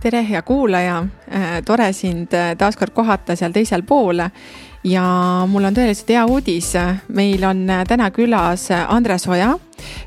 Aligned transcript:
tere, 0.00 0.22
hea 0.28 0.42
kuulaja, 0.42 1.02
tore 1.66 1.92
sind 1.92 2.34
taas 2.58 2.76
kord 2.78 2.94
kohata 2.94 3.36
seal 3.36 3.52
teisel 3.52 3.82
pool. 3.82 4.22
Ja 4.88 5.04
mul 5.48 5.68
on 5.68 5.76
tõeliselt 5.76 6.10
hea 6.12 6.24
uudis, 6.28 6.72
meil 7.14 7.44
on 7.46 7.64
täna 7.88 8.08
külas 8.14 8.68
Andres 8.72 9.26
Oja, 9.28 9.52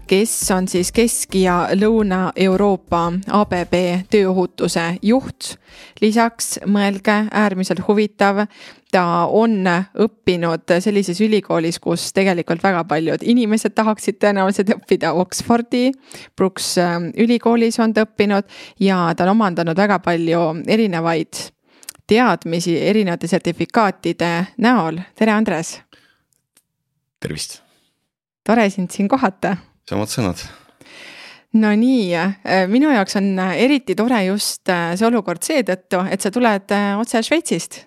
kes 0.09 0.33
on 0.55 0.67
siis 0.67 0.91
Kesk- 0.95 1.37
ja 1.43 1.67
Lõuna-Euroopa 1.77 3.03
ABB 3.41 3.75
tööohutuse 4.09 4.97
juht. 5.01 5.55
lisaks 6.01 6.59
mõelge, 6.65 7.27
äärmiselt 7.31 7.87
huvitav 7.87 8.47
ta 8.91 9.27
on 9.29 9.63
õppinud 9.99 10.73
sellises 10.79 11.21
ülikoolis, 11.21 11.79
kus 11.79 12.11
tegelikult 12.13 12.63
väga 12.63 12.83
paljud 12.83 13.23
inimesed 13.23 13.73
tahaksid 13.75 14.19
tõenäoliselt 14.19 14.73
õppida 14.75 15.13
Oxfordi. 15.13 15.91
Brooks 16.35 16.77
ähm, 16.77 17.11
ülikoolis 17.17 17.79
on 17.79 17.93
ta 17.93 18.05
õppinud 18.05 18.43
ja 18.79 19.13
ta 19.15 19.23
on 19.23 19.35
omandanud 19.37 19.77
väga 19.77 19.99
palju 19.99 20.63
erinevaid 20.67 21.51
teadmisi 22.11 22.75
erinevate 22.83 23.27
sertifikaatide 23.31 24.31
näol. 24.57 24.99
tere, 25.15 25.31
Andres. 25.31 25.79
tervist. 27.19 27.61
tore 28.43 28.69
sind 28.69 28.91
siin 28.91 29.07
kohata. 29.07 29.55
samad 29.89 30.11
sõnad 30.11 30.43
no 31.53 31.71
nii, 31.75 32.09
äh, 32.15 32.65
minu 32.67 32.91
jaoks 32.91 33.15
on 33.19 33.31
eriti 33.39 33.95
tore 33.95 34.25
just 34.25 34.69
äh, 34.69 34.91
see 34.95 35.07
olukord 35.07 35.43
seetõttu, 35.43 36.03
et 36.11 36.21
sa 36.21 36.31
tuled 36.31 36.75
äh, 36.75 36.93
otse 36.99 37.23
Šveitsist 37.23 37.85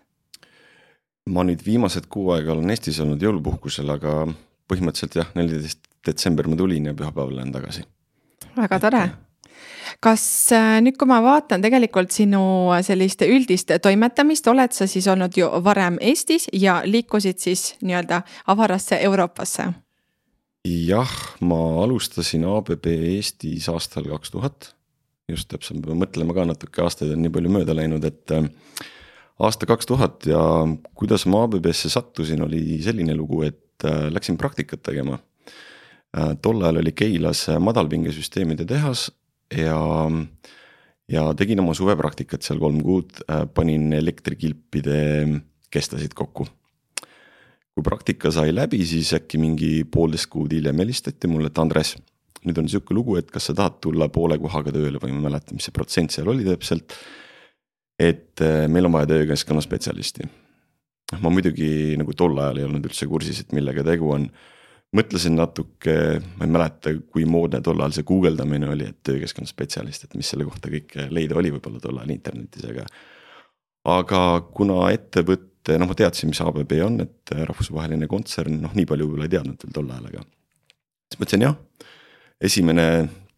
ma 1.31 1.45
nüüd 1.47 1.63
viimased 1.65 2.09
kuu 2.13 2.33
aega 2.35 2.53
olen 2.53 2.73
Eestis 2.75 3.01
olnud 3.05 3.23
jõulupuhkusel, 3.23 3.89
aga 3.95 4.25
põhimõtteliselt 4.71 5.21
jah, 5.21 5.31
neliteist 5.37 5.85
detsember 6.05 6.49
ma 6.51 6.59
tulin 6.61 6.91
ja 6.91 6.97
pühapäeval 6.97 7.39
lähen 7.39 7.53
tagasi. 7.53 7.85
väga 8.57 8.81
tore. 8.81 9.05
Kas 10.03 10.25
äh, 10.53 10.79
nüüd, 10.85 10.97
kui 10.99 11.09
ma 11.11 11.21
vaatan 11.25 11.63
tegelikult 11.65 12.15
sinu 12.15 12.73
sellist 12.85 13.23
üldist 13.27 13.73
toimetamist, 13.83 14.47
oled 14.51 14.75
sa 14.75 14.89
siis 14.91 15.07
olnud 15.11 15.37
ju 15.39 15.49
varem 15.65 15.99
Eestis 16.01 16.49
ja 16.53 16.81
liikusid 16.85 17.41
siis 17.43 17.75
nii-öelda 17.83 18.23
avarasse 18.53 19.01
Euroopasse? 19.07 19.71
jah, 20.65 21.11
ma 21.45 21.59
alustasin 21.83 22.47
ABB 22.49 22.87
Eestis 22.89 23.69
aastal 23.69 24.09
kaks 24.09 24.33
tuhat. 24.33 24.75
just 25.29 25.49
täpselt, 25.49 25.81
me 25.81 25.87
peame 25.89 26.05
mõtlema 26.05 26.35
ka 26.37 26.45
natuke, 26.49 26.83
aastaid 26.85 27.15
on 27.15 27.23
nii 27.25 27.33
palju 27.33 27.53
mööda 27.53 27.77
läinud, 27.77 28.05
et 28.05 28.33
äh, 28.33 28.49
aasta 29.41 29.69
kaks 29.69 29.89
tuhat 29.89 30.27
ja 30.29 30.41
kuidas 30.97 31.25
ma 31.27 31.45
ABB-sse 31.47 31.93
sattusin, 31.93 32.43
oli 32.45 32.81
selline 32.85 33.17
lugu, 33.17 33.43
et 33.45 33.85
äh, 33.89 34.09
läksin 34.13 34.41
praktikat 34.41 34.83
tegema. 34.85 35.21
Tol 36.15 36.61
ajal 36.63 36.77
oli 36.79 36.93
Keilas 36.95 37.41
madalpingesüsteemide 37.59 38.63
tehas 38.71 39.09
ja, 39.59 39.79
ja 41.11 41.25
tegin 41.39 41.63
oma 41.63 41.75
suvepraktikat 41.77 42.47
seal 42.47 42.61
kolm 42.63 42.81
kuud, 42.85 43.25
äh, 43.29 43.45
panin 43.55 43.93
elektrikilpide 43.97 45.01
kestasid 45.73 46.15
kokku. 46.15 46.47
kui 47.75 47.83
praktika 47.83 48.31
sai 48.31 48.53
läbi, 48.55 48.85
siis 48.87 49.09
äkki 49.17 49.39
mingi 49.43 49.71
poolteist 49.91 50.29
kuud 50.31 50.53
hiljem 50.55 50.79
helistati 50.79 51.27
mulle, 51.27 51.49
et 51.51 51.59
Andres, 51.59 51.97
nüüd 52.47 52.61
on 52.61 52.69
sihuke 52.71 52.95
lugu, 52.95 53.17
et 53.19 53.33
kas 53.35 53.49
sa 53.51 53.55
tahad 53.59 53.81
tulla 53.83 54.07
poole 54.15 54.39
kohaga 54.39 54.71
tööle 54.71 55.01
või 55.03 55.11
ma 55.11 55.19
ei 55.19 55.25
mäleta, 55.25 55.57
mis 55.57 55.67
see 55.67 55.75
protsent 55.75 56.15
seal 56.15 56.31
oli 56.31 56.47
täpselt 56.47 56.95
et 57.99 58.41
äh, 58.43 58.67
meil 58.69 58.89
on 58.89 58.95
vaja 58.95 59.07
töökeskkonna 59.13 59.63
spetsialisti. 59.63 60.27
ma 61.21 61.31
muidugi 61.31 61.95
nagu 62.01 62.15
tol 62.17 62.39
ajal 62.41 62.59
ei 62.59 62.67
olnud 62.67 62.87
üldse 62.89 63.07
kursis, 63.07 63.45
et 63.45 63.53
millega 63.55 63.85
tegu 63.87 64.11
on. 64.17 64.29
Mõtlesin 64.95 65.35
natuke, 65.39 65.97
ma 66.39 66.47
ei 66.47 66.53
mäleta, 66.55 66.93
kui 67.13 67.27
moodne 67.29 67.61
tol 67.65 67.81
ajal 67.83 67.97
see 67.97 68.07
guugeldamine 68.09 68.69
oli, 68.75 68.91
et 68.93 69.01
töökeskkonna 69.07 69.51
spetsialist, 69.51 70.07
et 70.07 70.15
mis 70.19 70.31
selle 70.31 70.47
kohta 70.47 70.71
kõike 70.73 71.09
leida 71.15 71.39
oli 71.41 71.51
võib-olla 71.55 71.83
tol 71.83 71.99
ajal 71.99 72.15
internetis, 72.15 72.67
aga. 72.71 72.87
aga 73.97 74.21
kuna 74.55 74.79
ettevõte, 74.95 75.79
noh, 75.81 75.91
ma 75.91 75.99
teadsin, 75.99 76.31
mis 76.31 76.43
ABB 76.45 76.79
on, 76.87 77.01
et 77.05 77.35
rahvusvaheline 77.41 78.09
kontsern, 78.11 78.61
noh, 78.63 78.73
nii 78.77 78.87
palju 78.91 79.09
võib-olla 79.09 79.29
ei 79.29 79.35
teadnud 79.37 79.67
veel 79.67 79.77
tol 79.81 79.91
ajal, 79.91 80.09
aga. 80.13 80.25
siis 81.11 81.21
mõtlesin 81.23 81.47
jah, 81.49 81.59
esimene 82.51 82.89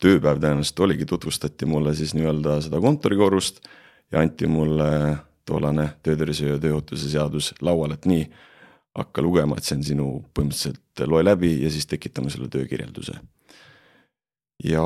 tööpäev 0.03 0.43
tõenäoliselt 0.43 0.85
oligi, 0.85 1.09
tutvustati 1.09 1.69
mulle 1.69 1.95
siis 1.97 2.13
nii-öelda 2.17 2.59
seda 2.67 2.81
kontorikorrust 2.85 3.63
ja 4.13 4.21
anti 4.21 4.49
mulle 4.51 4.91
tollane 5.47 5.89
töötervishoiu 6.05 6.57
ja 6.57 6.61
tööohutuse 6.61 7.09
seadus 7.11 7.53
lauale, 7.65 7.97
et 7.97 8.09
nii. 8.11 8.27
Hakka 8.97 9.25
lugema, 9.25 9.59
et 9.59 9.67
see 9.67 9.77
on 9.77 9.85
sinu 9.85 10.07
põhimõtteliselt 10.37 11.05
loe 11.11 11.25
läbi 11.25 11.53
ja 11.63 11.71
siis 11.73 11.89
tekitame 11.91 12.33
sulle 12.33 12.49
töökirjelduse. 12.53 13.19
ja 14.65 14.85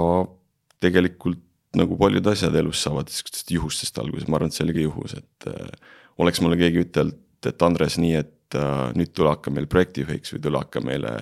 tegelikult 0.83 1.47
nagu 1.79 1.97
paljud 1.99 2.27
asjad 2.27 2.57
elus 2.59 2.83
saavad 2.83 3.11
sihukestest 3.13 3.53
juhustest 3.55 3.99
alguse, 4.03 4.27
ma 4.27 4.41
arvan, 4.41 4.51
et 4.51 4.57
see 4.57 4.65
oli 4.67 4.75
ka 4.75 4.83
juhus, 4.83 5.15
et 5.21 5.47
äh, 5.51 5.93
oleks 6.19 6.43
mulle 6.43 6.59
keegi 6.59 6.83
ütelnud, 6.87 7.21
et 7.47 7.63
Andres, 7.63 7.97
nii 8.03 8.17
et 8.19 8.59
äh, 8.59 8.91
nüüd 8.99 9.13
tule 9.15 9.31
hakka 9.31 9.53
meil 9.55 9.69
projektijuhiks 9.71 10.35
või 10.35 10.43
tule 10.47 10.63
hakka 10.65 10.83
meile 10.85 11.15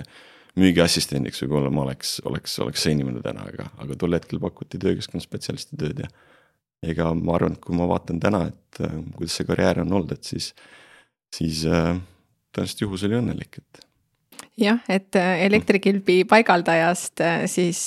müügiassistendiks, 0.59 1.43
võib-olla 1.45 1.71
ma 1.71 1.85
oleks, 1.85 2.17
oleks, 2.27 2.57
oleks 2.65 2.83
see 2.87 2.97
inimene 2.97 3.21
täna, 3.23 3.45
aga, 3.53 3.69
aga 3.79 3.99
tol 4.01 4.17
hetkel 4.17 4.41
pakuti 4.43 4.81
töökeskkonna 4.81 5.23
spetsialisti 5.23 5.79
tööd 5.79 6.03
ja 6.03 6.09
ega 6.89 7.11
ma 7.15 7.37
arvan, 7.37 7.59
et 7.59 7.63
kui 7.63 7.77
ma 7.77 7.87
vaatan 7.91 8.21
täna, 8.23 8.47
et 8.49 8.81
äh, 8.85 8.97
kuidas 9.19 9.37
see 9.39 9.49
karjäär 9.49 9.83
on 9.85 9.93
olnud, 10.01 10.17
et 10.17 10.33
siis, 10.33 10.53
siis 11.35 11.65
äh, 11.69 11.93
tõenäoliselt 12.55 12.83
juhus 12.85 13.05
oli 13.09 13.19
õnnelik, 13.19 13.61
et 13.61 13.85
jah, 14.59 14.81
et 14.91 15.17
äh, 15.19 15.45
elektrikilbi 15.47 16.21
paigaldajast 16.29 17.23
siis 17.51 17.81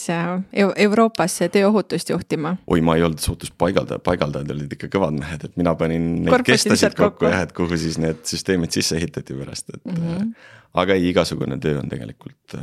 Euroopasse 0.53 1.49
tööohutust 1.51 2.13
juhtima. 2.13 2.55
oi, 2.67 2.81
ma 2.85 2.95
ei 2.99 3.05
olnud 3.07 3.23
suhtes 3.23 3.51
paigaldaja, 3.51 3.99
paigaldajad 4.03 4.55
olid 4.55 4.75
ikka 4.77 4.91
kõvad 4.95 5.19
mehed, 5.19 5.45
et 5.47 5.59
mina 5.59 5.75
panin 5.79 6.09
neid 6.25 6.47
kestasid 6.47 6.97
kokku 6.99 7.29
jah, 7.29 7.45
et 7.47 7.53
kuhu 7.57 7.79
siis 7.79 7.99
need 8.01 8.23
süsteemid 8.27 8.73
sisse 8.75 8.97
ehitati 8.99 9.37
pärast, 9.37 9.69
et 9.73 9.85
mm. 9.85 10.01
-hmm. 10.01 10.33
aga 10.83 10.97
ei, 10.99 11.09
igasugune 11.11 11.59
töö 11.59 11.79
on 11.83 11.89
tegelikult, 11.91 12.59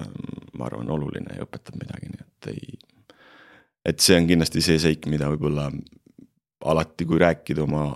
ma 0.52 0.68
arvan, 0.70 0.90
oluline 0.90 1.36
ja 1.36 1.48
õpetab 1.48 1.80
midagi, 1.80 2.12
nii 2.14 2.26
et 2.26 2.52
ei. 2.54 2.78
et 3.84 4.00
see 4.00 4.16
on 4.16 4.26
kindlasti 4.28 4.64
see 4.64 4.78
seik, 4.78 5.06
mida 5.06 5.28
võib-olla 5.32 5.70
alati, 6.64 7.06
kui 7.06 7.18
rääkida 7.18 7.62
oma, 7.62 7.90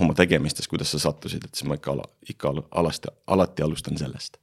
oma 0.00 0.14
tegemistest, 0.16 0.70
kuidas 0.70 0.92
sa 0.94 0.98
sattusid, 0.98 1.44
et 1.44 1.54
siis 1.54 1.68
ma 1.68 1.76
ikka 1.76 1.96
ikka 2.28 2.54
alasti, 2.70 3.12
alati 3.26 3.62
alustan 3.62 3.98
sellest 3.98 4.38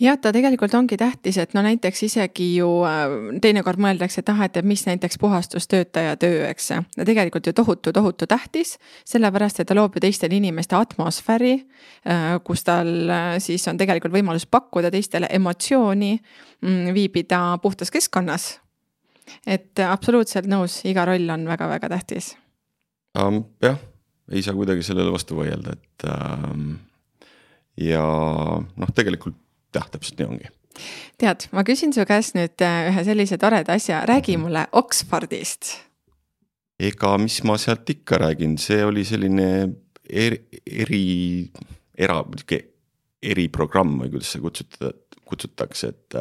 jah, 0.00 0.18
ta 0.20 0.32
tegelikult 0.34 0.74
ongi 0.74 0.96
tähtis, 0.98 1.38
et 1.38 1.54
no 1.56 1.62
näiteks 1.64 2.02
isegi 2.06 2.48
ju 2.56 2.68
äh, 2.86 3.14
teinekord 3.42 3.80
mõeldakse, 3.82 4.22
et 4.22 4.32
ah, 4.32 4.42
et 4.46 4.58
mis 4.66 4.84
näiteks 4.86 5.18
puhastustöötaja 5.22 6.16
töö, 6.20 6.46
eks. 6.48 6.70
no 6.96 7.06
tegelikult 7.06 7.46
ju 7.46 7.54
tohutu, 7.56 7.92
tohutu 7.94 8.26
tähtis, 8.30 8.76
sellepärast 9.08 9.60
et 9.60 9.70
ta 9.70 9.76
loob 9.78 9.98
ju 9.98 10.04
teistele 10.04 10.38
inimeste 10.38 10.76
atmosfääri, 10.78 11.54
äh, 12.08 12.30
kus 12.44 12.64
tal 12.66 12.90
äh, 13.10 13.36
siis 13.42 13.66
on 13.70 13.78
tegelikult 13.80 14.14
võimalus 14.14 14.48
pakkuda 14.50 14.92
teistele 14.94 15.30
emotsiooni, 15.38 16.16
mm, 16.62 16.90
viibida 16.94 17.42
puhtas 17.62 17.94
keskkonnas. 17.94 18.58
et 19.46 19.78
absoluutselt 19.84 20.46
nõus, 20.48 20.80
iga 20.88 21.04
roll 21.04 21.30
on 21.30 21.44
väga-väga 21.48 21.88
tähtis 21.88 22.34
um,. 23.16 23.42
jah, 23.62 23.78
ei 24.32 24.42
saa 24.44 24.56
kuidagi 24.56 24.84
sellele 24.84 25.12
vastu 25.12 25.38
vaielda, 25.38 25.76
et 25.76 26.06
ähm, 26.10 26.76
ja 27.80 28.04
noh, 28.68 28.94
tegelikult 28.94 29.38
jah, 29.74 29.88
täpselt 29.92 30.20
nii 30.20 30.28
ongi. 30.28 30.52
tead, 31.18 31.48
ma 31.56 31.64
küsin 31.66 31.94
su 31.94 32.04
käest 32.08 32.36
nüüd 32.38 32.64
äh, 32.64 32.90
ühe 32.92 33.04
sellise 33.06 33.38
toreda 33.40 33.76
asja, 33.78 34.04
räägi 34.08 34.36
mhm. 34.36 34.46
mulle 34.46 34.66
Oxfordist. 34.78 35.74
ega 36.78 37.16
mis 37.18 37.40
ma 37.48 37.58
sealt 37.58 37.88
ikka 37.90 38.20
räägin, 38.24 38.58
see 38.62 38.84
oli 38.84 39.04
selline 39.04 39.48
eri, 40.08 40.42
eri, 40.64 41.04
era, 41.98 42.22
eriprogramm 43.22 43.98
või 44.04 44.12
kuidas 44.14 44.32
seda 44.34 44.46
kutsutada, 44.46 44.94
kutsutakse, 45.28 45.92
et 45.92 46.18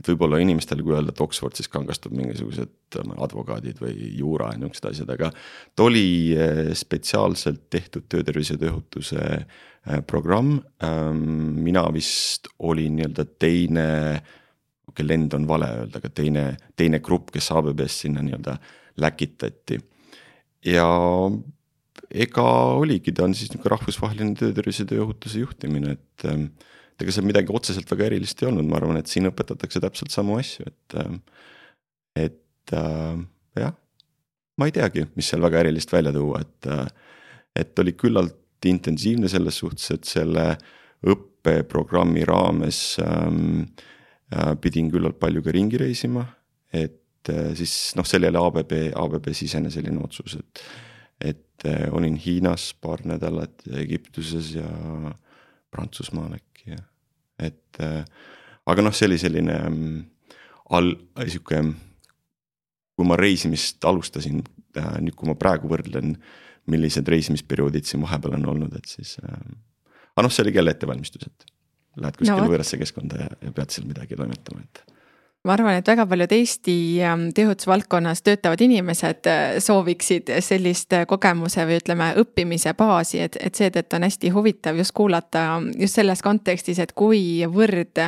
et 0.00 0.08
võib-olla 0.08 0.38
inimestel, 0.40 0.80
kui 0.80 0.94
öelda, 0.96 1.12
et 1.12 1.20
Oxford, 1.20 1.58
siis 1.58 1.68
kangastub 1.68 2.14
mingisugused 2.16 2.70
advokaadid 2.98 3.80
või 3.82 3.94
juura 4.18 4.50
ja 4.52 4.60
niisugused 4.60 4.88
asjad, 4.90 5.12
aga 5.14 5.30
ta 5.76 5.86
oli 5.86 6.32
eh, 6.34 6.72
spetsiaalselt 6.76 7.68
tehtud 7.70 8.08
töötervise 8.10 8.56
ja 8.56 8.64
tööohutuse 8.64 9.20
eh, 9.20 10.02
programm. 10.06 10.58
Ähm, 10.84 11.60
mina 11.62 11.86
vist 11.94 12.50
olin 12.58 12.98
nii-öelda 12.98 13.26
teine, 13.38 13.86
okei 14.88 14.96
okay,, 14.96 15.06
lend 15.06 15.38
on 15.38 15.46
vale 15.50 15.70
öelda, 15.82 16.02
aga 16.02 16.12
teine, 16.14 16.44
teine 16.76 17.02
grupp, 17.04 17.30
kes 17.34 17.52
ABB-st 17.54 18.06
sinna 18.06 18.24
nii-öelda 18.26 18.58
läkitati. 19.00 19.80
ja 20.66 20.86
ega 22.10 22.44
oligi, 22.80 23.12
ta 23.14 23.24
on 23.26 23.34
siis 23.36 23.52
niisugune 23.52 23.72
rahvusvaheline 23.74 24.34
töötervise 24.38 24.84
ja 24.84 24.90
tööohutuse 24.92 25.42
juhtimine, 25.44 25.94
et 25.96 26.26
ähm, 26.28 26.48
ega 27.00 27.14
seal 27.14 27.26
midagi 27.28 27.54
otseselt 27.54 27.90
väga 27.90 28.08
erilist 28.10 28.42
ei 28.42 28.50
olnud, 28.50 28.66
ma 28.68 28.78
arvan, 28.80 28.98
et 29.00 29.10
siin 29.10 29.28
õpetatakse 29.30 29.82
täpselt 29.82 30.14
samu 30.14 30.38
asju, 30.40 30.66
et, 30.68 30.96
ähm, 31.00 31.20
et 32.18 32.40
äh, 32.76 33.20
jah, 33.58 33.74
ma 34.58 34.68
ei 34.68 34.74
teagi, 34.76 35.06
mis 35.16 35.30
seal 35.30 35.42
väga 35.44 35.64
erilist 35.64 35.92
välja 35.92 36.12
tuua, 36.14 36.42
et, 36.44 36.68
äh, 36.70 36.86
et 37.62 37.78
oli 37.82 37.94
küllalt 37.98 38.36
intensiivne 38.68 39.28
selles 39.32 39.56
suhtes, 39.62 39.88
et 39.94 40.08
selle 40.08 40.44
õppeprogrammi 41.08 42.26
raames 42.28 42.98
ähm, 43.04 43.70
äh, 44.34 44.52
pidin 44.60 44.90
küllalt 44.92 45.18
palju 45.20 45.42
ka 45.44 45.54
ringi 45.56 45.80
reisima, 45.80 46.26
et 46.72 47.32
äh, 47.32 47.50
siis 47.56 47.94
noh, 47.96 48.06
see 48.06 48.20
oli 48.20 48.28
jälle 48.28 48.44
ABB, 48.44 48.76
ABB 49.00 49.32
sisene 49.36 49.72
selline 49.72 50.04
otsus, 50.04 50.38
et 50.40 50.64
et 51.20 51.66
äh, 51.68 51.88
olin 51.92 52.14
Hiinas 52.16 52.70
paar 52.80 53.02
nädalat 53.04 53.66
ja 53.68 53.76
Egiptuses 53.82 54.54
ja 54.54 54.68
Prantsusmaal 55.70 56.38
äkki 56.38 56.72
ja 56.72 56.78
et 57.40 57.80
aga 57.80 58.84
noh, 58.84 58.94
see 58.96 59.08
oli 59.08 59.18
selline 59.20 59.56
mm, 59.68 60.00
all, 60.76 60.94
sihuke. 61.26 61.60
Kui 63.00 63.08
ma 63.08 63.16
reisimist 63.16 63.84
alustasin, 63.88 64.42
äh, 64.76 64.92
nüüd 65.00 65.16
kui 65.16 65.30
ma 65.30 65.36
praegu 65.40 65.70
võrdlen, 65.70 66.14
millised 66.70 67.08
reisimisperioodid 67.08 67.88
siin 67.88 68.04
vahepeal 68.04 68.36
on 68.36 68.48
olnud, 68.52 68.76
et 68.76 68.90
siis 68.90 69.16
äh,. 69.24 69.40
aga 70.12 70.26
noh, 70.26 70.32
see 70.34 70.44
oli 70.44 70.54
jälle 70.54 70.76
ettevalmistus, 70.76 71.26
et 71.26 71.50
lähed 72.00 72.18
kuskile 72.20 72.44
no, 72.44 72.50
võõrasse 72.52 72.78
keskkonda 72.80 73.22
ja, 73.24 73.30
ja 73.46 73.52
pead 73.56 73.72
seal 73.74 73.88
midagi 73.88 74.18
toimetama, 74.18 74.62
et 74.66 74.99
ma 75.44 75.54
arvan, 75.56 75.78
et 75.80 75.88
väga 75.88 76.04
paljud 76.04 76.32
Eesti 76.36 76.74
ähm, 77.00 77.22
tööohutusvaldkonnas 77.36 78.20
töötavad 78.26 78.60
inimesed 78.60 79.28
äh, 79.30 79.54
sooviksid 79.64 80.28
sellist 80.44 80.92
äh, 80.92 81.06
kogemuse 81.08 81.64
või 81.68 81.78
ütleme, 81.80 82.10
õppimise 82.20 82.74
baasi, 82.76 83.22
et, 83.24 83.38
et 83.40 83.56
seetõttu 83.56 83.96
on 83.96 84.04
hästi 84.04 84.32
huvitav 84.34 84.76
just 84.76 84.92
kuulata 84.96 85.46
just 85.80 85.96
selles 85.96 86.20
kontekstis, 86.24 86.82
et 86.84 86.92
kuivõrd 86.92 88.02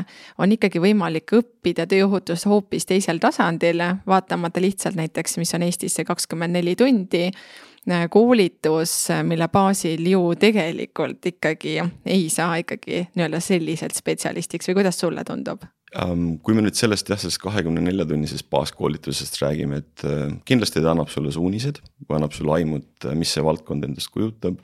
on 0.44 0.52
ikkagi 0.58 0.82
võimalik 0.84 1.32
õppida 1.40 1.88
tööohutust 1.88 2.50
hoopis 2.50 2.84
teisel 2.90 3.22
tasandil, 3.22 3.80
vaatamata 4.06 4.60
lihtsalt 4.60 5.00
näiteks, 5.00 5.38
mis 5.40 5.56
on 5.56 5.64
Eestis 5.64 5.96
see 5.96 6.08
kakskümmend 6.08 6.60
neli 6.60 6.76
tundi 6.76 7.30
koolitus, 8.10 9.08
mille 9.26 9.48
baasil 9.50 10.06
ju 10.06 10.34
tegelikult 10.38 11.26
ikkagi 11.26 11.76
ei 12.06 12.28
saa 12.30 12.56
ikkagi 12.62 13.08
nii-öelda 13.14 13.40
selliselt 13.42 13.96
spetsialistiks 13.98 14.70
või 14.70 14.82
kuidas 14.82 15.00
sulle 15.02 15.24
tundub? 15.26 15.64
kui 15.92 16.54
me 16.56 16.62
nüüd 16.64 16.76
sellest 16.78 17.10
jah, 17.12 17.18
sellest 17.20 17.40
kahekümne 17.42 17.82
nelja 17.84 18.06
tunnisest 18.08 18.46
baaskoolitusest 18.52 19.36
räägime, 19.42 19.82
et 19.82 20.04
äh, 20.08 20.30
kindlasti 20.48 20.80
ta 20.80 20.94
annab 20.94 21.10
sulle 21.12 21.32
suunised 21.34 21.82
annab 22.08 22.32
sulle 22.32 22.54
aimu, 22.56 22.80
et 22.80 23.08
äh, 23.08 23.16
mis 23.18 23.32
see 23.34 23.44
valdkond 23.44 23.84
endast 23.84 24.08
kujutab. 24.14 24.56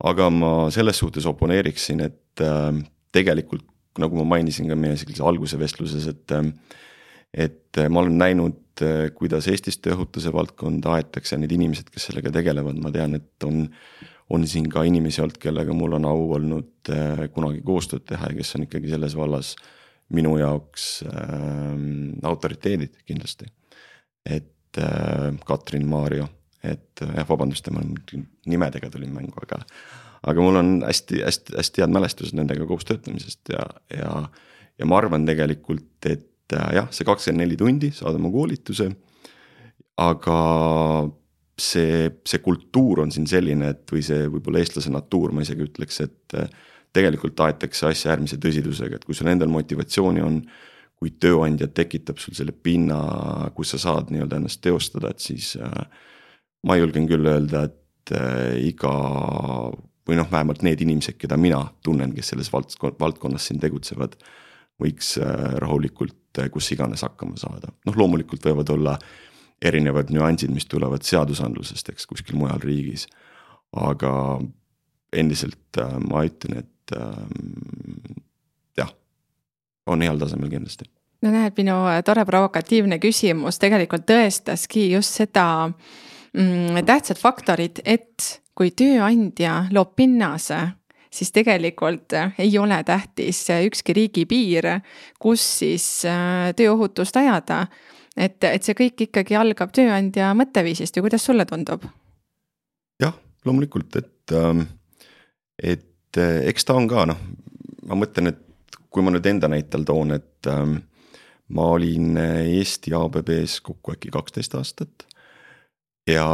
aga 0.00 0.30
ma 0.32 0.52
selles 0.72 0.98
suhtes 0.98 1.26
oponeeriksin, 1.28 2.00
et 2.00 2.42
äh, 2.42 2.82
tegelikult 3.14 3.66
nagu 4.00 4.16
ma 4.16 4.26
mainisin 4.36 4.66
ka 4.70 4.78
meie 4.78 4.96
sellise 4.98 5.22
alguse 5.26 5.58
vestluses, 5.58 6.06
et. 6.10 6.38
et 7.30 7.78
ma 7.90 8.00
olen 8.00 8.16
näinud, 8.18 8.56
kuidas 9.16 9.48
Eestis 9.50 9.80
tööohutuse 9.82 10.32
valdkonda 10.32 10.96
aetakse 10.96 11.38
need 11.38 11.52
inimesed, 11.56 11.90
kes 11.92 12.10
sellega 12.10 12.32
tegelevad, 12.34 12.78
ma 12.82 12.92
tean, 12.94 13.18
et 13.20 13.48
on 13.48 13.66
on 14.30 14.44
siin 14.46 14.68
ka 14.70 14.84
inimesi 14.86 15.18
olnud, 15.24 15.40
kellega 15.42 15.74
mul 15.74 15.96
on 15.96 16.04
au 16.06 16.20
olnud 16.36 16.90
kunagi 17.34 17.64
koostööd 17.66 18.04
teha 18.06 18.28
ja 18.30 18.36
kes 18.36 18.54
on 18.54 18.62
ikkagi 18.62 18.92
selles 18.92 19.16
vallas 19.18 19.56
äh, 19.56 19.64
minu 20.14 20.36
jaoks 20.40 21.04
äh, 21.06 21.78
autoriteedid 22.22 23.02
kindlasti. 23.06 23.46
et 24.26 24.78
äh, 24.78 25.34
Katrin, 25.46 25.86
Maarjo, 25.88 26.28
et 26.62 27.02
äh, 27.02 27.14
jah, 27.16 27.28
vabandust, 27.28 27.64
tema 27.64 27.82
nimedega 28.46 28.90
tulin 28.90 29.14
mängu, 29.14 29.34
aga. 29.42 29.62
aga 30.22 30.42
mul 30.42 30.60
on 30.60 30.72
hästi-hästi-hästi 30.84 31.84
head 31.84 31.94
mälestused 31.94 32.36
nendega 32.36 32.66
koos 32.68 32.84
töötamisest 32.88 33.54
ja, 33.54 33.62
ja, 33.94 34.10
ja 34.78 34.86
ma 34.86 34.98
arvan 35.00 35.24
tegelikult, 35.26 35.94
et 36.10 36.29
äh, 36.56 36.74
jah, 36.80 36.90
see 36.94 37.06
kakskümmend 37.08 37.44
neli 37.44 37.58
tundi 37.60 37.90
saad 37.94 38.18
oma 38.18 38.30
koolituse. 38.32 38.90
aga 40.00 40.36
see, 41.60 42.08
see 42.24 42.40
kultuur 42.40 43.02
on 43.04 43.10
siin 43.12 43.26
selline, 43.28 43.74
et 43.74 43.92
või 43.92 44.02
see 44.04 44.24
võib-olla 44.32 44.62
eestlase 44.62 44.92
natuur, 44.92 45.34
ma 45.36 45.44
isegi 45.44 45.66
ütleks, 45.66 46.00
et 46.06 46.36
äh, 46.40 46.48
tegelikult 46.96 47.40
aetakse 47.44 47.90
asja 47.90 48.14
äärmise 48.14 48.40
tõsidusega, 48.40 48.96
et 48.96 49.04
kui 49.04 49.14
sul 49.14 49.30
endal 49.32 49.52
motivatsiooni 49.52 50.26
on. 50.26 50.42
kui 51.00 51.14
tööandja 51.16 51.64
tekitab 51.72 52.18
sul 52.20 52.34
selle 52.36 52.52
pinna, 52.52 52.98
kus 53.56 53.70
sa 53.72 53.78
saad 53.80 54.10
nii-öelda 54.12 54.36
ennast 54.36 54.60
teostada, 54.60 55.08
et 55.08 55.22
siis 55.24 55.54
äh, 55.56 55.86
ma 56.68 56.76
julgen 56.76 57.06
küll 57.08 57.24
öelda, 57.24 57.62
et 57.70 58.12
iga 58.60 58.90
või 60.10 60.18
noh, 60.18 60.30
vähemalt 60.30 60.64
need 60.66 60.82
inimesed, 60.82 61.18
keda 61.20 61.38
mina 61.38 61.60
tunnen, 61.86 62.14
kes 62.16 62.32
selles 62.32 62.50
valdkonnas 62.52 63.46
siin 63.46 63.60
tegutsevad. 63.62 64.16
võiks 64.80 65.18
äh, 65.20 65.58
rahulikult 66.36 66.48
kus 66.54 66.70
iganes 66.72 67.02
hakkama 67.02 67.36
saada, 67.40 67.72
noh 67.86 67.96
loomulikult 67.96 68.44
võivad 68.46 68.70
olla 68.70 68.96
erinevad 69.62 70.12
nüansid, 70.14 70.52
mis 70.54 70.66
tulevad 70.70 71.02
seadusandlusest, 71.04 71.90
eks 71.92 72.06
kuskil 72.06 72.38
mujal 72.40 72.62
riigis. 72.62 73.06
aga 73.76 74.40
endiselt 75.12 75.78
ma 76.08 76.24
ütlen, 76.26 76.58
et 76.58 76.80
et 76.90 77.00
ähm, 77.00 78.20
jah, 78.78 78.90
on 79.86 80.02
heal 80.02 80.18
tasemel 80.18 80.50
kindlasti. 80.50 80.88
no 81.22 81.30
näed, 81.30 81.54
minu 81.56 81.76
tore 82.04 82.24
provokatiivne 82.24 82.98
küsimus 83.02 83.60
tegelikult 83.60 84.06
tõestaski 84.08 84.90
just 84.94 85.20
seda 85.20 85.46
mm, 85.68 86.80
tähtsat 86.86 87.20
faktorit, 87.20 87.82
et 87.84 88.42
kui 88.54 88.72
tööandja 88.76 89.66
loob 89.72 89.94
pinnase 89.96 90.60
siis 91.10 91.32
tegelikult 91.34 92.14
ei 92.38 92.52
ole 92.58 92.82
tähtis 92.86 93.42
ükski 93.66 93.94
riigipiir, 93.96 94.68
kus 95.18 95.44
siis 95.60 95.86
äh, 96.08 96.50
tööohutust 96.56 97.16
ajada. 97.16 97.66
et, 98.16 98.42
et 98.44 98.62
see 98.62 98.74
kõik 98.74 99.06
ikkagi 99.08 99.36
algab 99.36 99.72
tööandja 99.72 100.32
mõtteviisist 100.34 100.96
ju, 100.96 101.02
kuidas 101.06 101.24
sulle 101.24 101.46
tundub? 101.46 101.86
jah, 103.02 103.16
loomulikult, 103.44 103.96
et, 103.96 104.36
ähm, 104.36 104.66
et 105.62 106.20
eks 106.20 106.64
ta 106.64 106.74
on 106.74 106.88
ka 106.90 107.06
noh, 107.10 107.18
ma 107.86 107.98
mõtlen, 107.98 108.32
et 108.32 108.78
kui 108.90 109.02
ma 109.02 109.12
nüüd 109.14 109.26
enda 109.26 109.48
näitel 109.50 109.86
toon, 109.86 110.14
et 110.16 110.50
ähm, 110.50 110.80
ma 111.54 111.70
olin 111.74 112.18
Eesti 112.18 112.94
ABB-s 112.94 113.60
kokku 113.66 113.94
äkki 113.96 114.10
kaksteist 114.14 114.54
aastat. 114.58 115.06
ja 116.08 116.26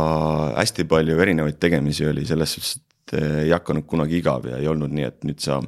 hästi 0.57 0.85
palju 0.89 1.19
erinevaid 1.21 1.59
tegemisi 1.61 2.07
oli 2.09 2.25
selles 2.27 2.53
suhtes, 2.55 2.77
et 2.77 2.86
ei 3.15 3.51
hakanud 3.55 3.87
kunagi 3.87 4.19
igav 4.19 4.49
ja 4.51 4.59
ei 4.59 4.69
olnud 4.69 4.93
nii, 4.93 5.09
et 5.09 5.27
nüüd 5.29 5.43
sa. 5.43 5.61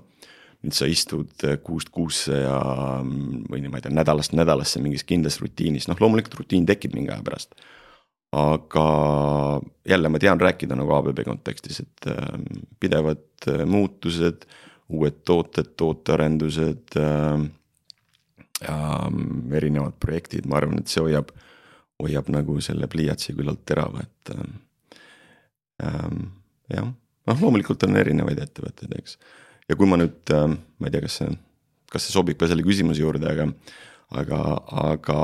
nüüd 0.59 0.75
sa 0.75 0.89
istud 0.91 1.45
kuust 1.63 1.93
kuusse 1.95 2.35
ja 2.35 2.59
või 3.05 3.61
ma 3.71 3.79
ei 3.79 3.85
tea, 3.85 3.93
nädalast 3.95 4.33
nädalasse 4.35 4.81
mingis 4.83 5.05
kindlas 5.07 5.37
rutiinis, 5.39 5.87
noh 5.87 6.01
loomulikult 6.03 6.35
rutiin 6.41 6.67
tekib 6.67 6.97
mingi 6.99 7.13
aja 7.15 7.23
pärast 7.23 7.55
aga 8.33 8.87
jälle 9.89 10.09
ma 10.09 10.19
tean 10.19 10.41
rääkida 10.41 10.77
nagu 10.77 10.93
ABB 10.93 11.23
kontekstis, 11.25 11.81
et 11.81 12.11
ähm, 12.13 12.43
pidevad 12.81 13.49
äh, 13.49 13.65
muutused, 13.67 14.45
uued 14.89 15.23
tooted, 15.25 15.75
tootearendused 15.77 16.97
äh,. 16.97 17.47
Erinevad 19.55 19.95
projektid, 20.03 20.49
ma 20.51 20.57
arvan, 20.59 20.81
et 20.81 20.91
see 20.91 20.99
hoiab, 20.99 21.29
hoiab 22.03 22.27
nagu 22.35 22.57
selle 22.59 22.89
pliiatsi 22.91 23.31
küllalt 23.39 23.61
terava, 23.63 24.03
et 24.03 24.33
ähm,. 25.87 26.25
jah, 26.75 26.89
noh 27.29 27.45
loomulikult 27.45 27.85
on 27.87 28.01
erinevaid 28.01 28.41
ettevõtteid, 28.47 28.97
eks. 29.01 29.19
ja 29.69 29.77
kui 29.77 29.91
ma 29.91 30.01
nüüd 30.01 30.35
äh,, 30.35 30.49
ma 30.79 30.89
ei 30.89 30.95
tea, 30.95 31.05
kas 31.05 31.21
see, 31.21 31.31
kas 31.93 32.09
see 32.09 32.17
sobib 32.17 32.41
ka 32.41 32.49
selle 32.51 32.67
küsimuse 32.67 33.05
juurde, 33.05 33.31
aga, 33.31 33.49
aga, 34.23 34.43
aga 34.89 35.23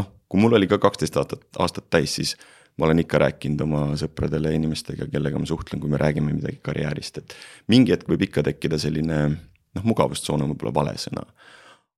noh 0.00 0.12
kui 0.34 0.42
mul 0.42 0.56
oli 0.58 0.66
ka 0.66 0.80
kaksteist 0.82 1.14
aastat, 1.20 1.44
aastat 1.62 1.84
täis, 1.94 2.16
siis 2.18 2.34
ma 2.74 2.88
olen 2.88 3.04
ikka 3.04 3.20
rääkinud 3.22 3.60
oma 3.62 3.82
sõpradele 4.00 4.50
ja 4.50 4.58
inimestega, 4.58 5.06
kellega 5.12 5.38
ma 5.38 5.46
suhtlen, 5.46 5.78
kui 5.78 5.92
me 5.92 6.00
räägime 6.00 6.32
midagi 6.34 6.58
karjäärist, 6.64 7.20
et 7.20 7.36
mingi 7.70 7.94
hetk 7.94 8.08
võib 8.10 8.24
ikka 8.26 8.42
tekkida 8.48 8.80
selline 8.82 9.18
noh, 9.30 9.84
mugavustsoon 9.86 10.42
on 10.42 10.50
võib-olla 10.50 10.74
vale 10.80 10.96
sõna. 10.98 11.22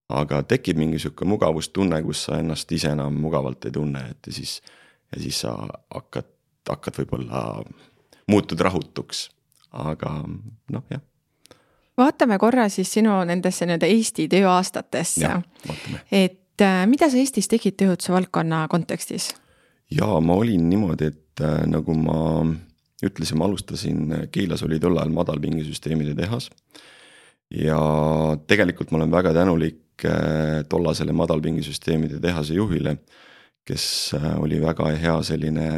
aga 0.06 0.42
tekib 0.46 0.76
mingi 0.78 1.00
sihuke 1.02 1.24
mugavustunne, 1.26 2.02
kus 2.04 2.26
sa 2.28 2.36
ennast 2.38 2.72
ise 2.72 2.92
enam 2.92 3.16
mugavalt 3.18 3.64
ei 3.66 3.72
tunne, 3.74 4.04
et 4.10 4.28
ja 4.28 4.32
siis, 4.36 4.60
ja 5.14 5.22
siis 5.22 5.40
sa 5.40 5.56
hakkad, 5.94 6.28
hakkad 6.68 7.00
võib-olla, 7.00 7.64
muutud 8.28 8.60
rahutuks, 8.60 9.30
aga 9.76 10.12
noh, 10.72 10.84
jah 10.90 11.04
vaatame 11.96 12.38
korra 12.38 12.68
siis 12.72 12.92
sinu 12.92 13.16
nendesse 13.28 13.66
nii-öelda 13.66 13.88
Eesti 13.88 14.28
tööaastatesse. 14.28 15.30
et 16.12 16.62
äh, 16.62 16.84
mida 16.86 17.10
sa 17.10 17.20
Eestis 17.20 17.48
tegid 17.48 17.78
tööohutuse 17.80 18.12
valdkonna 18.12 18.66
kontekstis? 18.68 19.32
jaa, 19.90 20.20
ma 20.20 20.34
olin 20.34 20.68
niimoodi, 20.70 21.12
et 21.12 21.44
äh, 21.44 21.62
nagu 21.66 21.94
ma 21.94 22.18
ütlesin, 23.04 23.38
ma 23.38 23.48
alustasin, 23.48 24.12
äh, 24.12 24.26
Keilas 24.32 24.64
oli 24.66 24.80
tol 24.80 24.96
ajal 24.96 25.14
madalpingesüsteemide 25.14 26.14
tehas. 26.14 26.50
ja 27.50 27.80
tegelikult 28.46 28.90
ma 28.90 29.02
olen 29.02 29.10
väga 29.10 29.32
tänulik 29.34 29.82
tollasele 30.68 31.12
madalpingesüsteemide 31.16 32.18
tehase 32.20 32.54
juhile, 32.54 32.98
kes 33.64 34.12
oli 34.36 34.58
väga 34.60 34.90
hea 35.00 35.14
selline 35.24 35.68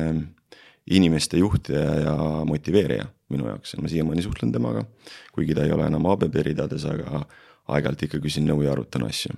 inimeste 0.90 1.38
juhtija 1.38 1.95
ja 2.04 2.16
motiveerija 2.49 3.07
minu 3.28 3.49
jaoks 3.50 3.75
ja 3.75 3.83
ma 3.83 3.88
siiamaani 3.88 4.23
suhtlen 4.25 4.52
temaga. 4.52 4.85
kuigi 5.33 5.54
ta 5.54 5.64
ei 5.64 5.73
ole 5.73 5.87
enam 5.87 6.07
ABB 6.07 6.35
ridades, 6.47 6.85
aga 6.88 7.25
aeg-ajalt 7.68 8.07
ikka 8.07 8.21
küsin 8.25 8.49
nõu 8.49 8.62
ja 8.64 8.73
arutan 8.73 9.04
asju. 9.04 9.35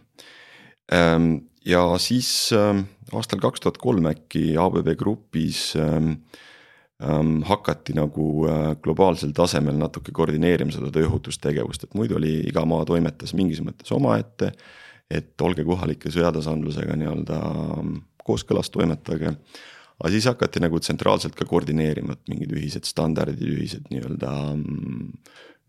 Ähm, 0.95 1.33
ja 1.67 1.83
siis 1.99 2.53
ähm, 2.57 2.85
aastal 3.13 3.43
kaks 3.43 3.61
tuhat 3.61 3.81
kolm 3.83 4.07
äkki 4.11 4.55
ABB 4.59 4.95
grupis 4.99 5.75
hakati 7.49 7.95
nagu 7.97 8.25
äh, 8.45 8.77
globaalsel 8.83 9.33
tasemel 9.33 9.79
natuke 9.81 10.13
koordineerima 10.13 10.73
seda 10.75 10.91
tööohutustegevust, 10.93 11.87
et 11.87 11.95
muidu 11.97 12.19
oli 12.19 12.35
iga 12.51 12.67
maa 12.69 12.85
toimetas 12.85 13.33
mingis 13.35 13.63
mõttes 13.65 13.93
omaette. 13.97 14.53
et 15.11 15.43
olge 15.43 15.65
kohalike 15.67 16.11
sõjatasandlusega 16.13 16.95
nii-öelda 16.95 17.39
kooskõlas 18.23 18.71
toimetage 18.71 19.33
aga 20.01 20.13
siis 20.15 20.29
hakati 20.31 20.63
nagu 20.65 20.81
tsentraalselt 20.81 21.37
ka 21.37 21.47
koordineerima, 21.49 22.17
et 22.17 22.33
mingid 22.33 22.55
ühised 22.57 22.89
standardid, 22.89 23.43
ühised 23.45 23.91
nii-öelda, 23.93 24.33
mm, 24.57 25.11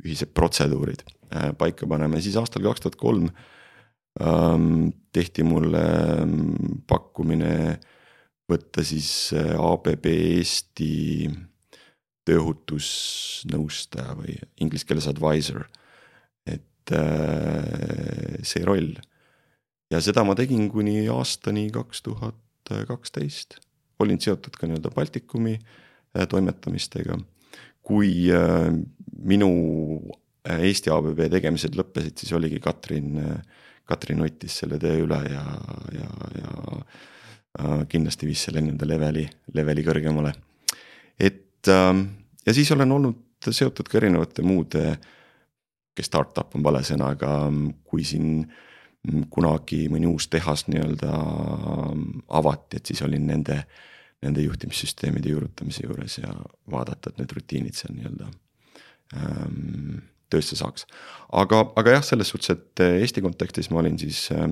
ühised 0.06 0.32
protseduurid 0.38 1.04
äh, 1.04 1.52
paika 1.60 1.90
panema 1.90 2.20
ja 2.20 2.26
siis 2.26 2.38
aastal 2.40 2.64
kaks 2.66 2.86
tuhat 2.86 2.98
kolm 3.00 3.28
ähm, 4.24 4.92
tehti 5.14 5.44
mulle 5.48 5.84
mm, 6.24 6.84
pakkumine 6.90 7.54
võtta 8.52 8.86
siis 8.88 9.12
äh, 9.36 9.54
ABB 9.60 10.08
Eesti 10.12 10.92
tööohutusnõustaja 12.28 14.16
või 14.16 14.38
inglise 14.62 14.88
keeles 14.88 15.10
advisor, 15.10 15.66
et 16.48 16.94
äh, 16.96 18.40
see 18.48 18.64
roll. 18.64 18.94
ja 19.92 20.00
seda 20.00 20.24
ma 20.24 20.38
tegin 20.40 20.70
kuni 20.72 21.04
aastani 21.12 21.68
kaks 21.74 22.06
tuhat 22.08 22.38
kaksteist 22.88 23.58
olin 24.02 24.20
seotud 24.22 24.56
ka 24.58 24.68
nii-öelda 24.68 24.92
Baltikumi 24.96 25.56
äh, 25.58 26.28
toimetamistega. 26.30 27.18
kui 27.82 28.30
äh, 28.30 28.70
minu 29.24 29.50
äh, 30.48 30.64
Eesti 30.70 30.92
ABB 30.94 31.26
tegemised 31.32 31.76
lõppesid, 31.78 32.18
siis 32.18 32.34
oligi 32.38 32.60
Katrin, 32.62 33.18
Katrin 33.86 34.22
võttis 34.22 34.60
selle 34.62 34.80
töö 34.80 35.06
üle 35.06 35.20
ja, 35.32 35.44
ja, 35.98 36.10
ja 36.42 37.86
kindlasti 37.90 38.30
viis 38.30 38.46
selle 38.48 38.62
nii-öelda 38.64 38.88
leveli, 38.88 39.26
leveli 39.54 39.84
kõrgemale. 39.84 40.34
et 41.20 41.68
ähm, 41.68 42.06
ja 42.46 42.54
siis 42.54 42.72
olen 42.72 42.92
olnud 42.92 43.50
seotud 43.50 43.90
ka 43.90 43.98
erinevate 43.98 44.46
muude, 44.46 44.96
kes 45.96 46.08
startup 46.08 46.56
on 46.56 46.64
vale 46.64 46.84
sõna, 46.88 47.12
aga 47.18 47.50
kui 47.84 48.06
siin 48.08 48.46
kunagi 49.34 49.88
mõni 49.90 50.08
uus 50.10 50.28
tehas 50.30 50.68
nii-öelda 50.70 51.12
avati, 52.38 52.78
et 52.78 52.92
siis 52.92 53.02
olin 53.06 53.26
nende 53.28 53.58
nende 54.22 54.44
juhtimissüsteemide 54.46 55.34
juurutamise 55.34 55.86
juures 55.88 56.18
ja 56.22 56.34
vaadata, 56.72 57.10
et 57.10 57.22
need 57.22 57.34
rutiinid 57.36 57.78
seal 57.78 57.96
nii-öelda 57.96 58.30
ähm, 59.18 60.02
töösse 60.32 60.56
saaks. 60.56 60.86
aga, 61.32 61.64
aga 61.76 61.98
jah, 61.98 62.06
selles 62.06 62.32
suhtes, 62.34 62.54
et 62.54 62.84
äh, 62.84 63.00
Eesti 63.02 63.24
kontekstis 63.26 63.72
ma 63.72 63.82
olin 63.82 64.00
siis 64.00 64.28
äh, 64.36 64.48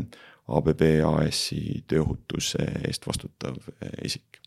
ABB 0.49 0.83
AS-i 1.05 1.83
tööohutuse 1.87 2.65
eest 2.89 3.07
vastutav 3.07 3.57
äh, 3.79 3.93
isik 4.09 4.41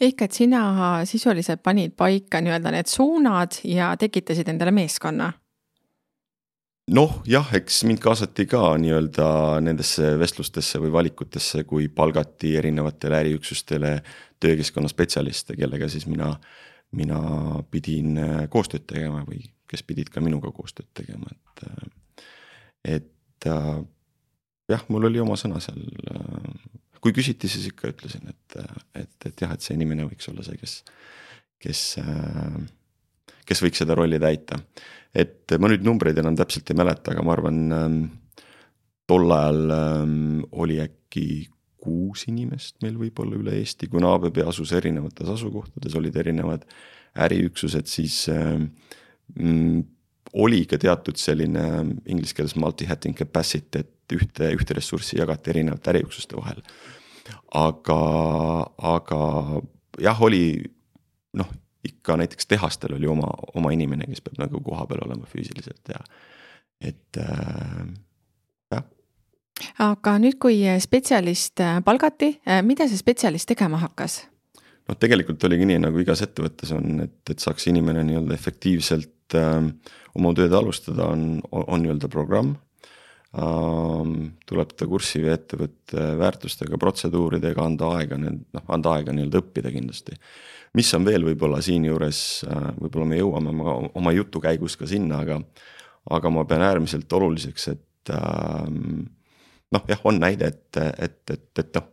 ehk 0.00 0.26
et 0.26 0.34
sina 0.36 0.62
sisuliselt 1.08 1.62
panid 1.64 1.94
paika 1.96 2.42
nii-öelda 2.44 2.72
need 2.74 2.90
suunad 2.90 3.60
ja 3.64 3.94
tekitasid 3.96 4.48
endale 4.52 4.74
meeskonna 4.76 5.30
noh, 6.94 7.16
jah, 7.26 7.48
eks 7.58 7.82
mind 7.88 8.00
kaasati 8.02 8.46
ka 8.50 8.60
nii-öelda 8.80 9.26
nendesse 9.64 10.12
vestlustesse 10.20 10.80
või 10.82 10.92
valikutesse, 10.94 11.64
kui 11.68 11.88
palgati 11.92 12.54
erinevatele 12.60 13.18
äriüksustele 13.24 13.96
töökeskkonna 14.42 14.90
spetsialiste, 14.92 15.56
kellega 15.58 15.88
siis 15.90 16.06
mina, 16.10 16.30
mina 16.96 17.20
pidin 17.70 18.16
äh, 18.22 18.38
koostööd 18.52 18.86
tegema 18.86 19.24
või 19.26 19.42
kes 19.66 19.82
pidid 19.82 20.12
ka 20.14 20.22
minuga 20.22 20.52
koostööd 20.54 20.90
tegema, 20.94 21.32
et. 21.32 21.68
Äh, 21.68 22.24
et 22.96 23.46
äh, 23.50 23.72
jah, 24.70 24.82
mul 24.92 25.08
oli 25.08 25.18
oma 25.18 25.34
sõna 25.40 25.58
seal. 25.62 25.80
kui 27.02 27.14
küsiti, 27.14 27.48
siis 27.50 27.66
ikka 27.70 27.90
ütlesin, 27.90 28.28
et, 28.30 28.56
et, 28.94 29.26
et 29.26 29.42
jah, 29.42 29.52
et 29.54 29.62
see 29.62 29.74
inimene 29.74 30.06
võiks 30.06 30.28
olla 30.30 30.44
see, 30.46 30.58
kes, 30.58 30.76
kes, 31.62 31.82
kes 33.46 33.62
võiks 33.62 33.82
seda 33.82 33.96
rolli 33.98 34.18
täita 34.22 34.58
et 35.16 35.56
ma 35.60 35.70
nüüd 35.70 35.84
numbreid 35.86 36.18
enam 36.20 36.36
täpselt 36.38 36.70
ei 36.70 36.78
mäleta, 36.78 37.12
aga 37.14 37.24
ma 37.24 37.34
arvan 37.36 37.60
ähm,, 37.74 37.98
tol 39.08 39.32
ajal 39.32 39.74
ähm, 39.74 40.16
oli 40.58 40.80
äkki 40.82 41.26
kuus 41.86 42.26
inimest 42.30 42.80
meil 42.82 42.96
võib-olla 42.98 43.38
üle 43.38 43.54
Eesti, 43.60 43.88
kuna 43.92 44.16
ABB 44.16 44.42
asus 44.46 44.72
erinevates 44.74 45.28
asukohtades, 45.36 45.94
olid 45.98 46.16
erinevad 46.18 46.64
äriüksused, 47.26 47.86
siis 47.88 48.24
ähm, 48.32 48.72
mm, 49.38 49.84
oli 50.42 50.64
ka 50.68 50.80
teatud 50.82 51.16
selline 51.20 51.62
inglise 52.10 52.34
keeles 52.36 52.56
multi-hatting 52.58 53.16
capacity, 53.16 53.84
et 53.84 54.16
ühte, 54.16 54.50
ühte 54.58 54.76
ressurssi 54.76 55.20
jagati 55.20 55.54
erinevate 55.54 55.94
äriüksuste 55.94 56.36
vahel. 56.36 56.60
aga, 57.54 58.00
aga 58.96 59.22
jah, 60.02 60.20
oli 60.22 60.42
noh 61.38 61.48
ikka 61.86 62.16
näiteks 62.20 62.48
tehastel 62.50 62.96
oli 62.98 63.08
oma, 63.10 63.30
oma 63.54 63.72
inimene, 63.74 64.08
kes 64.10 64.24
peab 64.24 64.40
nagu 64.44 64.60
kohapeal 64.64 65.06
olema 65.06 65.28
füüsiliselt 65.30 65.94
ja 65.94 66.02
et 66.80 67.20
äh, 67.20 67.82
jah. 68.72 68.84
aga 69.88 70.16
nüüd, 70.22 70.38
kui 70.42 70.62
spetsialist 70.82 71.62
äh, 71.64 71.78
palgati, 71.84 72.36
äh, 72.48 72.62
mida 72.66 72.88
see 72.88 73.00
spetsialist 73.00 73.48
tegema 73.48 73.80
hakkas? 73.82 74.24
noh, 74.86 74.98
tegelikult 75.00 75.42
oligi 75.48 75.68
nii, 75.68 75.80
nagu 75.86 76.02
igas 76.02 76.22
ettevõttes 76.26 76.72
on, 76.76 77.06
et, 77.06 77.18
et 77.32 77.42
saaks 77.42 77.68
inimene 77.72 78.04
nii-öelda 78.06 78.36
efektiivselt 78.36 79.38
äh, 79.38 79.58
oma 80.16 80.32
tööd 80.36 80.54
alustada, 80.56 81.10
on, 81.12 81.42
on 81.50 81.84
nii-öelda 81.84 82.10
programm 82.12 82.54
ähm,. 83.36 84.32
tuleb 84.48 84.76
ta 84.76 84.86
kurssi 84.88 85.24
ettevõtte 85.28 86.12
väärtustega, 86.20 86.78
protseduuridega, 86.80 87.64
anda 87.64 87.90
aega, 87.98 88.20
noh, 88.20 88.68
anda 88.72 88.96
aega 88.96 89.16
nii-öelda 89.16 89.42
õppida 89.42 89.72
kindlasti 89.74 90.16
mis 90.76 90.92
on 90.96 91.06
veel 91.06 91.24
võib-olla 91.24 91.62
siinjuures, 91.64 92.20
äh, 92.50 92.68
võib-olla 92.80 93.08
me 93.10 93.20
jõuame 93.20 93.52
oma, 93.54 93.76
oma 93.96 94.14
jutu 94.16 94.42
käigus 94.44 94.76
ka 94.78 94.88
sinna, 94.90 95.22
aga, 95.24 95.40
aga 96.16 96.32
ma 96.32 96.44
pean 96.48 96.64
äärmiselt 96.66 97.12
oluliseks, 97.18 97.68
et 97.72 98.12
ähm, 98.14 99.06
noh, 99.72 99.84
jah, 99.88 100.02
on 100.08 100.20
näide, 100.22 100.52
et, 100.52 100.80
et, 101.02 101.22
et, 101.32 101.50
et 101.62 101.78
noh, 101.78 101.90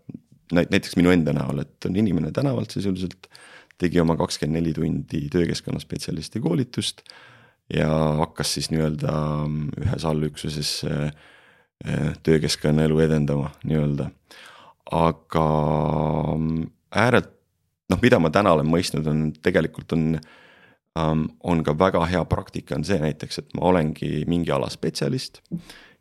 näiteks 0.54 0.98
minu 1.00 1.14
enda 1.14 1.34
näol, 1.36 1.64
et 1.64 1.90
on 1.90 1.96
inimene 1.98 2.32
tänavalt 2.36 2.76
sisuliselt 2.76 3.30
tegi 3.82 4.02
oma 4.02 4.16
kakskümmend 4.20 4.60
neli 4.60 4.74
tundi 4.76 5.28
töökeskkonna 5.34 5.82
spetsialisti 5.82 6.42
koolitust 6.44 7.02
ja 7.74 7.90
hakkas 8.20 8.54
siis 8.58 8.70
nii-öelda 8.74 9.14
ähm, 9.14 9.70
ühes 9.80 10.06
allüksuses 10.06 10.74
äh, 10.86 11.14
töökeskkonnaelu 12.24 13.00
edendama 13.04 13.50
nii-öelda. 13.64 14.12
aga 14.92 15.48
ähm, 16.36 16.68
ääret 16.92 17.32
noh, 17.94 18.02
mida 18.02 18.20
ma 18.22 18.32
täna 18.34 18.56
olen 18.58 18.70
mõistnud, 18.70 19.08
on 19.10 19.28
tegelikult 19.44 19.96
on 19.96 20.08
um,, 20.18 21.28
on 21.44 21.64
ka 21.66 21.76
väga 21.78 22.04
hea 22.10 22.24
praktika 22.30 22.78
on 22.78 22.86
see 22.88 23.00
näiteks, 23.02 23.42
et 23.42 23.58
ma 23.58 23.68
olengi 23.72 24.24
mingi 24.30 24.54
ala 24.54 24.70
spetsialist. 24.74 25.42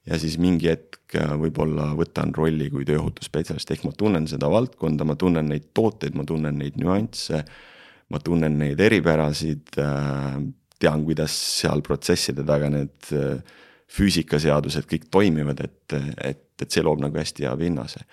ja 0.08 0.18
siis 0.18 0.38
mingi 0.42 0.70
hetk 0.70 1.16
äh, 1.18 1.34
võib-olla 1.38 1.92
võtan 1.99 2.34
rolli 2.34 2.70
kui 2.72 2.87
tööohutusspetsialist, 2.88 3.70
ehk 3.70 3.87
ma 3.87 3.94
tunnen 3.96 4.26
seda 4.30 4.50
valdkonda, 4.50 5.06
ma 5.06 5.16
tunnen 5.18 5.52
neid 5.52 5.70
tooteid, 5.75 6.16
ma 6.18 6.26
tunnen 6.28 6.58
neid 6.58 6.80
nüansse. 6.80 7.44
ma 8.12 8.18
tunnen 8.20 8.58
neid 8.61 8.80
eripärasid 8.80 9.78
äh,, 9.80 10.38
tean, 10.82 11.04
kuidas 11.06 11.32
seal 11.61 11.80
protsesside 11.87 12.44
taga 12.44 12.68
need 12.72 13.12
äh, 13.16 13.40
füüsikaseadused 13.92 14.88
kõik 14.88 15.11
toimivad, 15.12 15.61
et, 15.61 15.94
et, 16.25 16.46
et 16.62 16.70
see 16.70 16.82
loob 16.82 17.02
nagu 17.04 17.18
hästi 17.18 17.44
hea 17.44 17.56
pinnase 17.61 18.06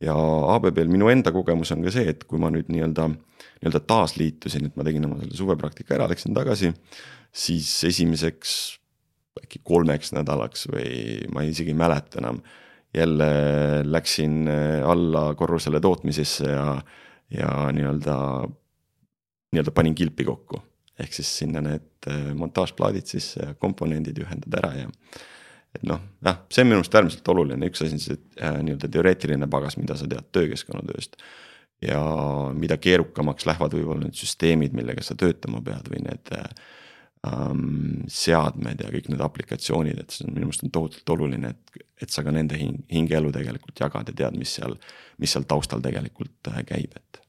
ja 0.00 0.16
ABB-l 0.56 0.90
minu 0.90 1.10
enda 1.12 1.32
kogemus 1.34 1.72
on 1.74 1.84
ka 1.84 1.92
see, 1.94 2.08
et 2.14 2.24
kui 2.28 2.40
ma 2.40 2.50
nüüd 2.52 2.70
nii-öelda, 2.72 3.06
nii-öelda 3.10 3.82
taasliitusin, 3.90 4.70
et 4.70 4.78
ma 4.78 4.86
tegin 4.86 5.06
oma 5.08 5.20
selle 5.20 5.36
suvepraktika 5.36 5.98
ära, 5.98 6.08
läksin 6.10 6.36
tagasi, 6.36 6.72
siis 7.32 7.68
esimeseks 7.90 8.56
äkki 9.44 9.60
kolmeks 9.66 10.14
nädalaks 10.16 10.66
või 10.70 11.28
ma 11.34 11.44
isegi 11.46 11.74
ei 11.74 11.78
mäleta 11.78 12.20
enam. 12.22 12.42
jälle 12.94 13.26
läksin 13.86 14.48
äh, 14.48 14.82
alla 14.90 15.34
korrusele 15.38 15.80
tootmisesse 15.80 16.48
ja, 16.50 16.82
ja 17.30 17.50
nii-öelda, 17.72 18.16
nii-öelda 19.52 19.70
panin 19.70 19.94
kilpi 19.94 20.24
kokku. 20.24 20.62
ehk 20.98 21.12
siis 21.12 21.30
sinna 21.38 21.60
need 21.60 22.08
äh, 22.08 22.34
montaažplaadid 22.34 23.06
sisse 23.06 23.40
ja 23.40 23.54
komponendid 23.54 24.18
ühendada 24.18 24.58
ära 24.58 24.72
ja 24.74 24.88
et 25.76 25.86
noh, 25.86 26.00
jah, 26.24 26.40
see 26.50 26.64
on 26.64 26.70
minu 26.70 26.80
arust 26.80 26.96
äärmiselt 26.98 27.30
oluline, 27.32 27.70
üks 27.70 27.84
asi 27.84 27.96
on 27.96 28.02
see 28.02 28.18
äh, 28.42 28.58
nii-öelda 28.64 28.90
teoreetiline 28.90 29.48
pagas, 29.50 29.78
mida 29.80 29.96
sa 29.98 30.08
tead 30.10 30.32
töökeskkonnatööst. 30.34 31.20
ja 31.80 32.00
mida 32.52 32.76
keerukamaks 32.76 33.46
lähevad 33.48 33.72
võib-olla 33.72 34.04
need 34.04 34.18
süsteemid, 34.18 34.74
millega 34.76 35.04
sa 35.04 35.14
töötama 35.16 35.62
pead 35.64 35.86
või 35.88 36.02
need 36.04 36.32
ähm, 36.34 38.02
seadmed 38.10 38.82
ja 38.84 38.90
kõik 38.92 39.08
need 39.08 39.22
aplikatsioonid, 39.24 40.02
et 40.02 40.12
see 40.12 40.26
on 40.26 40.34
minu 40.34 40.50
meelest 40.50 40.66
on 40.66 40.74
tohutult 40.74 41.14
oluline, 41.16 41.54
et, 41.54 41.86
et 42.04 42.12
sa 42.12 42.24
ka 42.26 42.34
nende 42.36 42.58
hing, 42.60 42.82
hingeelu 42.92 43.32
tegelikult 43.32 43.80
jagad 43.80 44.12
ja 44.12 44.18
tead, 44.24 44.36
mis 44.36 44.58
seal, 44.58 44.76
mis 45.22 45.32
seal 45.32 45.48
taustal 45.48 45.80
tegelikult 45.84 46.52
äh, 46.52 46.60
käib, 46.68 46.98
et 47.00 47.19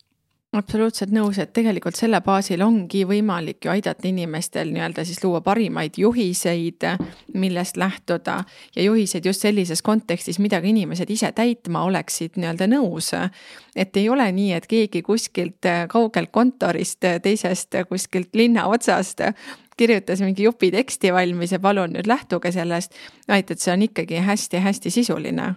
absoluutselt 0.51 1.13
nõus, 1.15 1.38
et 1.39 1.53
tegelikult 1.55 1.96
selle 1.96 2.20
baasil 2.24 2.62
ongi 2.65 3.05
võimalik 3.08 3.63
ju 3.65 3.72
aidata 3.72 4.08
inimestel 4.10 4.74
nii-öelda 4.74 5.05
siis 5.08 5.22
luua 5.24 5.39
parimaid 5.41 5.96
juhiseid, 5.98 6.84
millest 7.34 7.77
lähtuda. 7.77 8.43
ja 8.75 8.84
juhiseid 8.84 9.25
just 9.25 9.41
sellises 9.41 9.81
kontekstis, 9.81 10.39
mida 10.39 10.62
ka 10.62 10.67
inimesed 10.67 11.10
ise 11.10 11.31
täitma 11.31 11.86
oleksid 11.88 12.36
nii-öelda 12.36 12.67
nõus. 12.67 13.13
et 13.75 13.98
ei 13.98 14.10
ole 14.10 14.31
nii, 14.31 14.51
et 14.53 14.67
keegi 14.67 15.01
kuskilt 15.01 15.72
kaugelt 15.88 16.31
kontorist, 16.31 17.00
teisest 17.24 17.75
kuskilt 17.89 18.36
linna 18.36 18.67
otsast 18.67 19.22
kirjutas 19.77 20.22
mingi 20.22 20.43
jupi 20.43 20.72
teksti 20.72 21.13
valmis 21.13 21.51
ja 21.51 21.60
palun 21.60 21.96
nüüd 21.96 22.08
lähtuge 22.08 22.51
sellest, 22.51 22.93
vaid 23.27 23.51
et 23.51 23.60
see 23.60 23.74
on 23.74 23.81
ikkagi 23.88 24.20
hästi-hästi 24.20 24.91
sisuline 24.91 25.53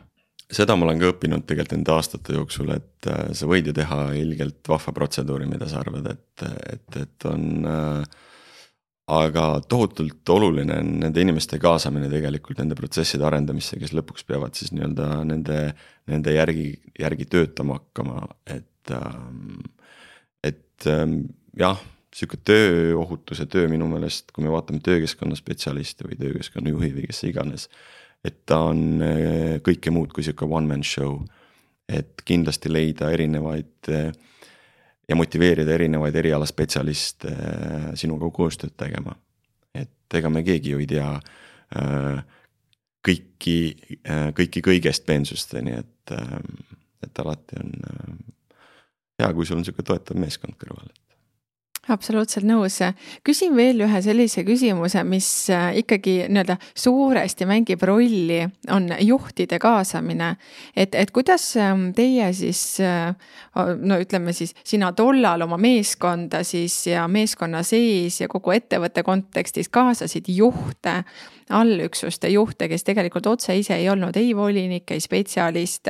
seda 0.52 0.76
ma 0.76 0.86
olen 0.86 1.00
ka 1.00 1.10
õppinud 1.12 1.46
tegelikult 1.48 1.78
nende 1.78 1.94
aastate 1.94 2.36
jooksul, 2.36 2.74
et 2.76 3.08
äh, 3.10 3.30
sa 3.36 3.48
võid 3.50 3.70
ju 3.70 3.74
teha 3.76 4.00
ilgelt 4.20 4.68
vahva 4.68 4.94
protseduuri, 4.96 5.48
mida 5.50 5.68
sa 5.70 5.80
arvad, 5.82 6.10
et, 6.12 6.46
et, 6.74 7.00
et 7.02 7.28
on 7.30 7.68
äh,. 7.70 8.22
aga 9.14 9.60
tohutult 9.68 10.30
oluline 10.32 10.78
on 10.80 10.92
nende 11.02 11.20
inimeste 11.20 11.58
kaasamine 11.60 12.08
tegelikult 12.08 12.62
nende 12.62 12.76
protsesside 12.78 13.26
arendamisse, 13.28 13.76
kes 13.76 13.92
lõpuks 13.92 14.24
peavad 14.24 14.56
siis 14.56 14.72
nii-öelda 14.72 15.08
nende, 15.28 15.58
nende 16.08 16.32
järgi, 16.32 16.70
järgi 17.00 17.26
töötama 17.36 17.80
hakkama, 17.80 18.28
et 18.46 18.94
ähm,. 18.96 19.58
et 20.44 20.88
ähm, 20.88 21.18
jah, 21.56 21.80
sihuke 22.14 22.38
tööohutuse 22.46 23.46
töö 23.50 23.68
minu 23.70 23.88
meelest, 23.90 24.30
kui 24.32 24.44
me 24.44 24.52
vaatame 24.52 24.80
töökeskkonna 24.84 25.36
spetsialisti 25.38 26.06
või 26.06 26.18
töökeskkonna 26.20 26.72
juhi 26.72 26.92
või 26.94 27.06
kes 27.08 27.24
iganes 27.28 27.68
et 28.24 28.44
ta 28.48 28.60
on 28.70 29.02
äh, 29.04 29.56
kõike 29.64 29.92
muud 29.94 30.12
kui 30.14 30.24
sihuke 30.24 30.48
one 30.48 30.68
man 30.68 30.84
show. 30.84 31.20
et 31.88 32.22
kindlasti 32.24 32.70
leida 32.72 33.10
erinevaid 33.12 33.90
äh, 33.92 34.12
ja 35.08 35.16
motiveerida 35.16 35.74
erinevaid 35.74 36.16
erialaspetsialiste 36.16 37.28
äh, 37.28 37.90
sinuga 37.94 38.30
koostööd 38.32 38.72
tegema. 38.76 39.16
et 39.74 40.18
ega 40.20 40.30
me 40.30 40.42
keegi 40.46 40.72
ju 40.72 40.80
ei 40.80 40.86
tea 40.86 41.10
kõiki, 43.04 43.56
kõiki 44.38 44.60
kõigest 44.62 45.02
peensusteni, 45.06 45.72
et, 45.74 46.12
et 47.02 47.18
alati 47.18 47.58
on 47.58 47.72
hea, 49.18 49.32
kui 49.34 49.48
sul 49.48 49.58
on 49.58 49.66
sihuke 49.66 49.82
toetav 49.82 50.20
meeskond 50.20 50.54
kõrval 50.60 50.92
absoluutselt 51.88 52.46
nõus. 52.46 52.78
küsin 53.24 53.56
veel 53.56 53.82
ühe 53.84 54.00
sellise 54.02 54.44
küsimuse, 54.44 55.04
mis 55.04 55.28
äh, 55.52 55.76
ikkagi 55.82 56.24
nii-öelda 56.28 56.56
suuresti 56.74 57.46
mängib 57.48 57.82
rolli, 57.82 58.42
on 58.70 58.88
juhtide 59.00 59.58
kaasamine. 59.58 60.36
et, 60.76 60.94
et 60.94 61.10
kuidas 61.10 61.56
ähm, 61.56 61.90
teie 61.96 62.32
siis, 62.32 62.80
äh, 62.80 63.14
no 63.76 63.98
ütleme 64.00 64.32
siis 64.32 64.54
sina 64.64 64.92
tollal 64.92 65.42
oma 65.42 65.56
meeskonda 65.56 66.42
siis 66.44 66.86
ja 66.86 67.08
meeskonna 67.08 67.62
sees 67.62 68.20
ja 68.20 68.28
kogu 68.28 68.50
ettevõtte 68.50 69.02
kontekstis 69.02 69.68
kaasasid 69.68 70.28
juhte, 70.28 71.02
allüksuste 71.50 72.28
juhte, 72.28 72.68
kes 72.68 72.84
tegelikult 72.84 73.26
otse 73.26 73.56
ise 73.56 73.76
ei 73.76 73.88
olnud 73.88 74.16
ei 74.16 74.36
volinik, 74.36 74.90
ei 74.90 75.00
spetsialist 75.00 75.88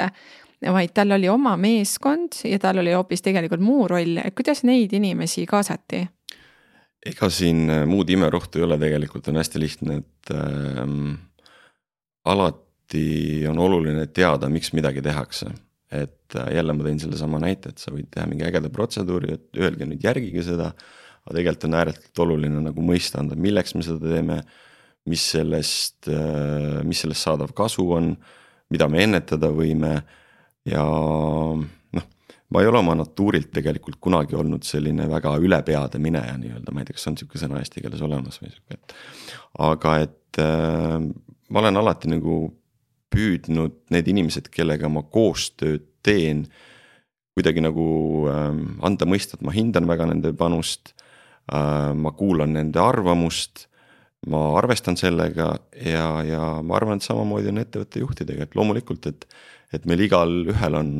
vaid 0.72 0.94
tal 0.96 1.12
oli 1.16 1.28
oma 1.28 1.56
meeskond 1.60 2.40
ja 2.48 2.58
tal 2.62 2.80
oli 2.80 2.92
hoopis 2.96 3.22
tegelikult 3.24 3.62
muu 3.64 3.88
roll, 3.90 4.18
et 4.22 4.34
kuidas 4.36 4.64
neid 4.64 4.92
inimesi 4.96 5.46
kaasati? 5.46 6.04
ega 7.04 7.28
siin 7.32 7.68
äh, 7.68 7.84
muud 7.88 8.08
imerohtu 8.10 8.60
ei 8.60 8.66
ole, 8.66 8.78
tegelikult 8.80 9.28
on 9.28 9.38
hästi 9.40 9.60
lihtne, 9.60 10.00
et 10.00 10.32
ähm, 10.32 11.14
alati 12.24 13.44
on 13.50 13.60
oluline 13.60 14.06
teada, 14.16 14.48
miks 14.52 14.72
midagi 14.76 15.04
tehakse. 15.04 15.52
et 15.94 16.34
äh, 16.34 16.48
jälle 16.56 16.72
ma 16.74 16.82
tõin 16.82 16.98
sellesama 16.98 17.38
näite, 17.42 17.70
et 17.70 17.78
sa 17.78 17.92
võid 17.94 18.08
teha 18.10 18.24
mingi 18.26 18.46
ägeda 18.48 18.70
protseduuri, 18.72 19.34
et 19.36 19.60
öelge 19.60 19.86
nüüd 19.86 20.02
järgige 20.04 20.42
seda. 20.42 20.72
aga 21.24 21.36
tegelikult 21.36 21.68
on 21.68 21.76
ääretult 21.80 22.24
oluline 22.24 22.64
nagu 22.64 22.82
mõista 22.84 23.20
anda, 23.20 23.36
milleks 23.36 23.76
me 23.76 23.84
seda 23.84 24.00
teeme, 24.08 24.40
mis 25.08 25.28
sellest 25.36 26.08
äh,, 26.08 26.80
mis 26.84 27.04
sellest 27.04 27.28
saadav 27.28 27.52
kasu 27.52 27.84
on, 27.92 28.14
mida 28.72 28.88
me 28.88 29.04
ennetada 29.04 29.52
võime 29.52 29.98
ja 30.68 30.84
noh, 30.84 32.08
ma 32.50 32.62
ei 32.62 32.68
ole 32.70 32.80
oma 32.80 32.96
natuurilt 32.98 33.52
tegelikult 33.54 34.00
kunagi 34.02 34.36
olnud 34.38 34.66
selline 34.66 35.06
väga 35.10 35.36
ülepeade 35.42 36.00
mineja 36.02 36.36
nii-öelda, 36.40 36.72
ma 36.72 36.82
ei 36.82 36.88
tea, 36.88 36.98
kas 36.98 37.08
on 37.10 37.18
sihuke 37.20 37.40
sõna 37.40 37.60
eesti 37.62 37.84
keeles 37.84 38.04
olemas 38.04 38.40
või 38.42 38.52
sihuke, 38.52 38.78
et. 38.78 38.94
aga 39.68 39.96
et 40.06 40.42
äh, 40.42 40.98
ma 41.50 41.64
olen 41.64 41.82
alati 41.82 42.12
nagu 42.12 42.38
püüdnud 43.14 43.84
need 43.94 44.08
inimesed, 44.10 44.48
kellega 44.50 44.90
ma 44.90 45.04
koostööd 45.06 45.86
teen. 46.04 46.46
kuidagi 47.34 47.62
nagu 47.64 47.84
äh, 48.30 48.50
anda 48.86 49.06
mõista, 49.10 49.36
et 49.36 49.46
ma 49.46 49.54
hindan 49.54 49.88
väga 49.90 50.10
nende 50.12 50.32
panust 50.32 50.94
äh,. 51.52 51.92
ma 51.94 52.12
kuulan 52.16 52.54
nende 52.56 52.80
arvamust 52.80 53.68
ma 54.30 54.40
arvestan 54.58 54.96
sellega 54.96 55.50
ja, 55.76 56.06
ja 56.24 56.44
ma 56.64 56.78
arvan, 56.78 57.00
et 57.00 57.06
samamoodi 57.06 57.50
on 57.52 57.60
ettevõtte 57.60 58.00
juhtidega, 58.00 58.46
et 58.46 58.56
loomulikult, 58.56 59.08
et 59.10 59.26
et 59.72 59.86
meil 59.88 60.04
igalühel 60.06 60.78
on 60.78 60.92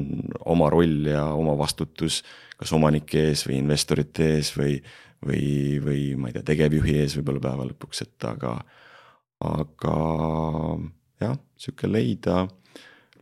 oma 0.55 0.70
roll 0.72 1.09
ja 1.11 1.27
oma 1.37 1.57
vastutus, 1.59 2.22
kas 2.59 2.72
omanike 2.77 3.29
ees 3.31 3.44
või 3.48 3.59
investorite 3.61 4.31
ees 4.37 4.53
või, 4.57 4.79
või, 5.24 5.44
või 5.85 6.03
ma 6.18 6.31
ei 6.31 6.37
tea, 6.37 6.48
tegevjuhi 6.55 6.98
ees 7.03 7.16
võib-olla 7.18 7.44
päeva 7.48 7.68
lõpuks, 7.68 8.05
et 8.07 8.29
aga, 8.29 8.57
aga 9.44 9.96
jah, 11.22 11.38
sihuke 11.61 11.90
leida, 11.90 12.44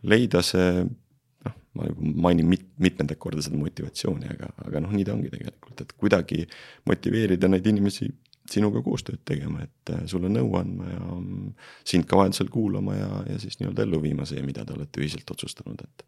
leida 0.03 0.43
see 0.45 0.83
noh, 0.83 1.55
ma 1.77 1.89
mainin 2.27 2.49
mit, 2.49 2.67
mitmendat 2.81 3.19
korda 3.21 3.43
seda 3.43 3.59
motivatsiooni, 3.59 4.29
aga, 4.35 4.51
aga 4.67 4.83
noh, 4.83 4.93
nii 4.95 5.07
ta 5.07 5.15
ongi 5.17 5.33
tegelikult, 5.33 5.81
et 5.83 5.95
kuidagi 5.99 6.43
motiveerida 6.89 7.49
neid 7.51 7.67
inimesi 7.73 8.09
sinuga 8.51 8.81
koostööd 8.83 9.21
tegema, 9.25 9.63
et 9.63 9.93
äh, 9.93 10.03
sulle 10.11 10.31
nõu 10.31 10.55
andma 10.59 10.89
ja 10.89 11.03
mm, 11.03 11.53
sind 11.87 12.07
ka 12.09 12.19
vajadusel 12.19 12.49
kuulama 12.53 12.97
ja, 12.97 13.11
ja 13.29 13.37
siis 13.39 13.59
nii-öelda 13.59 13.85
ellu 13.85 14.01
viima 14.03 14.27
see, 14.29 14.43
mida 14.45 14.65
te 14.65 14.75
olete 14.75 15.03
ühiselt 15.03 15.35
otsustanud, 15.35 15.83
et. 15.83 16.05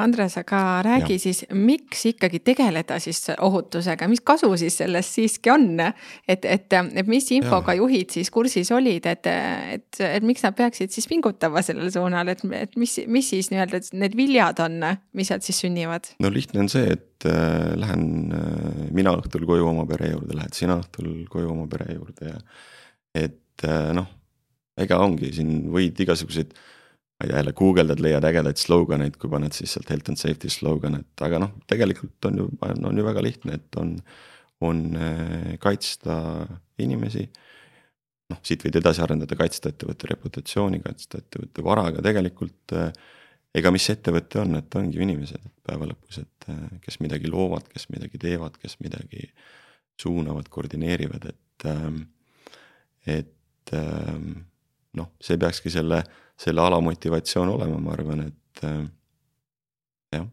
Andres, 0.00 0.36
aga 0.40 0.80
räägi 0.86 1.16
ja. 1.16 1.22
siis, 1.22 1.42
miks 1.54 2.04
ikkagi 2.10 2.40
tegeleda 2.44 2.98
siis 3.02 3.22
ohutusega, 3.36 4.08
mis 4.10 4.22
kasu 4.24 4.50
siis 4.60 4.78
sellest 4.80 5.16
siiski 5.18 5.52
on? 5.52 5.68
et, 5.80 6.44
et, 6.44 6.72
et 6.72 7.08
mis 7.10 7.26
infoga 7.36 7.74
ja. 7.74 7.80
juhid 7.82 8.14
siis 8.14 8.30
kursis 8.32 8.72
olid, 8.74 9.06
et, 9.06 9.28
et, 9.76 10.00
et 10.06 10.26
miks 10.26 10.44
nad 10.46 10.56
peaksid 10.56 10.92
siis 10.94 11.08
pingutama 11.10 11.62
sellel 11.64 11.92
suunal, 11.92 12.32
et, 12.32 12.42
et 12.56 12.76
mis, 12.80 12.96
mis 13.06 13.30
siis 13.34 13.50
nii-öelda 13.52 13.82
need 14.00 14.16
viljad 14.18 14.62
on, 14.64 14.80
mis 15.16 15.30
sealt 15.30 15.46
siis 15.46 15.60
sünnivad? 15.64 16.12
no 16.22 16.32
lihtne 16.32 16.64
on 16.64 16.72
see, 16.72 16.96
et 16.96 17.28
äh, 17.28 17.72
lähen 17.80 18.34
äh, 18.36 18.82
mina 18.96 19.14
õhtul 19.20 19.46
koju 19.48 19.68
oma 19.70 19.86
pere 19.90 20.14
juurde, 20.14 20.36
lähed 20.38 20.56
sina 20.56 20.80
õhtul 20.80 21.24
koju 21.30 21.52
oma 21.52 21.68
pere 21.70 21.94
juurde 21.96 22.34
ja 22.34 22.40
et 23.14 23.66
äh, 23.66 23.90
noh, 23.96 24.08
ega 24.80 25.00
ongi, 25.02 25.32
siin 25.36 25.70
võid 25.72 25.98
igasuguseid 26.04 26.54
ma 27.20 27.26
ei 27.26 27.28
tea, 27.28 27.36
jälle 27.42 27.52
guugeldad, 27.52 28.00
leiad 28.00 28.24
ägedaid 28.24 28.56
sloganeid, 28.56 29.18
kui 29.20 29.28
paned 29.28 29.52
siis 29.52 29.74
sealt 29.76 29.90
health 29.92 30.08
and 30.08 30.16
safety 30.16 30.48
slogan, 30.48 30.96
et 31.02 31.24
aga 31.26 31.42
noh, 31.42 31.52
tegelikult 31.68 32.30
on 32.30 32.40
ju, 32.40 32.48
on 32.64 32.96
ju 32.96 33.04
väga 33.04 33.24
lihtne, 33.26 33.58
et 33.60 33.76
on, 33.76 33.92
on 34.64 34.80
äh, 34.96 35.52
kaitsta 35.60 36.16
inimesi. 36.80 37.28
noh, 38.30 38.38
siit 38.46 38.64
võid 38.64 38.78
edasi 38.80 39.02
arendada, 39.04 39.36
kaitsta 39.36 39.72
ettevõtte 39.72 40.08
reputatsiooni, 40.14 40.80
kaitsta 40.80 41.18
ettevõtte 41.18 41.64
vara, 41.66 41.88
aga 41.90 42.04
tegelikult 42.08 42.76
äh, 42.78 42.88
ega 43.60 43.72
mis 43.74 43.88
ettevõte 43.92 44.40
on, 44.40 44.56
et 44.56 44.80
ongi 44.80 44.96
ju 44.96 45.04
inimesed 45.04 45.48
päeva 45.66 45.90
lõpus, 45.90 46.22
et 46.22 46.48
äh, 46.48 46.66
kes 46.80 47.02
midagi 47.04 47.28
loovad, 47.28 47.68
kes 47.68 47.90
midagi 47.92 48.22
teevad, 48.22 48.56
kes 48.62 48.78
midagi 48.80 49.28
suunavad, 50.00 50.48
koordineerivad, 50.48 51.26
et, 51.34 51.66
ähm, 51.68 52.04
et 53.04 53.74
ähm, 53.76 54.46
noh, 54.98 55.12
see 55.22 55.38
peakski 55.38 55.70
selle, 55.72 56.02
selle 56.40 56.62
ala 56.64 56.80
motivatsioon 56.82 57.54
olema, 57.56 57.78
ma 57.78 57.94
arvan, 57.94 58.26
et 58.30 58.64
äh, 58.66 58.84
jah 60.16 60.28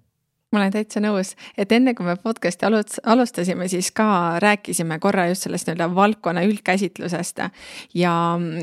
ma 0.52 0.62
olen 0.62 0.72
täitsa 0.72 1.02
nõus, 1.04 1.34
et 1.60 1.72
enne 1.76 1.92
kui 1.96 2.06
me 2.08 2.14
podcast'i 2.24 2.64
alustasime, 2.68 3.66
siis 3.68 3.90
ka 3.96 4.40
rääkisime 4.40 4.96
korra 5.04 5.26
just 5.28 5.44
sellest 5.44 5.68
nii-öelda 5.68 5.88
valdkonna 5.96 6.44
üldkäsitlusest. 6.48 7.42
ja, 7.94 8.14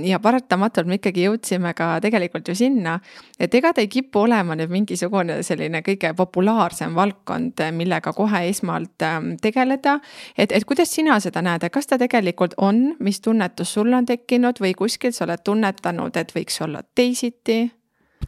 ja 0.03 0.21
paratamatult 0.21 0.89
me 0.89 0.97
ikkagi 0.97 1.27
jõudsime 1.27 1.75
ka 1.77 1.99
tegelikult 2.01 2.49
ju 2.49 2.55
sinna, 2.57 2.97
et 3.39 3.55
ega 3.55 3.75
ta 3.77 3.85
ei 3.85 3.91
kipu 3.93 4.23
olema 4.25 4.57
nüüd 4.57 4.73
mingisugune 4.73 5.43
selline 5.45 5.83
kõige 5.85 6.15
populaarsem 6.17 6.95
valdkond, 6.97 7.61
millega 7.77 8.15
kohe 8.17 8.47
esmalt 8.49 9.05
ähm, 9.05 9.35
tegeleda. 9.43 9.99
et, 10.39 10.53
et 10.53 10.65
kuidas 10.65 10.95
sina 10.95 11.19
seda 11.21 11.43
näed, 11.45 11.69
kas 11.71 11.87
ta 11.87 11.99
tegelikult 12.01 12.57
on, 12.57 12.95
mis 12.99 13.21
tunnetus 13.21 13.75
sul 13.77 13.93
on 13.93 14.09
tekkinud 14.09 14.61
või 14.61 14.73
kuskilt 14.73 15.15
sa 15.15 15.27
oled 15.29 15.45
tunnetanud, 15.45 16.17
et 16.17 16.33
võiks 16.33 16.57
olla 16.65 16.81
teisiti? 16.95 17.69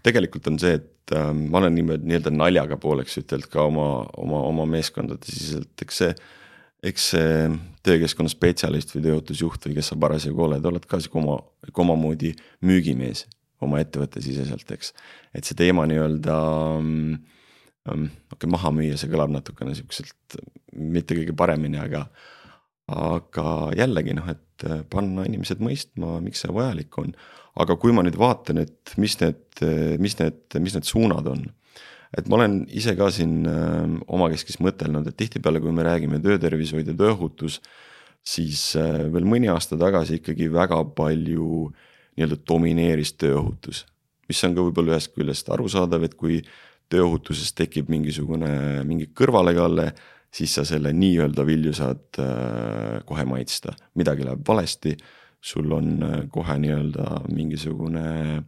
tegelikult 0.05 0.47
on 0.53 0.61
see, 0.61 0.77
et 0.77 0.96
äh, 1.15 1.31
ma 1.37 1.61
olen 1.61 1.77
niimoodi 1.77 2.09
nii-öelda 2.09 2.33
naljaga 2.35 2.79
pooleks 2.83 3.21
ütelnud 3.23 3.51
ka 3.53 3.67
oma, 3.69 3.87
oma, 4.17 4.43
oma 4.51 4.67
meeskondade 4.77 5.29
siseselt, 5.29 5.75
eks 5.83 6.03
see. 6.03 6.17
eks 6.87 7.07
see 7.15 7.31
töökeskkonna 7.87 8.31
spetsialist 8.31 8.93
või 8.95 9.07
tööohutusjuht 9.07 9.65
või 9.67 9.79
kes 9.79 9.89
sa 9.91 9.97
parasjagu 9.99 10.43
oled, 10.45 10.67
oled 10.69 10.85
ka 10.87 11.01
sihuke 11.01 11.19
oma, 11.23 11.39
omamoodi 11.73 12.35
müügimees 12.67 13.25
oma 13.65 13.81
ettevõtte 13.81 14.21
siseselt, 14.23 14.71
eks. 14.75 14.93
et 15.35 15.49
see 15.49 15.57
teema 15.59 15.87
nii-öelda 15.89 16.37
okei 17.87 18.09
okay,, 18.35 18.51
maha 18.51 18.73
müüa, 18.75 18.99
see 19.01 19.11
kõlab 19.11 19.33
natukene 19.33 19.75
siukselt 19.79 20.39
mitte 20.77 21.17
kõige 21.17 21.35
paremini, 21.37 21.81
aga. 21.81 22.07
Aga 22.93 23.73
jällegi 23.77 24.15
noh, 24.15 24.29
et 24.31 24.67
panna 24.93 25.27
inimesed 25.27 25.61
mõistma, 25.63 26.21
miks 26.25 26.45
see 26.45 26.53
vajalik 26.55 26.99
on. 27.03 27.15
aga 27.57 27.77
kui 27.81 27.93
ma 27.93 28.03
nüüd 28.05 28.19
vaatan, 28.21 28.61
et 28.61 28.93
mis 29.01 29.17
need, 29.21 29.41
mis 29.99 30.19
need, 30.21 30.43
mis 30.61 30.77
need 30.77 30.87
suunad 30.87 31.27
on. 31.27 31.47
et 32.17 32.29
ma 32.29 32.39
olen 32.39 32.63
ise 32.71 32.95
ka 32.97 33.11
siin 33.11 33.47
äh, 33.51 33.83
omakeskis 34.07 34.61
mõtelnud, 34.63 35.09
et 35.09 35.17
tihtipeale, 35.17 35.61
kui 35.61 35.73
me 35.75 35.85
räägime 35.85 36.23
töötervishoid 36.23 36.87
ja 36.87 36.95
tööohutus 36.97 37.61
siis 38.27 38.71
äh, 38.79 39.07
veel 39.13 39.27
mõni 39.29 39.51
aasta 39.51 39.79
tagasi 39.79 40.21
ikkagi 40.21 40.49
väga 40.53 40.79
palju 40.97 41.69
nii-öelda 42.17 42.39
domineeris 42.49 43.15
tööohutus. 43.21 43.85
mis 44.27 44.43
on 44.43 44.57
ka 44.57 44.63
võib-olla 44.65 44.97
ühest 44.97 45.13
küljest 45.15 45.51
arusaadav, 45.55 46.03
et 46.03 46.17
kui 46.19 46.41
tööohutuses 46.91 47.53
tekib 47.55 47.91
mingisugune, 47.91 48.83
mingi 48.87 49.07
kõrvalekalle, 49.15 49.93
siis 50.37 50.55
sa 50.59 50.65
selle 50.69 50.93
nii-öelda 50.93 51.47
vilju 51.49 51.73
saad 51.77 52.21
äh, 52.21 53.01
kohe 53.09 53.25
maitsta, 53.29 53.73
midagi 53.97 54.27
läheb 54.27 54.45
valesti. 54.49 54.97
sul 55.41 55.73
on 55.73 56.03
äh, 56.03 56.23
kohe 56.33 56.59
nii-öelda 56.59 57.23
mingisugune 57.33 58.43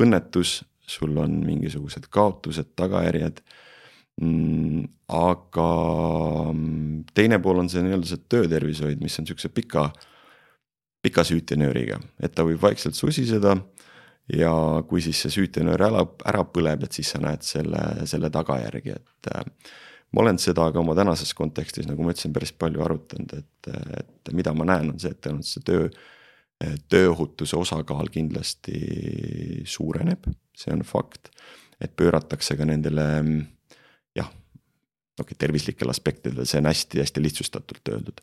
õnnetus, 0.00 0.62
sul 0.86 1.16
on 1.16 1.38
mingisugused 1.46 2.10
kaotused, 2.10 2.74
tagajärjed 2.76 3.40
Mm, 4.22 4.84
aga 5.10 5.70
mm, 6.52 7.00
teine 7.18 7.40
pool 7.42 7.58
on 7.64 7.68
see 7.70 7.82
nii-öelda 7.82 8.06
see 8.06 8.20
töötervishoid, 8.30 9.00
mis 9.02 9.16
on 9.18 9.26
siukse 9.26 9.48
pika, 9.50 9.88
pika 11.02 11.24
süütenööriga, 11.26 11.98
et 12.22 12.34
ta 12.36 12.44
võib 12.46 12.62
vaikselt 12.62 12.94
susiseda. 12.94 13.56
ja 14.32 14.50
kui 14.88 15.02
siis 15.04 15.18
see 15.20 15.32
süütenöör 15.34 15.82
ära, 15.84 16.04
ära 16.24 16.44
põleb, 16.48 16.86
et 16.86 16.94
siis 16.96 17.10
sa 17.12 17.18
näed 17.20 17.42
selle, 17.44 18.06
selle 18.08 18.30
tagajärgi, 18.32 18.94
et 18.94 19.28
äh, 19.34 19.42
ma 20.14 20.22
olen 20.22 20.38
seda 20.42 20.68
ka 20.72 20.80
oma 20.80 20.94
tänases 20.94 21.34
kontekstis, 21.34 21.88
nagu 21.90 22.04
ma 22.04 22.14
ütlesin, 22.14 22.34
päris 22.36 22.54
palju 22.54 22.84
arutanud, 22.84 23.34
et, 23.38 23.70
et 23.98 24.34
mida 24.36 24.54
ma 24.54 24.68
näen, 24.70 24.92
on 24.94 25.00
see, 25.02 25.10
et 25.10 25.20
tõenäoliselt 25.24 25.50
see 25.50 25.66
töö, 25.66 25.88
tööohutuse 26.88 27.58
osakaal 27.58 28.08
kindlasti 28.14 28.78
suureneb, 29.68 30.30
see 30.56 30.72
on 30.72 30.86
fakt. 30.86 31.32
et 31.82 31.92
pööratakse 31.98 32.54
ka 32.56 32.64
nendele 32.64 33.08
okei 35.20 35.22
okay,, 35.22 35.38
tervislikel 35.38 35.90
aspektidel, 35.90 36.46
see 36.46 36.58
on 36.58 36.66
hästi-hästi 36.70 37.22
lihtsustatult 37.22 37.88
öeldud. 37.88 38.20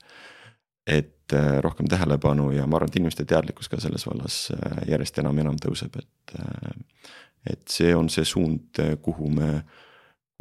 et 0.88 1.34
äh, 1.34 1.60
rohkem 1.62 1.88
tähelepanu 1.88 2.52
ja 2.52 2.66
ma 2.68 2.76
arvan, 2.76 2.90
et 2.90 2.96
inimeste 2.96 3.26
teadlikkus 3.26 3.70
ka 3.70 3.78
selles 3.80 4.06
vallas 4.08 4.48
äh, 4.52 4.82
järjest 4.90 5.20
enam 5.22 5.38
ja 5.38 5.46
enam 5.46 5.60
tõuseb, 5.62 6.00
et. 6.00 6.40
Äh, 6.40 7.08
et 7.52 7.74
see 7.74 7.90
on 7.98 8.06
see 8.14 8.22
suund, 8.22 8.78
kuhu 9.02 9.30
me, 9.34 9.64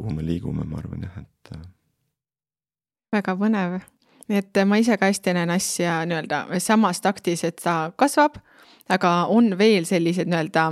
kuhu 0.01 0.13
me 0.17 0.25
liigume, 0.25 0.65
ma 0.65 0.81
arvan 0.81 1.05
jah, 1.05 1.21
et. 1.21 1.51
väga 3.13 3.35
põnev, 3.37 3.81
et 4.29 4.61
ma 4.65 4.79
ise 4.81 4.97
ka 4.97 5.11
hästi 5.11 5.35
näen 5.37 5.53
asja 5.53 6.01
nii-öelda 6.09 6.45
samas 6.59 7.03
taktis, 7.05 7.45
et 7.45 7.61
ta 7.61 7.91
kasvab 7.95 8.41
aga 8.91 9.11
on 9.31 9.53
veel 9.59 9.85
selliseid 9.87 10.29
nii-öelda 10.31 10.65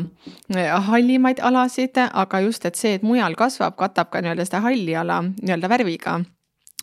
äh, 0.56 0.74
hallimaid 0.90 1.40
alasid, 1.46 2.00
aga 2.10 2.42
just, 2.44 2.66
et 2.66 2.80
see, 2.80 2.98
et 2.98 3.06
mujal 3.06 3.38
kasvab, 3.40 3.78
katab 3.80 4.12
ka 4.12 4.24
nii-öelda 4.24 4.48
seda 4.48 4.64
halli 4.66 4.96
ala 4.98 5.22
nii-öelda 5.30 5.72
värviga 5.72 6.20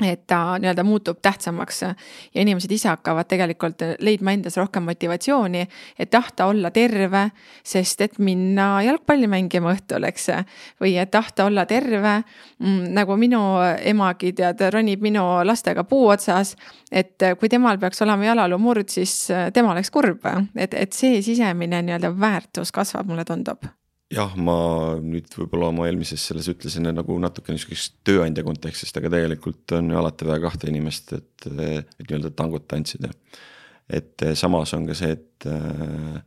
et 0.04 0.26
ta 0.26 0.58
nii-öelda 0.60 0.84
muutub 0.84 1.18
tähtsamaks 1.22 1.82
ja 1.82 1.94
inimesed 2.34 2.70
ise 2.70 2.88
hakkavad 2.88 3.28
tegelikult 3.30 3.80
leidma 4.04 4.34
endas 4.36 4.58
rohkem 4.60 4.84
motivatsiooni, 4.84 5.62
et 5.98 6.10
tahta 6.10 6.46
olla 6.46 6.70
terve, 6.70 7.30
sest 7.64 8.00
et 8.04 8.18
minna 8.18 8.82
jalgpalli 8.84 9.28
mängima 9.30 9.72
õhtul, 9.72 10.04
eks. 10.10 10.28
või 10.80 10.98
et 11.00 11.10
tahta 11.10 11.46
olla 11.48 11.64
terve, 11.66 12.18
mm, 12.58 12.92
nagu 12.98 13.16
minu 13.16 13.40
emagi 13.80 14.34
tead, 14.36 14.60
ronib 14.72 15.00
minu 15.00 15.24
lastega 15.44 15.84
puu 15.84 16.08
otsas. 16.12 16.56
et 16.92 17.22
kui 17.40 17.48
temal 17.48 17.78
peaks 17.78 18.02
olema 18.02 18.24
jalaluu 18.24 18.58
murd, 18.58 18.88
siis 18.88 19.28
tema 19.52 19.72
oleks 19.72 19.90
kurb, 19.90 20.28
et, 20.56 20.74
et 20.74 20.92
see 20.92 21.22
sisemine 21.22 21.82
nii-öelda 21.82 22.12
väärtus 22.20 22.72
kasvab, 22.72 23.08
mulle 23.08 23.24
tundub 23.24 23.64
jah, 24.12 24.36
ma 24.38 24.56
nüüd 25.02 25.32
võib-olla 25.34 25.70
oma 25.72 25.88
eelmises 25.88 26.22
selles 26.28 26.48
ütlesin 26.52 26.86
nagu 26.92 27.16
natuke 27.22 27.54
niisugusest 27.54 27.98
tööandja 28.06 28.44
kontekstist, 28.46 28.96
aga 28.98 29.10
tegelikult 29.16 29.76
on 29.78 29.90
ju 29.90 29.98
alati 29.98 30.28
vaja 30.28 30.44
kahte 30.46 30.70
inimest, 30.70 31.12
et, 31.16 31.48
et 31.48 32.04
nii-öelda 32.04 32.30
tangot 32.38 32.68
tantsida. 32.70 33.10
et 33.90 34.22
samas 34.34 34.74
on 34.74 34.86
ka 34.86 34.94
see, 34.98 35.12
et 35.16 35.48
äh, 35.50 36.22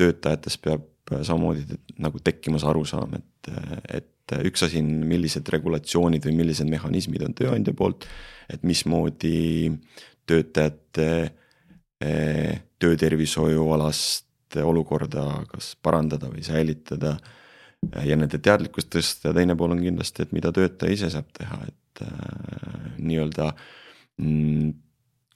töötajates 0.00 0.58
peab 0.60 0.90
samamoodi 1.04 1.78
nagu 2.00 2.20
tekkima 2.24 2.58
see 2.60 2.70
arusaam, 2.70 3.18
et, 3.18 3.52
et 4.00 4.36
üks 4.48 4.64
asi 4.64 4.80
on, 4.80 4.90
millised 5.08 5.48
regulatsioonid 5.52 6.24
või 6.24 6.38
millised 6.40 6.68
mehhanismid 6.70 7.26
on 7.26 7.36
tööandja 7.36 7.76
poolt. 7.76 8.08
et 8.48 8.64
mismoodi 8.64 9.72
töötajate 10.28 11.08
äh, 12.00 12.62
töötervishoiualast 14.54 14.62
olukorda 14.62 15.44
kas 15.50 15.74
parandada 15.82 16.30
või 16.30 16.44
säilitada. 16.44 17.16
ja 18.04 18.16
nende 18.16 18.38
teadlikkust 18.38 18.88
tõsta 18.88 19.28
ja 19.28 19.34
teine 19.34 19.56
pool 19.56 19.74
on 19.74 19.82
kindlasti, 19.82 20.22
et 20.22 20.32
mida 20.32 20.52
töötaja 20.52 20.92
ise 20.92 21.10
saab 21.12 21.26
teha, 21.36 21.58
et 21.68 22.00
äh, 22.06 22.94
nii-öelda 22.96 23.50
mm, 24.16 24.70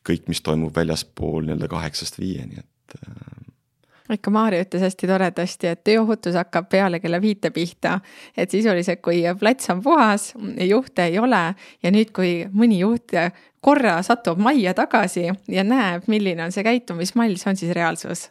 kõik, 0.09 0.31
mis 0.33 0.40
toimub 0.40 0.72
väljaspool 0.76 1.44
nii-öelda 1.44 1.68
kaheksast 1.68 2.16
viieni, 2.18 2.57
et 2.62 2.96
äh, 3.02 4.14
ikka 4.16 4.31
Maarja 4.33 4.64
ütles 4.64 4.81
hästi 4.81 5.11
toredasti, 5.11 5.68
et 5.68 5.85
tööohutus 5.85 6.38
hakkab 6.40 6.70
peale 6.72 7.02
kella 7.04 7.20
viite 7.20 7.50
pihta. 7.50 8.00
et 8.37 8.50
sisuliselt, 8.50 9.02
kui 9.02 9.20
plats 9.38 9.68
on 9.70 9.83
puhas, 9.83 10.33
juhte 10.57 11.04
ei 11.04 11.18
ole 11.18 11.54
ja 11.83 11.92
nüüd, 11.92 12.14
kui 12.16 12.46
mõni 12.48 12.81
juht 12.81 13.12
korra 13.61 14.02
satub 14.02 14.40
majja 14.40 14.72
tagasi 14.74 15.28
ja 15.48 15.64
näeb, 15.64 16.09
milline 16.09 16.44
on 16.44 16.52
see 16.52 16.64
käitumismall, 16.64 17.37
see 17.37 17.50
on 17.50 17.57
siis 17.61 17.76
reaalsus 17.76 18.31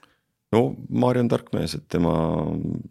no 0.55 0.63
Maarja 0.89 1.25
on 1.25 1.31
tark 1.31 1.53
mees, 1.55 1.75
et 1.77 1.88
tema 1.91 2.13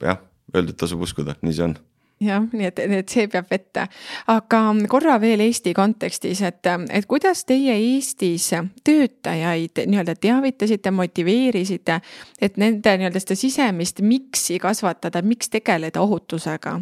jah, 0.03 0.23
öeldut 0.55 0.79
tasub 0.81 1.05
uskuda, 1.07 1.37
nii 1.43 1.57
see 1.57 1.69
on 1.69 1.77
jah, 2.23 2.45
nii 2.53 2.69
et, 2.69 2.81
et 2.81 3.13
see 3.13 3.27
peab 3.33 3.49
vette. 3.51 3.87
aga 4.33 4.61
korra 4.91 5.19
veel 5.21 5.43
Eesti 5.45 5.75
kontekstis, 5.77 6.41
et, 6.47 6.69
et 6.91 7.07
kuidas 7.09 7.45
teie 7.49 7.77
Eestis 7.77 8.51
töötajaid 8.85 9.85
nii-öelda 9.85 10.17
teavitasite, 10.21 10.93
motiveerisite, 10.97 12.01
et 12.41 12.57
nende 12.61 12.97
nii-öelda 12.97 13.23
seda 13.23 13.39
sisemist 13.39 14.01
miks'i 14.01 14.61
kasvatada, 14.63 15.23
miks 15.23 15.53
tegeleda 15.53 16.05
ohutusega? 16.05 16.79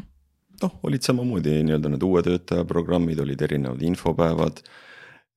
noh, 0.63 0.79
olid 0.87 1.03
samamoodi 1.03 1.59
nii-öelda 1.67 1.91
need 1.91 2.05
uue 2.07 2.23
töötaja 2.23 2.65
programmid, 2.65 3.19
olid 3.21 3.43
erinevad 3.43 3.83
infopäevad 3.83 4.63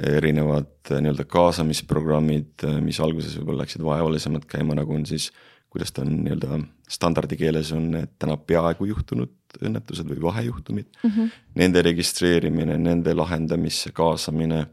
erinevad 0.03 0.91
äh, 0.91 1.01
nii-öelda 1.01 1.25
kaasamisprogrammid, 1.29 2.53
äh, 2.65 2.79
mis 2.85 2.99
alguses 3.01 3.37
võib-olla 3.39 3.65
läksid 3.65 3.83
vaevalisemalt 3.85 4.45
käima, 4.49 4.77
nagu 4.77 4.93
on 4.93 5.05
siis. 5.09 5.31
kuidas 5.67 5.91
ta 5.91 6.01
on 6.01 6.13
nii-öelda 6.23 6.61
standardikeeles 6.89 7.73
on 7.75 7.89
need 7.91 8.13
täna 8.19 8.37
peaaegu 8.37 8.85
juhtunud 8.87 9.57
õnnetused 9.61 10.07
või 10.07 10.21
vahejuhtumid 10.23 10.87
mm. 11.03 11.09
-hmm. 11.09 11.31
Nende 11.59 11.81
registreerimine, 11.81 12.77
nende 12.77 13.13
lahendamisse 13.13 13.91
kaasamine. 13.91 14.67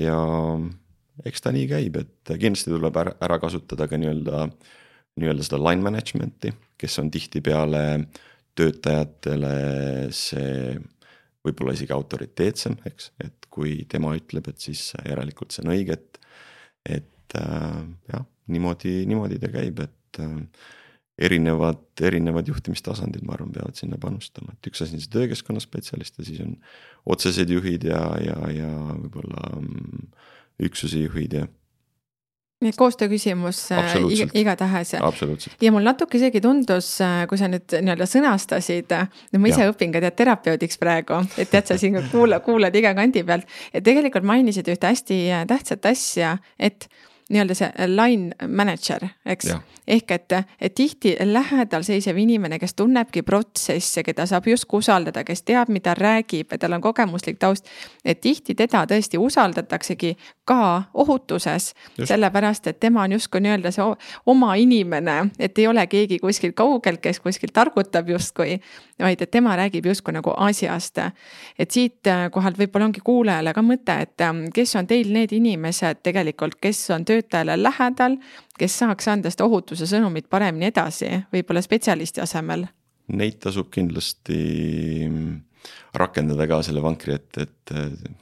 ja 0.00 0.18
eks 1.24 1.40
ta 1.40 1.52
nii 1.52 1.68
käib, 1.68 1.96
et 1.96 2.34
kindlasti 2.38 2.70
tuleb 2.70 2.96
ära, 2.96 3.14
ära 3.20 3.38
kasutada 3.38 3.88
ka 3.88 3.96
nii-öelda, 3.96 4.48
nii-öelda 5.16 5.42
seda 5.46 5.62
line 5.62 5.82
management'i, 5.82 6.52
kes 6.78 6.98
on 6.98 7.10
tihtipeale 7.10 7.84
töötajatele 8.54 9.54
see 10.10 10.76
võib-olla 11.44 11.74
isegi 11.76 11.92
autoriteetsem, 11.92 12.76
eks, 12.88 13.10
et 13.24 13.43
kui 13.54 13.82
tema 13.90 14.14
ütleb, 14.18 14.48
et 14.50 14.62
siis 14.62 14.88
järelikult 15.06 15.54
see 15.54 15.64
on 15.64 15.74
õige, 15.76 15.98
et. 15.98 16.22
et 16.98 17.38
äh, 17.40 17.82
jah, 18.12 18.24
niimoodi, 18.52 19.04
niimoodi 19.08 19.38
ta 19.40 19.48
käib, 19.48 19.78
et 19.80 20.20
äh, 20.20 20.34
erinevad, 21.18 21.84
erinevad 22.02 22.48
juhtimistasandid, 22.50 23.22
ma 23.26 23.36
arvan, 23.36 23.52
peavad 23.54 23.78
sinna 23.78 23.98
panustama, 24.02 24.54
et 24.54 24.70
üks 24.70 24.82
asi 24.82 24.96
on 24.96 25.02
see 25.02 25.12
töökeskkonna 25.14 25.62
spetsialist 25.62 26.18
ja 26.18 26.26
siis 26.26 26.40
on 26.44 26.56
otsesed 27.14 27.50
juhid 27.54 27.86
ja, 27.86 28.02
ja, 28.22 28.38
ja 28.50 28.70
võib-olla 29.04 29.52
mm, 29.60 30.08
üksuse 30.66 31.04
juhid 31.04 31.38
ja 31.38 31.46
nii 32.64 32.72
et 32.72 32.80
koostöö 32.80 33.10
küsimus 33.12 33.60
äh, 33.74 33.94
igatahes. 34.34 34.94
ja 35.60 35.72
mul 35.72 35.84
natuke 35.86 36.18
isegi 36.18 36.42
tundus, 36.44 36.88
äh, 37.04 37.24
kui 37.30 37.40
sa 37.40 37.48
nüüd 37.52 37.76
nii-öelda 37.76 38.08
sõnastasid, 38.10 38.94
no 39.32 39.42
ma 39.42 39.52
ise 39.52 39.66
ja. 39.66 39.72
õpin 39.72 39.94
ka 39.94 40.02
tead 40.04 40.18
terapeudiks 40.18 40.80
praegu, 40.80 41.20
et 41.38 41.52
tead, 41.52 41.68
sa 41.68 41.78
siin 41.80 42.00
kuula, 42.12 42.40
kuulad 42.44 42.74
iga 42.76 42.94
kandi 42.96 43.24
pealt. 43.26 43.48
et 43.72 43.84
tegelikult 43.84 44.26
mainisid 44.26 44.68
ühte 44.72 44.90
hästi 44.90 45.20
äh, 45.30 45.46
tähtsat 45.50 45.86
asja, 45.92 46.38
et 46.58 46.88
nii-öelda 47.30 47.54
see 47.56 47.86
line 47.88 48.48
manager, 48.48 49.06
eks. 49.26 49.48
ehk 49.88 50.10
et, 50.10 50.32
et 50.60 50.74
tihti 50.74 51.14
lähedal 51.24 51.82
seisev 51.82 52.16
inimene, 52.20 52.58
kes 52.58 52.74
tunnebki 52.76 53.22
protsesse, 53.22 54.02
keda 54.04 54.26
saab 54.28 54.48
justkui 54.48 54.82
usaldada, 54.84 55.24
kes 55.24 55.42
teab, 55.42 55.72
mida 55.72 55.94
räägib 55.96 56.52
ja 56.52 56.58
tal 56.58 56.76
on 56.76 56.84
kogemuslik 56.84 57.38
taust. 57.40 57.68
et 58.04 58.20
tihti 58.20 58.54
teda 58.54 58.84
tõesti 58.90 59.18
usaldataksegi 59.18 60.16
ka 60.44 60.82
ohutuses, 60.94 61.72
sellepärast 62.04 62.66
et 62.66 62.80
tema 62.80 63.02
on 63.02 63.16
justkui 63.16 63.40
nii-öelda 63.40 63.72
see 63.72 63.86
oma 64.26 64.54
inimene, 64.60 65.30
et 65.38 65.58
ei 65.58 65.66
ole 65.66 65.86
keegi 65.86 66.18
kuskilt 66.18 66.54
kaugel, 66.54 67.00
kes 67.00 67.20
kuskilt 67.20 67.52
targutab 67.52 68.08
justkui. 68.08 68.60
vaid 69.00 69.22
et 69.22 69.30
tema 69.30 69.56
räägib 69.56 69.86
justkui 69.86 70.12
nagu 70.12 70.34
asjast. 70.36 70.98
et 71.58 71.70
siit 71.70 72.04
kohalt 72.30 72.58
võib-olla 72.58 72.84
ongi 72.84 73.00
kuulajale 73.00 73.52
ka 73.54 73.62
mõte, 73.62 74.00
et 74.00 74.28
kes 74.54 74.76
on 74.76 74.86
teil 74.86 75.12
need 75.12 75.32
inimesed 75.32 76.02
tegelikult, 76.02 76.60
kes 76.60 76.90
on 76.90 77.04
töötajale 77.24 77.56
lähedal, 77.62 78.16
kes 78.58 78.78
saaks 78.82 79.08
anda 79.08 79.32
seda 79.32 79.48
ohutuse 79.48 79.88
sõnumit 79.90 80.28
paremini 80.30 80.70
edasi, 80.70 81.10
võib-olla 81.32 81.62
spetsialisti 81.64 82.22
asemel? 82.24 82.66
Neid 83.14 83.40
tasub 83.42 83.68
kindlasti 83.72 84.38
rakendada 85.96 86.46
ka 86.48 86.60
selle 86.64 86.82
vankri, 86.84 87.18
et, 87.18 87.40
et 87.40 87.74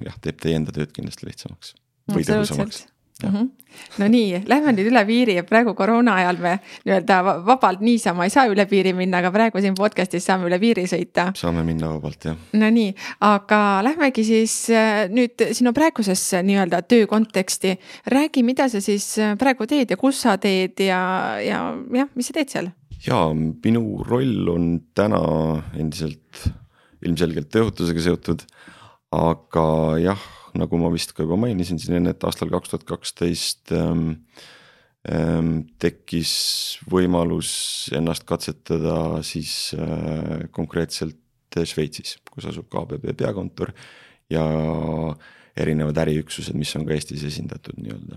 jah, 0.06 0.16
teeb 0.22 0.40
teie 0.42 0.58
enda 0.58 0.74
tööd 0.74 0.94
kindlasti 0.94 1.28
lihtsamaks 1.28 1.76
või 2.12 2.26
tõhusamaks 2.26 2.86
Mm 3.22 3.28
-hmm. 3.28 3.50
no 3.98 4.08
nii, 4.08 4.42
lähme 4.48 4.72
nüüd 4.72 4.88
üle 4.90 5.02
piiri 5.06 5.34
ja 5.36 5.42
praegu 5.46 5.74
koroona 5.74 6.14
ajal 6.14 6.38
me 6.42 6.52
nii-öelda 6.84 7.18
vabalt 7.46 7.80
niisama 7.80 8.24
ei 8.24 8.30
saa 8.30 8.46
üle 8.50 8.66
piiri 8.66 8.92
minna, 8.92 9.18
aga 9.18 9.30
praegu 9.30 9.60
siin 9.60 9.76
podcast'is 9.78 10.26
saame 10.26 10.48
üle 10.48 10.58
piiri 10.58 10.84
sõita. 10.90 11.28
saame 11.36 11.62
minna 11.62 11.92
vabalt 11.92 12.24
jah. 12.24 12.36
no 12.52 12.70
nii, 12.70 12.94
aga 13.20 13.60
lähmegi 13.84 14.24
siis 14.24 14.70
äh, 14.70 15.06
nüüd 15.12 15.46
sinu 15.52 15.72
praegusesse 15.72 16.42
nii-öelda 16.42 16.82
töö 16.82 17.06
konteksti. 17.06 17.78
räägi, 18.06 18.42
mida 18.42 18.68
sa 18.68 18.80
siis 18.80 19.18
äh, 19.18 19.36
praegu 19.38 19.66
teed 19.66 19.90
ja 19.90 19.96
kus 19.96 20.20
sa 20.22 20.36
teed 20.36 20.80
ja, 20.80 21.38
ja 21.40 21.62
jah, 21.92 22.08
mis 22.14 22.26
sa 22.26 22.32
teed 22.32 22.48
seal? 22.48 22.72
ja 23.06 23.22
minu 23.34 24.04
roll 24.08 24.48
on 24.48 24.80
täna 24.94 25.22
endiselt 25.78 26.48
ilmselgelt 27.02 27.50
tööohutusega 27.50 28.00
seotud, 28.00 28.46
aga 29.12 29.98
jah 29.98 30.30
nagu 30.58 30.78
ma 30.80 30.90
vist 30.92 31.14
ka 31.16 31.24
juba 31.24 31.38
mainisin 31.40 31.80
siin 31.80 31.98
enne, 31.98 32.14
et 32.14 32.24
aastal 32.26 32.50
kaks 32.52 32.72
tuhat 32.72 32.86
kaksteist 32.88 33.72
ähm, 33.76 34.24
ähm, 35.08 35.52
tekkis 35.82 36.34
võimalus 36.90 37.52
ennast 37.96 38.26
katsetada 38.28 39.22
siis 39.26 39.72
äh, 39.78 40.48
konkreetselt 40.54 41.18
Šveitsis, 41.52 42.16
kus 42.32 42.46
asub 42.48 42.64
KBB 42.72 43.12
peakontor 43.12 43.74
ja 44.32 44.40
erinevad 45.52 45.98
äriüksused, 46.00 46.56
mis 46.56 46.72
on 46.78 46.86
ka 46.88 46.94
Eestis 46.96 47.26
esindatud 47.28 47.76
nii-öelda. 47.76 48.16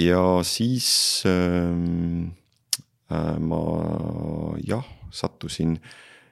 ja 0.00 0.22
siis 0.44 0.88
ähm, 1.28 2.32
äh, 3.12 3.36
ma 3.36 3.60
jah, 4.64 4.88
sattusin, 5.12 5.76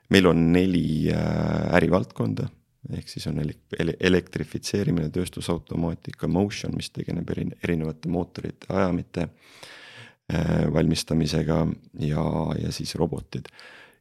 meil 0.09 0.33
on 0.33 0.53
neli 0.53 1.13
äh, 1.13 1.77
ärivaldkonda 1.77 2.49
ehk 2.93 3.09
siis 3.09 3.27
on 3.31 3.41
elektrifitseerimine, 3.41 5.09
tööstusautomaatika, 5.15 6.29
motion, 6.29 6.75
mis 6.77 6.91
tegeleb 6.93 7.31
erinevate 7.35 8.11
mootorite, 8.13 8.69
ajamite 8.73 9.29
äh, 9.29 10.67
valmistamisega 10.75 11.63
ja, 12.05 12.27
ja 12.61 12.73
siis 12.75 12.95
robotid. 13.01 13.49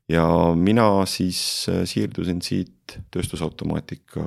ja 0.10 0.26
mina 0.56 1.06
siis 1.06 1.66
äh, 1.72 1.84
siirdusin 1.88 2.42
siit 2.42 2.98
tööstusautomaatika 3.12 4.26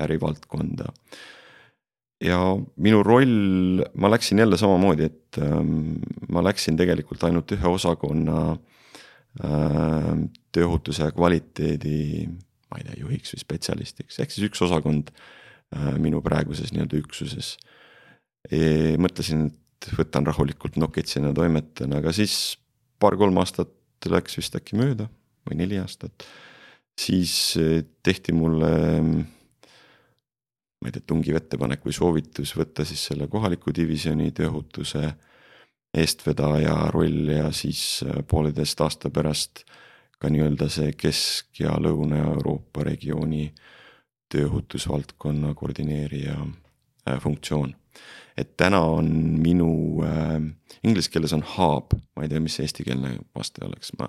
ärivaldkonda. 0.00 0.92
ja 2.24 2.38
minu 2.76 3.02
roll, 3.02 3.84
ma 3.94 4.10
läksin 4.10 4.38
jälle 4.38 4.56
samamoodi, 4.56 5.04
et 5.04 5.38
ähm, 5.38 6.00
ma 6.28 6.44
läksin 6.44 6.76
tegelikult 6.76 7.24
ainult 7.24 7.52
ühe 7.52 7.68
osakonna 7.68 8.56
äh, 9.44 10.10
tööohutuse 10.52 11.04
ja 11.04 11.12
kvaliteedi 11.12 12.28
ma 12.74 12.82
ei 12.82 12.88
tea, 12.88 12.98
juhiks 13.04 13.34
või 13.34 13.44
spetsialistiks, 13.44 14.18
ehk 14.18 14.34
siis 14.34 14.48
üks 14.50 14.62
osakond 14.66 15.12
äh, 15.14 15.92
minu 16.02 16.22
praeguses 16.24 16.74
nii-öelda 16.74 16.98
üksuses 16.98 17.54
e,. 18.50 18.96
mõtlesin, 19.00 19.46
et 19.48 19.92
võtan 19.94 20.26
rahulikult 20.26 20.78
nokitsena, 20.80 21.30
toimetan, 21.36 21.94
aga 22.00 22.12
siis 22.16 22.56
paar-kolm 22.98 23.38
aastat 23.42 23.70
läks 24.10 24.36
vist 24.40 24.56
äkki 24.58 24.76
mööda 24.76 25.06
või 25.46 25.60
neli 25.62 25.78
aastat. 25.80 26.26
siis 26.98 27.56
e, 27.60 27.84
tehti 28.02 28.34
mulle, 28.36 28.72
ma 30.82 30.90
ei 30.90 30.94
tea, 30.94 31.06
tungiv 31.06 31.38
ettepanek 31.38 31.86
või 31.86 31.94
soovitus 31.96 32.54
võtta 32.58 32.84
siis 32.84 33.06
selle 33.10 33.30
kohaliku 33.30 33.72
divisjoni 33.74 34.32
tööohutuse 34.36 35.06
eestvedaja 35.94 36.74
roll 36.94 37.30
ja 37.30 37.48
siis 37.54 38.02
äh, 38.06 38.20
pooleteist 38.28 38.80
aasta 38.82 39.10
pärast 39.14 39.64
ka 40.24 40.32
nii-öelda 40.32 40.70
see 40.72 40.92
Kesk- 40.96 41.60
ja 41.60 41.76
Lõuna-Euroopa 41.84 42.84
regiooni 42.88 43.50
tööohutusvaldkonna 44.32 45.52
koordineerija 45.58 46.36
äh, 46.40 47.18
funktsioon. 47.20 47.74
et 48.36 48.56
täna 48.58 48.80
on 48.90 49.06
minu 49.38 50.02
äh,, 50.02 50.40
inglise 50.82 51.12
keeles 51.12 51.32
on 51.36 51.44
hub, 51.46 51.94
ma 52.16 52.24
ei 52.24 52.32
tea, 52.32 52.40
mis 52.42 52.56
eestikeelne 52.58 53.18
vaste 53.36 53.62
oleks, 53.66 53.92
ma. 54.00 54.08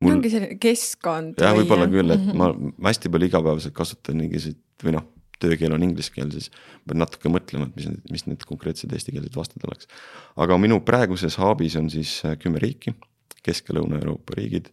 Mul... 0.00 0.14
ongi 0.14 0.30
selline 0.32 0.56
keskkond. 0.62 1.42
jah, 1.42 1.52
võib-olla 1.58 1.88
küll, 1.92 2.14
et 2.14 2.22
-hmm. 2.22 2.38
ma, 2.40 2.54
ma 2.54 2.92
hästi 2.92 3.12
palju 3.12 3.28
igapäevaselt 3.28 3.76
kasutan 3.76 4.22
mingisuguseid 4.22 4.86
või 4.86 4.94
noh, 4.96 5.04
töökeel 5.40 5.74
on 5.76 5.84
inglise 5.84 6.14
keel, 6.14 6.30
siis 6.32 6.48
pean 6.88 7.02
natuke 7.02 7.32
mõtlema, 7.32 7.68
et 7.68 7.76
mis 7.76 7.90
need, 7.90 8.06
mis 8.14 8.24
need 8.28 8.46
konkreetsed 8.48 8.92
eestikeelsed 8.96 9.36
vasted 9.36 9.66
oleks. 9.68 9.90
aga 10.36 10.56
minu 10.62 10.80
praeguses 10.86 11.36
hub'is 11.42 11.76
on 11.80 11.90
siis 11.92 12.20
äh, 12.24 12.38
kümme 12.40 12.62
riiki, 12.62 12.94
Kesk- 13.44 13.70
ja 13.72 13.78
Lõuna-Euroopa 13.78 14.36
riigid 14.36 14.68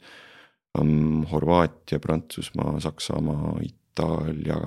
um, 0.82 1.26
Horvaatia, 1.32 2.00
Prantsusmaa, 2.00 2.80
Saksamaa, 2.80 3.58
Itaalia, 3.62 4.60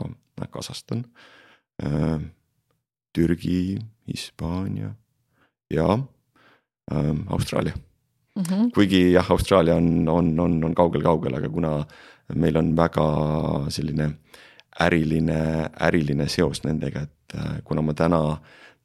Kasahstan 0.50 1.04
äh,, 1.82 2.20
Türgi, 3.12 3.78
Hispaania 4.08 4.94
ja 5.70 5.98
äh, 6.92 7.16
Austraalia 7.26 7.74
mm. 8.36 8.42
-hmm. 8.42 8.70
kuigi 8.74 9.12
jah, 9.12 9.30
Austraalia 9.30 9.76
on, 9.76 10.08
on, 10.08 10.40
on, 10.40 10.64
on 10.64 10.74
kaugel-kaugel, 10.74 11.34
aga 11.34 11.48
kuna 11.48 11.86
meil 12.34 12.56
on 12.56 12.76
väga 12.76 13.06
selline 13.68 14.10
äriline, 14.80 15.70
äriline 15.80 16.28
seos 16.28 16.62
nendega, 16.64 17.02
et 17.02 17.36
äh, 17.36 17.60
kuna 17.64 17.82
ma 17.82 17.94
täna 17.94 18.40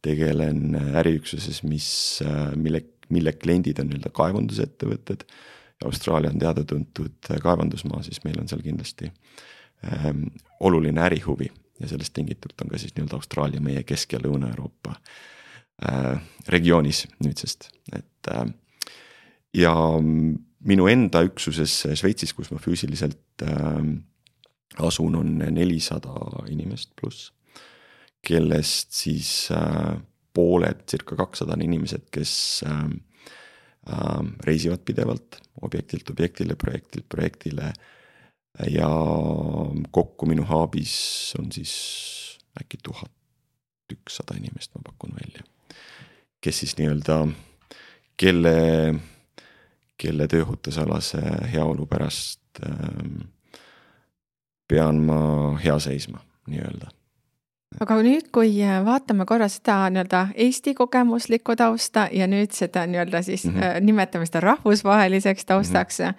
tegelen 0.05 0.75
äriüksuses, 0.75 1.63
mis, 1.63 2.21
äh, 2.25 2.55
mille, 2.55 2.81
mille 3.09 3.33
kliendid 3.33 3.79
on 3.79 3.89
nii-öelda 3.89 4.11
kaevandusettevõtted 4.13 5.25
Austraalia 5.85 6.31
on 6.31 6.39
teada-tuntud 6.39 7.29
kaevandusmaa, 7.43 8.03
siis 8.03 8.21
meil 8.23 8.39
on 8.39 8.47
seal 8.47 8.63
kindlasti 8.63 9.11
ähm, 9.91 10.27
oluline 10.59 11.01
ärihuvi 11.03 11.49
ja 11.79 11.89
sellest 11.91 12.13
tingitult 12.15 12.61
on 12.63 12.71
ka 12.71 12.79
siis 12.79 12.95
nii-öelda 12.95 13.19
Austraalia 13.19 13.61
meie 13.61 13.83
Kesk- 13.83 14.15
ja 14.15 14.21
Lõuna-Euroopa 14.23 14.95
äh, 14.95 16.21
regioonis 16.47 17.05
nüüdsest, 17.23 17.69
et 17.95 18.31
äh, 18.31 18.45
ja 19.55 19.75
minu 20.65 20.87
enda 20.91 21.23
üksuses 21.27 21.81
Šveitsis, 21.99 22.33
kus 22.33 22.51
ma 22.51 22.59
füüsiliselt 22.61 23.43
äh, 23.43 23.81
asun, 24.77 25.15
on 25.19 25.37
nelisada 25.39 26.15
inimest 26.51 26.95
pluss, 26.99 27.31
kellest 28.25 28.95
siis 28.95 29.51
äh, 29.53 29.95
pooled, 30.35 30.83
circa 30.89 31.17
kakssada 31.19 31.55
on 31.55 31.63
inimesed, 31.67 32.07
kes 32.13 32.63
äh, 32.67 32.87
reisivad 34.45 34.81
pidevalt 34.85 35.39
objektilt 35.61 36.09
objektile, 36.09 36.55
projektilt 36.55 37.05
projektile. 37.09 37.73
ja 38.71 38.87
kokku 39.91 40.25
minu 40.25 40.45
hub'is 40.47 41.35
on 41.39 41.51
siis 41.51 41.73
äkki 42.61 42.77
tuhat 42.83 43.11
ükssada 43.91 44.37
inimest, 44.37 44.71
ma 44.75 44.81
pakun 44.85 45.11
välja. 45.21 45.43
kes 46.41 46.59
siis 46.59 46.77
nii-öelda, 46.77 47.27
kelle, 48.17 48.55
kelle 49.97 50.27
tööohutusalase 50.27 51.21
heaolu 51.51 51.85
pärast 51.85 52.61
äh, 52.63 53.27
pean 54.67 55.01
ma 55.05 55.19
hea 55.61 55.79
seisma 55.79 56.21
nii-öelda 56.47 56.94
aga 57.83 57.97
nüüd, 58.05 58.29
kui 58.35 58.53
äh, 58.63 58.79
vaatame 58.85 59.25
korra 59.27 59.47
seda 59.51 59.85
nii-öelda 59.91 60.27
Eesti 60.45 60.75
kogemuslikku 60.77 61.55
tausta 61.59 62.07
ja 62.13 62.27
nüüd 62.29 62.53
seda 62.55 62.85
nii-öelda 62.89 63.21
siis 63.25 63.45
mm 63.45 63.55
-hmm. 63.55 63.85
nimetame 63.85 64.25
seda 64.25 64.39
rahvusvaheliseks 64.39 65.45
taustaks 65.45 65.99
mm. 65.99 66.05
-hmm. 66.05 66.15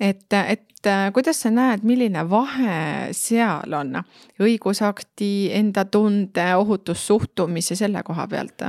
et, 0.00 0.32
et 0.32 0.86
äh, 0.86 1.12
kuidas 1.12 1.40
sa 1.40 1.50
näed, 1.50 1.82
milline 1.82 2.30
vahe 2.30 3.08
seal 3.12 3.72
on 3.72 4.02
õigusakti, 4.40 5.50
enda 5.52 5.84
tunde, 5.84 6.54
ohutussuhtumise 6.56 7.76
selle 7.76 8.02
koha 8.02 8.26
pealt? 8.26 8.62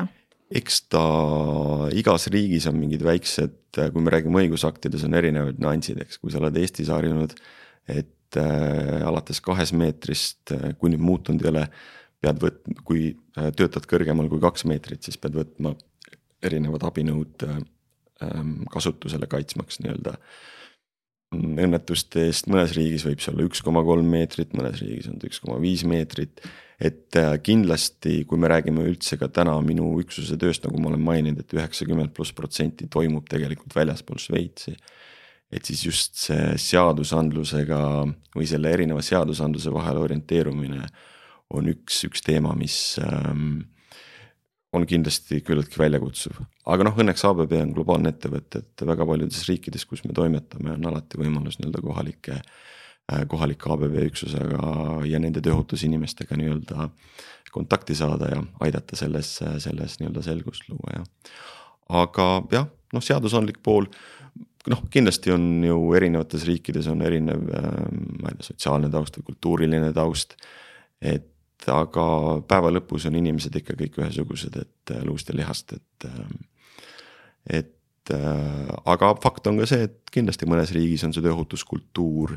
eks 0.52 0.82
ta 0.90 1.04
igas 1.94 2.28
riigis 2.28 2.68
on 2.68 2.76
mingid 2.76 3.04
väiksed, 3.04 3.58
kui 3.94 4.02
me 4.02 4.10
räägime 4.10 4.40
õigusaktides, 4.42 5.06
on 5.06 5.14
erinevad 5.14 5.60
nüansid, 5.62 6.02
eks, 6.02 6.18
kui 6.18 6.32
sa 6.32 6.38
oled 6.38 6.58
Eestis 6.58 6.90
harjunud, 6.90 7.36
et 7.88 8.38
äh, 8.38 9.08
alates 9.08 9.42
kahest 9.42 9.74
meetrist, 9.74 10.52
kui 10.78 10.90
nüüd 10.90 11.02
muutunud 11.02 11.46
ei 11.46 11.50
ole 11.50 11.70
pead 12.24 12.40
võtma, 12.44 12.84
kui 12.88 13.10
äh, 13.38 13.52
töötad 13.56 13.88
kõrgemal 13.90 14.30
kui 14.32 14.42
kaks 14.44 14.66
meetrit, 14.70 15.04
siis 15.06 15.20
pead 15.22 15.38
võtma 15.40 15.74
erinevad 16.44 16.86
abinõud 16.88 17.44
ähm, 17.48 18.56
kasutusele 18.72 19.28
kaitsmaks 19.32 19.82
nii-öelda 19.84 20.16
õnnetuste 21.36 22.24
eest, 22.26 22.48
mõnes 22.50 22.72
riigis 22.74 23.06
võib 23.06 23.20
see 23.22 23.32
olla 23.34 23.46
üks 23.46 23.62
koma 23.66 23.84
kolm 23.86 24.08
meetrit, 24.10 24.56
mõnes 24.58 24.80
riigis 24.82 25.10
on 25.12 25.20
ta 25.22 25.28
üks 25.30 25.42
koma 25.44 25.60
viis 25.62 25.84
meetrit. 25.86 26.42
et 26.80 27.16
äh, 27.20 27.36
kindlasti, 27.44 28.24
kui 28.26 28.40
me 28.40 28.48
räägime 28.48 28.86
üldse 28.88 29.18
ka 29.20 29.28
täna 29.28 29.58
minu 29.62 29.92
üksuse 30.00 30.38
tööst, 30.40 30.64
nagu 30.64 30.80
ma 30.80 30.90
olen 30.90 31.04
maininud 31.04 31.44
et, 31.44 31.46
et 31.46 31.60
üheksakümmend 31.60 32.14
pluss 32.16 32.34
protsenti 32.34 32.88
toimub 32.88 33.28
tegelikult 33.30 33.76
väljaspool 33.76 34.18
Šveitsi. 34.18 34.76
et 35.52 35.66
siis 35.66 35.86
just 35.86 36.16
see 36.16 36.58
seadusandlusega 36.58 37.80
või 38.36 38.48
selle 38.48 38.74
erineva 38.74 39.02
seadusandluse 39.02 39.74
vahel 39.74 39.98
orienteerumine 39.98 40.88
on 41.54 41.70
üks, 41.72 42.04
üks 42.08 42.24
teema, 42.26 42.54
mis 42.58 42.78
ähm, 43.04 43.62
on 44.76 44.86
kindlasti 44.90 45.42
küllaltki 45.46 45.80
väljakutsuv, 45.82 46.42
aga 46.70 46.86
noh, 46.86 46.98
õnneks 47.02 47.26
ABB 47.26 47.56
on 47.58 47.72
globaalne 47.74 48.14
ettevõte, 48.14 48.62
et 48.62 48.84
väga 48.86 49.08
paljudes 49.10 49.42
riikides, 49.50 49.86
kus 49.90 50.04
me 50.06 50.14
toimetame, 50.18 50.76
on 50.76 50.92
alati 50.92 51.18
võimalus 51.22 51.58
nii-öelda 51.58 51.82
kohalike, 51.86 52.38
äh, 53.10 53.24
kohalike 53.32 53.72
ABB 53.74 53.98
üksusega 54.12 54.74
ja 55.10 55.22
nende 55.22 55.42
tööohutusinimestega 55.46 56.38
nii-öelda 56.38 56.90
kontakti 57.54 57.98
saada 57.98 58.30
ja 58.30 58.44
aidata 58.62 59.00
selles, 59.00 59.40
selles 59.64 59.98
nii-öelda 60.02 60.22
selgust 60.26 60.70
luua 60.70 61.00
ja. 61.00 61.04
aga 62.04 62.30
jah, 62.54 62.70
noh, 62.94 63.06
seadusandlik 63.06 63.58
pool, 63.66 63.90
noh, 64.70 64.86
kindlasti 64.94 65.34
on 65.34 65.50
ju 65.66 65.80
erinevates 65.98 66.46
riikides 66.46 66.92
on 66.94 67.02
erinev, 67.10 67.50
äh, 67.58 67.82
ma 68.22 68.30
ei 68.30 68.38
tea, 68.38 68.52
sotsiaalne 68.52 68.94
taust 68.94 69.18
või 69.18 69.32
kultuuriline 69.32 69.90
taust. 69.98 70.38
et 71.02 71.32
aga 71.68 72.06
päeva 72.48 72.72
lõpus 72.72 73.08
on 73.10 73.18
inimesed 73.20 73.56
ikka 73.60 73.76
kõik 73.80 74.00
ühesugused, 74.00 74.56
et 74.62 74.94
äh, 74.96 75.04
luust 75.08 75.32
ja 75.32 75.38
lihast, 75.40 75.76
et. 75.76 76.08
Äh, 76.08 76.32
et 77.60 78.14
äh, 78.14 78.70
aga 78.86 79.14
fakt 79.24 79.48
on 79.50 79.60
ka 79.62 79.68
see, 79.70 79.88
et 79.90 80.14
kindlasti 80.14 80.48
mõnes 80.50 80.72
riigis 80.76 81.04
on 81.08 81.16
see 81.16 81.24
tööohutuskultuur 81.26 82.36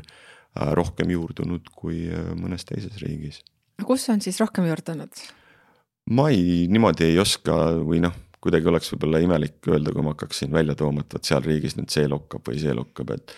rohkem 0.77 1.09
juurdunud 1.09 1.71
kui 1.73 2.03
mõnes 2.37 2.61
teises 2.69 2.99
riigis. 3.01 3.39
kus 3.85 4.05
on 4.13 4.21
siis 4.21 4.37
rohkem 4.37 4.67
juurdunud? 4.69 5.23
ma 6.13 6.27
ei, 6.29 6.67
niimoodi 6.69 7.07
ei 7.07 7.17
oska 7.19 7.55
või 7.81 8.03
noh, 8.05 8.13
kuidagi 8.43 8.69
oleks 8.69 8.91
võib-olla 8.93 9.21
imelik 9.23 9.71
öelda, 9.71 9.93
kui 9.95 10.05
ma 10.05 10.13
hakkaksin 10.13 10.53
välja 10.53 10.75
tooma, 10.77 11.01
et 11.01 11.17
vot 11.17 11.25
seal 11.25 11.43
riigis 11.45 11.77
nüüd 11.79 11.89
see 11.93 12.05
lokkab 12.11 12.45
või 12.47 12.61
see 12.61 12.75
lokkab, 12.77 13.15
et. 13.17 13.35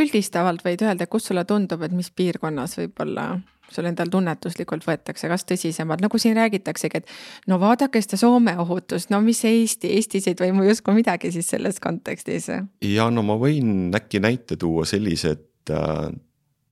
üldistavalt 0.00 0.64
võid 0.64 0.84
öelda, 0.86 1.08
kus 1.10 1.28
sulle 1.28 1.44
tundub, 1.48 1.84
et 1.84 1.94
mis 1.94 2.10
piirkonnas 2.10 2.78
võib-olla 2.80 3.30
sul 3.72 3.88
endal 3.88 4.10
tunnetuslikult 4.12 4.86
võetakse, 4.86 5.28
kas 5.30 5.44
tõsisemalt, 5.48 6.02
nagu 6.04 6.20
siin 6.20 6.36
räägitaksegi, 6.38 7.02
et 7.02 7.50
no 7.50 7.58
vaadake 7.60 8.00
seda 8.04 8.20
Soome 8.20 8.54
ohutust, 8.60 9.12
no 9.12 9.20
mis 9.24 9.42
Eesti, 9.48 9.92
Eestis 9.98 10.28
ei 10.30 10.38
toimu 10.38 10.66
justkui 10.68 10.96
midagi 10.98 11.32
siis 11.34 11.50
selles 11.54 11.80
kontekstis. 11.84 12.48
ja 12.84 13.10
no 13.10 13.24
ma 13.26 13.38
võin 13.40 13.92
äkki 13.96 14.22
näite 14.24 14.56
tuua 14.60 14.86
sellise, 14.88 15.36
et 15.36 15.74
äh, 15.74 16.08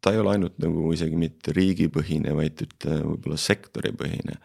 ta 0.00 0.14
ei 0.14 0.22
ole 0.22 0.36
ainult 0.36 0.60
nagu 0.62 0.92
isegi 0.94 1.18
mitte 1.18 1.54
riigipõhine, 1.56 2.34
vaid 2.36 2.64
ütle 2.66 3.02
võib-olla 3.02 3.40
sektoripõhine. 3.40 4.40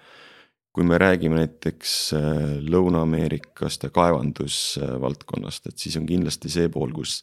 kui 0.71 0.85
me 0.87 0.95
räägime 0.95 1.35
näiteks 1.35 1.93
äh, 2.15 2.51
Lõuna-Ameerikast 2.63 3.83
ja 3.83 3.89
kaevandusvaldkonnast, 3.91 5.67
et 5.67 5.83
siis 5.83 5.97
on 5.99 6.05
kindlasti 6.07 6.49
see 6.49 6.69
pool, 6.71 6.93
kus. 6.95 7.21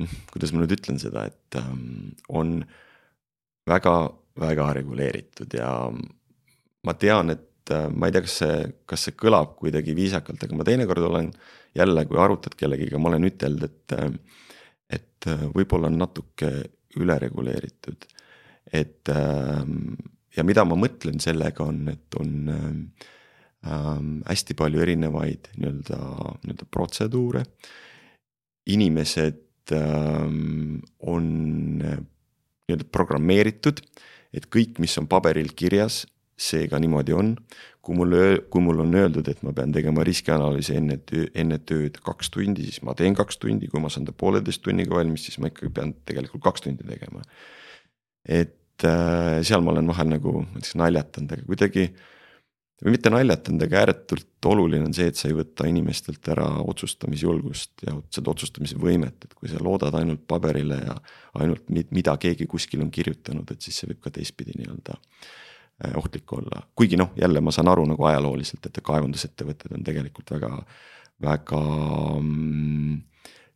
Kuidas 0.32 0.54
ma 0.54 0.62
nüüd 0.62 0.72
ütlen 0.78 0.96
seda, 1.02 1.26
et 1.28 1.58
ähm, 1.60 2.14
on 2.28 2.62
väga-väga 3.68 4.72
reguleeritud 4.80 5.54
ja 5.58 5.70
ma 6.86 6.94
tean, 6.96 7.34
et 7.34 7.72
äh, 7.74 7.88
ma 7.92 8.08
ei 8.08 8.14
tea, 8.14 8.24
kas 8.26 8.36
see, 8.42 8.60
kas 8.88 9.06
see 9.06 9.16
kõlab 9.18 9.56
kuidagi 9.58 9.94
viisakalt, 9.96 10.44
aga 10.44 10.58
ma 10.58 10.66
teinekord 10.66 11.08
olen 11.10 11.30
jälle, 11.76 12.04
kui 12.08 12.20
arutad 12.20 12.56
kellegiga, 12.58 12.98
ma 12.98 13.12
olen 13.12 13.28
ütelnud, 13.28 13.66
et, 13.68 13.96
äh, 13.96 14.38
et 15.00 15.30
äh, 15.30 15.44
võib-olla 15.54 15.90
on 15.90 16.00
natuke 16.00 16.52
üle 17.00 17.18
reguleeritud. 17.22 18.08
et 18.70 19.08
ja 20.36 20.42
mida 20.46 20.62
ma 20.68 20.76
mõtlen 20.78 21.18
sellega 21.22 21.64
on, 21.64 21.78
et 21.90 22.16
on 22.20 22.50
ähm, 23.66 24.10
hästi 24.26 24.54
palju 24.58 24.82
erinevaid 24.84 25.48
nii-öelda, 25.56 25.98
nii-öelda 26.44 26.66
protseduure. 26.70 27.44
inimesed 28.66 29.72
ähm, 29.74 30.82
on 31.00 31.26
nii-öelda 32.70 32.88
programmeeritud, 32.94 33.82
et 34.36 34.46
kõik, 34.52 34.78
mis 34.82 34.96
on 35.00 35.08
paberil 35.10 35.52
kirjas, 35.58 36.04
see 36.40 36.68
ka 36.70 36.80
niimoodi 36.80 37.16
on. 37.16 37.34
kui 37.80 37.96
mulle, 37.96 38.42
kui 38.52 38.60
mul 38.60 38.82
on 38.82 38.92
öeldud, 38.92 39.24
et 39.32 39.38
ma 39.40 39.54
pean 39.56 39.70
tegema 39.72 40.02
riskianalüüsi 40.04 40.74
enne 40.76 40.98
töö, 41.08 41.24
enne 41.34 41.56
tööd 41.64 41.94
kaks 42.04 42.28
tundi, 42.34 42.66
siis 42.68 42.82
ma 42.84 42.92
teen 42.94 43.16
kaks 43.16 43.40
tundi, 43.40 43.70
kui 43.72 43.80
ma 43.80 43.88
saan 43.88 44.04
ta 44.04 44.12
pooleteist 44.12 44.60
tunniga 44.62 44.98
valmis, 44.98 45.24
siis 45.24 45.38
ma 45.40 45.48
ikkagi 45.48 45.72
pean 45.78 45.94
tegelikult 46.04 46.44
kaks 46.44 46.66
tundi 46.66 46.84
tegema. 46.84 47.24
et 48.28 48.84
äh, 48.84 49.40
seal 49.48 49.64
ma 49.64 49.72
olen 49.72 49.88
vahel 49.88 50.12
nagu, 50.12 50.42
ma 50.44 50.60
ütleks 50.60 50.76
naljatanud, 50.76 51.32
aga 51.32 51.48
kuidagi 51.48 51.86
või 51.88 52.19
mitte 52.88 53.10
naljatanud, 53.12 53.62
aga 53.66 53.80
ääretult 53.82 54.48
oluline 54.48 54.86
on 54.88 54.94
see, 54.96 55.10
et 55.10 55.18
sa 55.18 55.28
ei 55.28 55.36
võta 55.36 55.66
inimestelt 55.68 56.24
ära 56.32 56.46
otsustamisjulgust 56.72 57.84
ja 57.84 57.96
seda 58.12 58.32
otsustamise 58.32 58.78
võimet, 58.80 59.26
et 59.26 59.34
kui 59.36 59.50
sa 59.52 59.60
loodad 59.60 59.96
ainult 59.98 60.22
paberile 60.30 60.78
ja 60.80 60.96
ainult 61.42 61.68
mida 61.68 62.16
keegi 62.20 62.48
kuskil 62.48 62.80
on 62.84 62.92
kirjutanud, 62.94 63.50
et 63.52 63.60
siis 63.60 63.82
see 63.82 63.90
võib 63.90 64.00
ka 64.06 64.14
teistpidi 64.16 64.56
nii-öelda 64.56 64.96
äh, 64.96 65.92
ohtlik 66.00 66.32
olla, 66.32 66.62
kuigi 66.76 66.96
noh, 67.00 67.12
jälle 67.20 67.42
ma 67.44 67.52
saan 67.52 67.68
aru 67.68 67.84
nagu 67.90 68.08
ajalooliselt, 68.08 68.70
et 68.70 68.80
kaevandusettevõtted 68.88 69.76
on 69.76 69.84
tegelikult 69.84 70.32
väga, 70.38 70.50
väga 71.26 71.62
mm, 72.22 72.96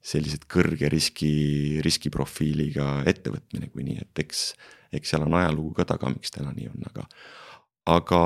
sellised 0.04 0.44
kõrge 0.52 0.92
riski, 0.92 1.80
riskiprofiiliga 1.84 3.00
ettevõtmine, 3.08 3.72
kui 3.72 3.88
nii, 3.88 4.04
et 4.04 4.24
eks, 4.26 4.50
eks 4.92 5.14
seal 5.14 5.24
on 5.24 5.40
ajalugu 5.40 5.72
ka 5.80 5.88
taga, 5.94 6.12
miks 6.12 6.36
täna 6.36 6.52
nii 6.52 6.68
on, 6.74 6.86
aga, 6.92 7.08
aga 7.96 8.22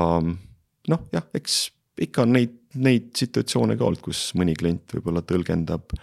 noh, 0.87 1.05
jah, 1.13 1.25
eks 1.35 1.67
ikka 2.05 2.23
on 2.23 2.35
neid, 2.35 2.55
neid 2.79 3.11
situatsioone 3.17 3.77
ka 3.77 3.87
olnud, 3.87 4.01
kus 4.03 4.29
mõni 4.39 4.55
klient 4.57 4.95
võib-olla 4.95 5.23
tõlgendab, 5.27 5.95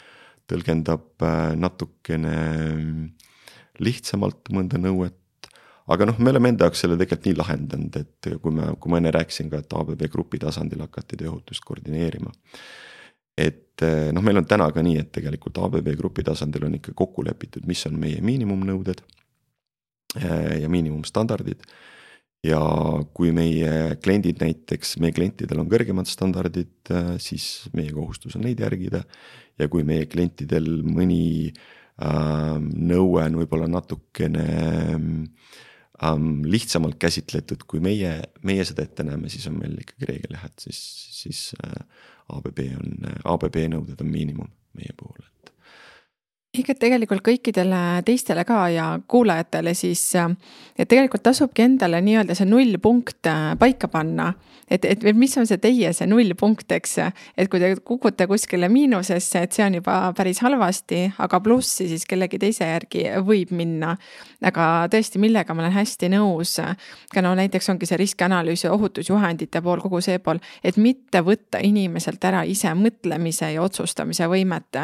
tõlgendab 0.51 1.25
äh, 1.27 1.53
natukene 1.59 2.35
lihtsamalt 3.83 4.51
mõnda 4.55 4.81
nõuet. 4.81 5.17
aga 5.87 6.07
noh, 6.09 6.19
me 6.19 6.33
oleme 6.33 6.51
enda 6.51 6.67
jaoks 6.67 6.81
selle 6.83 6.97
tegelikult 6.99 7.29
nii 7.29 7.39
lahendanud, 7.39 7.97
et 8.01 8.29
kui 8.43 8.55
me, 8.55 8.73
kui 8.81 8.91
ma 8.91 8.99
enne 9.01 9.13
rääkisin 9.15 9.51
ka, 9.53 9.61
et 9.63 9.77
ABB 9.81 10.09
grupi 10.11 10.41
tasandil 10.43 10.83
hakati 10.83 11.19
tööohutust 11.21 11.65
koordineerima. 11.65 12.33
et 13.37 13.83
äh, 13.85 14.13
noh, 14.13 14.25
meil 14.25 14.41
on 14.43 14.49
täna 14.49 14.71
ka 14.73 14.83
nii, 14.83 15.01
et 15.05 15.13
tegelikult 15.13 15.59
ABB 15.65 15.93
grupi 15.97 16.25
tasandil 16.27 16.69
on 16.69 16.79
ikka 16.81 16.97
kokku 16.97 17.25
lepitud, 17.25 17.67
mis 17.67 17.87
on 17.87 18.01
meie 18.01 18.21
miinimumnõuded 18.25 19.05
äh, 20.23 20.63
ja 20.63 20.69
miinimumstandardid 20.73 21.65
ja 22.47 22.61
kui 23.17 23.33
meie 23.35 23.97
kliendid 24.03 24.41
näiteks, 24.43 24.97
meie 25.03 25.15
klientidel 25.17 25.63
on 25.63 25.71
kõrgemad 25.71 26.09
standardid, 26.11 26.75
äh, 26.93 27.15
siis 27.23 27.67
meie 27.77 27.93
kohustus 27.95 28.37
on 28.39 28.47
neid 28.47 28.61
järgida. 28.63 29.05
ja 29.57 29.71
kui 29.73 29.87
meie 29.89 30.05
klientidel 30.05 30.83
mõni 30.85 31.49
äh, 31.49 32.57
nõue 32.61 33.23
on 33.25 33.39
võib-olla 33.41 33.69
natukene 33.73 34.45
ähm, 36.05 36.27
lihtsamalt 36.45 36.99
käsitletud, 37.01 37.65
kui 37.65 37.81
meie, 37.81 38.19
meie 38.45 38.67
seda 38.69 38.85
ette 38.85 39.07
näeme, 39.07 39.33
siis 39.33 39.47
on 39.49 39.57
meil 39.63 39.79
ikkagi 39.81 40.11
reegel 40.13 40.37
jah, 40.37 40.45
et 40.51 40.69
siis, 40.69 40.83
siis 41.17 41.41
äh, 41.65 41.81
ABB 42.37 42.67
on, 42.77 43.11
ABB 43.33 43.63
nõuded 43.73 44.05
on 44.05 44.13
miinimum 44.13 44.53
meie 44.77 44.93
puhul 44.99 45.25
ehk 45.25 45.56
et 46.65 46.79
tegelikult 46.81 47.23
kõikidele 47.27 48.03
teistele 48.07 48.45
ka 48.49 48.59
ja 48.73 48.87
kuulajatele 49.09 49.75
siis, 49.77 50.03
et 50.77 50.89
tegelikult 50.89 51.25
tasubki 51.27 51.65
endale 51.67 52.01
nii-öelda 52.05 52.37
see 52.37 52.49
nullpunkt 52.49 53.29
äh, 53.31 53.55
paika 53.59 53.89
panna. 53.89 54.33
et, 54.71 54.85
et 54.85 55.03
mis 55.15 55.37
on 55.39 55.47
see 55.47 55.61
teie 55.63 55.93
see 55.95 56.07
nullpunkt, 56.11 56.73
eks, 56.75 56.97
et 57.39 57.51
kui 57.51 57.61
te 57.63 57.69
kukute 57.87 58.27
kuskile 58.27 58.69
miinusesse, 58.69 59.43
et 59.47 59.53
see 59.55 59.63
on 59.63 59.77
juba 59.79 59.99
päris 60.17 60.41
halvasti, 60.43 61.13
aga 61.23 61.41
plussi 61.41 61.87
siis 61.89 62.07
kellegi 62.09 62.41
teise 62.43 62.67
järgi 62.67 63.05
võib 63.27 63.53
minna. 63.55 63.97
aga 64.43 64.87
tõesti, 64.91 65.21
millega 65.23 65.55
ma 65.55 65.63
olen 65.63 65.77
hästi 65.77 66.11
nõus, 66.13 66.57
ka 67.13 67.23
no 67.23 67.35
näiteks 67.39 67.71
ongi 67.73 67.87
see 67.87 68.01
riskianalüüsi 68.01 68.69
ohutusjuhendite 68.73 69.63
pool, 69.63 69.81
kogu 69.85 70.01
see 70.05 70.19
pool, 70.19 70.43
et 70.65 70.77
mitte 70.77 71.23
võtta 71.23 71.63
inimeselt 71.63 72.25
ära 72.25 72.43
ise 72.45 72.75
mõtlemise 72.75 73.53
ja 73.55 73.63
otsustamise 73.63 74.27
võimet. 74.31 74.83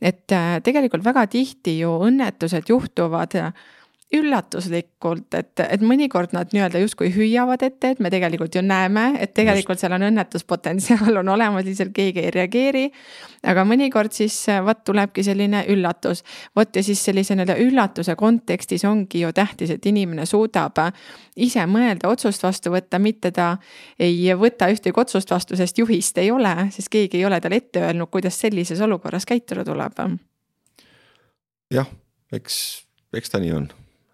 et 0.00 0.32
äh, 0.32 0.60
tegelikult 0.64 1.04
väga 1.08 1.26
tihti 1.32 1.78
ju 1.80 1.96
õnnetused 2.08 2.70
juhtuvad 2.70 3.36
üllatuslikult, 4.14 5.34
et, 5.36 5.60
et 5.60 5.82
mõnikord 5.84 6.32
nad 6.32 6.48
nii-öelda 6.54 6.80
justkui 6.80 7.10
hüüavad 7.12 7.60
ette, 7.66 7.90
et 7.92 7.98
me 8.00 8.08
tegelikult 8.08 8.54
ju 8.56 8.62
näeme, 8.64 9.10
et 9.20 9.34
tegelikult 9.36 9.80
seal 9.80 9.92
on 9.98 10.06
õnnetuspotentsiaal 10.06 11.20
on 11.20 11.28
olemas, 11.34 11.66
lihtsalt 11.66 11.92
keegi 11.96 12.22
ei 12.24 12.30
reageeri. 12.32 12.86
aga 13.44 13.64
mõnikord 13.68 14.16
siis 14.16 14.38
vot 14.64 14.80
tulebki 14.84 15.22
selline 15.26 15.60
üllatus, 15.74 16.24
vot 16.56 16.76
ja 16.76 16.82
siis 16.82 17.02
sellise 17.04 17.36
nii-öelda 17.36 17.58
üllatuse 17.60 18.16
kontekstis 18.16 18.86
ongi 18.88 19.26
ju 19.26 19.32
tähtis, 19.32 19.74
et 19.76 19.86
inimene 19.86 20.24
suudab 20.26 20.80
ise 21.36 21.66
mõelda, 21.68 22.08
otsust 22.08 22.42
vastu 22.42 22.72
võtta, 22.72 22.98
mitte 22.98 23.30
ta 23.30 23.58
ei 23.98 24.32
võta 24.40 24.70
ühtegi 24.72 24.96
otsust 24.96 25.30
vastu, 25.30 25.56
sest 25.56 25.84
juhist 25.84 26.18
ei 26.18 26.30
ole, 26.32 26.70
sest 26.72 26.88
keegi 26.88 27.20
ei 27.20 27.28
ole 27.28 27.42
talle 27.44 27.60
ette 27.60 27.84
öelnud, 27.84 28.08
kuidas 28.08 28.40
sellises 28.40 28.80
olukorras 28.80 29.28
käituda 29.28 29.68
tuleb. 29.68 30.00
Jah, 31.74 31.88
eks, 32.34 32.56
eks 33.16 33.32
ta 33.32 33.40
nii 33.42 33.54
on. 33.56 33.68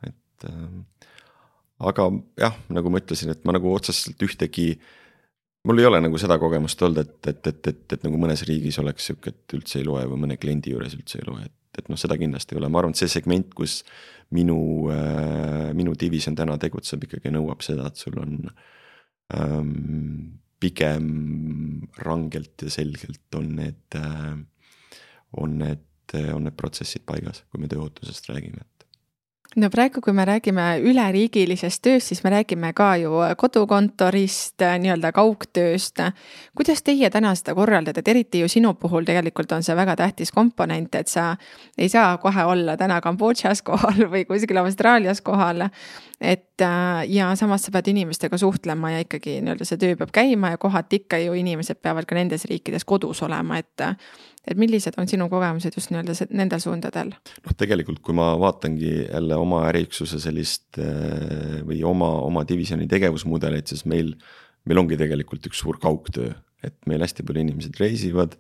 Et 0.07 0.49
äh, 0.49 1.09
aga 1.85 2.09
jah, 2.41 2.59
nagu 2.75 2.93
ma 2.93 3.01
ütlesin, 3.03 3.33
et 3.35 3.43
ma 3.47 3.55
nagu 3.57 3.73
otseselt 3.75 4.21
ühtegi, 4.27 4.75
mul 5.69 5.81
ei 5.81 5.89
ole 5.89 6.01
nagu 6.05 6.21
seda 6.21 6.39
kogemust 6.43 6.83
olnud, 6.87 7.03
et, 7.03 7.19
et, 7.33 7.51
et, 7.51 7.73
et, 7.73 7.85
et 7.97 8.07
nagu 8.07 8.21
mõnes 8.21 8.45
riigis 8.49 8.79
oleks 8.83 9.11
sihuke, 9.11 9.35
et 9.35 9.57
üldse 9.57 9.81
ei 9.81 9.89
loe 9.89 10.05
või 10.11 10.25
mõne 10.27 10.39
kliendi 10.41 10.75
juures 10.75 10.97
üldse 10.99 11.21
ei 11.21 11.29
loe, 11.29 11.47
et, 11.49 11.81
et 11.81 11.91
noh, 11.91 12.01
seda 12.01 12.19
kindlasti 12.21 12.55
ei 12.55 12.63
ole, 12.63 12.71
ma 12.71 12.83
arvan, 12.83 12.95
et 12.95 13.03
see 13.03 13.13
segment, 13.17 13.51
kus 13.57 13.81
minu 14.35 14.59
äh,, 14.95 15.73
minu 15.77 15.97
division 15.99 16.37
täna 16.39 16.57
tegutseb, 16.61 17.07
ikkagi 17.07 17.33
nõuab 17.35 17.65
seda, 17.67 17.91
et 17.91 18.01
sul 18.01 18.17
on 18.23 18.39
ähm, 19.37 20.39
pigem 20.63 21.09
rangelt 22.01 22.65
ja 22.65 22.73
selgelt 22.73 23.39
on 23.39 23.51
need 23.59 23.99
äh,, 23.99 24.39
on 25.43 25.59
need, 25.59 25.83
on 26.35 26.45
need 26.45 26.57
protsessid 26.57 27.07
paigas, 27.07 27.45
kui 27.51 27.63
me 27.63 27.69
tööohutusest 27.69 28.29
räägime 28.29 28.67
no 29.57 29.71
praegu, 29.71 30.01
kui 30.03 30.13
me 30.15 30.25
räägime 30.27 30.65
üleriigilisest 30.83 31.83
tööst, 31.85 32.11
siis 32.11 32.23
me 32.25 32.33
räägime 32.35 32.73
ka 32.77 32.95
ju 32.99 33.21
kodukontorist, 33.39 34.63
nii-öelda 34.83 35.13
kaugtööst. 35.15 36.03
kuidas 36.57 36.83
teie 36.83 37.11
täna 37.11 37.35
seda 37.39 37.55
korraldate, 37.55 38.01
et 38.01 38.09
eriti 38.09 38.41
ju 38.43 38.49
sinu 38.49 38.75
puhul 38.75 39.05
tegelikult 39.05 39.53
on 39.53 39.63
see 39.63 39.77
väga 39.77 39.97
tähtis 39.97 40.33
komponent, 40.33 40.95
et 40.95 41.09
sa 41.09 41.37
ei 41.79 41.89
saa 41.89 42.19
kohe 42.19 42.45
olla 42.45 42.77
täna 42.77 43.01
Kambodžas 43.01 43.63
kohal 43.63 44.09
või 44.11 44.25
kuskil 44.27 44.59
Austraalias 44.59 45.21
kohal. 45.21 45.69
Et 46.21 46.63
ja 47.09 47.31
samas 47.37 47.67
sa 47.67 47.73
pead 47.75 47.89
inimestega 47.91 48.39
suhtlema 48.39 48.93
ja 48.95 49.03
ikkagi 49.05 49.41
nii-öelda 49.43 49.67
see 49.67 49.81
töö 49.81 49.97
peab 49.99 50.13
käima 50.15 50.53
ja 50.55 50.61
kohati 50.63 51.03
ikka 51.03 51.19
ju 51.25 51.35
inimesed 51.39 51.81
peavad 51.83 52.07
ka 52.07 52.19
nendes 52.19 52.47
riikides 52.51 52.87
kodus 52.89 53.23
olema, 53.27 53.59
et 53.59 53.83
et 54.45 54.61
millised 54.61 54.97
on 55.01 55.09
sinu 55.09 55.29
kogemused 55.33 55.77
just 55.77 55.93
nii-öelda 55.93 56.29
nendel 56.37 56.63
suundadel? 56.63 57.13
noh, 57.17 57.57
tegelikult 57.59 58.03
kui 58.05 58.17
ma 58.17 58.33
vaatangi 58.41 58.93
jälle 59.07 59.39
oma 59.41 59.65
äriüksuse 59.71 60.21
sellist 60.23 60.81
äh, 60.81 61.63
või 61.67 61.81
oma, 61.87 62.11
oma 62.25 62.45
divisjoni 62.49 62.89
tegevusmudeleid, 62.91 63.71
siis 63.71 63.87
meil, 63.89 64.15
meil 64.69 64.83
ongi 64.85 65.01
tegelikult 65.01 65.49
üks 65.51 65.65
suur 65.65 65.81
kaugtöö, 65.83 66.35
et 66.65 66.77
meil 66.91 67.05
hästi 67.05 67.27
palju 67.27 67.47
inimesed 67.47 67.81
reisivad 67.81 68.37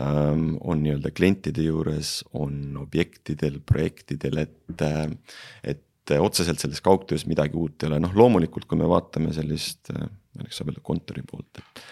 ähm,. 0.00 0.56
on 0.60 0.82
nii-öelda 0.84 1.14
klientide 1.14 1.64
juures, 1.66 2.20
on 2.34 2.76
objektidel, 2.82 3.60
projektidel, 3.66 4.44
et, 4.46 4.82
äh, 4.86 5.78
et 6.16 6.24
otseselt 6.24 6.62
selles 6.62 6.82
kaugtöös 6.84 7.26
midagi 7.30 7.56
uut 7.58 7.82
ei 7.82 7.90
ole, 7.90 8.00
noh 8.02 8.14
loomulikult, 8.16 8.66
kui 8.70 8.78
me 8.80 8.88
vaatame 8.90 9.32
sellist, 9.36 9.92
äh, 9.94 10.08
näiteks 10.38 10.60
saab 10.60 10.72
öelda 10.72 10.84
kontori 10.84 11.24
poolt, 11.26 11.62
et. 11.62 11.88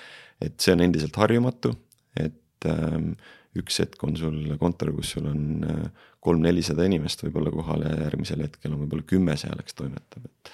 et 0.48 0.60
see 0.62 0.74
on 0.74 0.84
endiselt 0.84 1.16
harjumatu, 1.18 1.72
et 2.18 2.36
Ähm, 2.66 3.12
üks 3.58 3.80
hetk 3.82 4.02
on 4.06 4.16
sul 4.18 4.36
kontor, 4.60 4.92
kus 4.96 5.14
sul 5.14 5.26
on 5.30 5.64
äh, 5.66 6.06
kolm-nelisada 6.24 6.84
inimest 6.86 7.22
võib-olla 7.24 7.52
kohal 7.54 7.84
ja 7.86 7.94
järgmisel 8.04 8.44
hetkel 8.44 8.74
on 8.74 8.84
võib-olla 8.84 9.06
kümme 9.08 9.36
seal, 9.40 9.58
eks 9.62 9.78
toimetab, 9.78 10.26
et. 10.28 10.52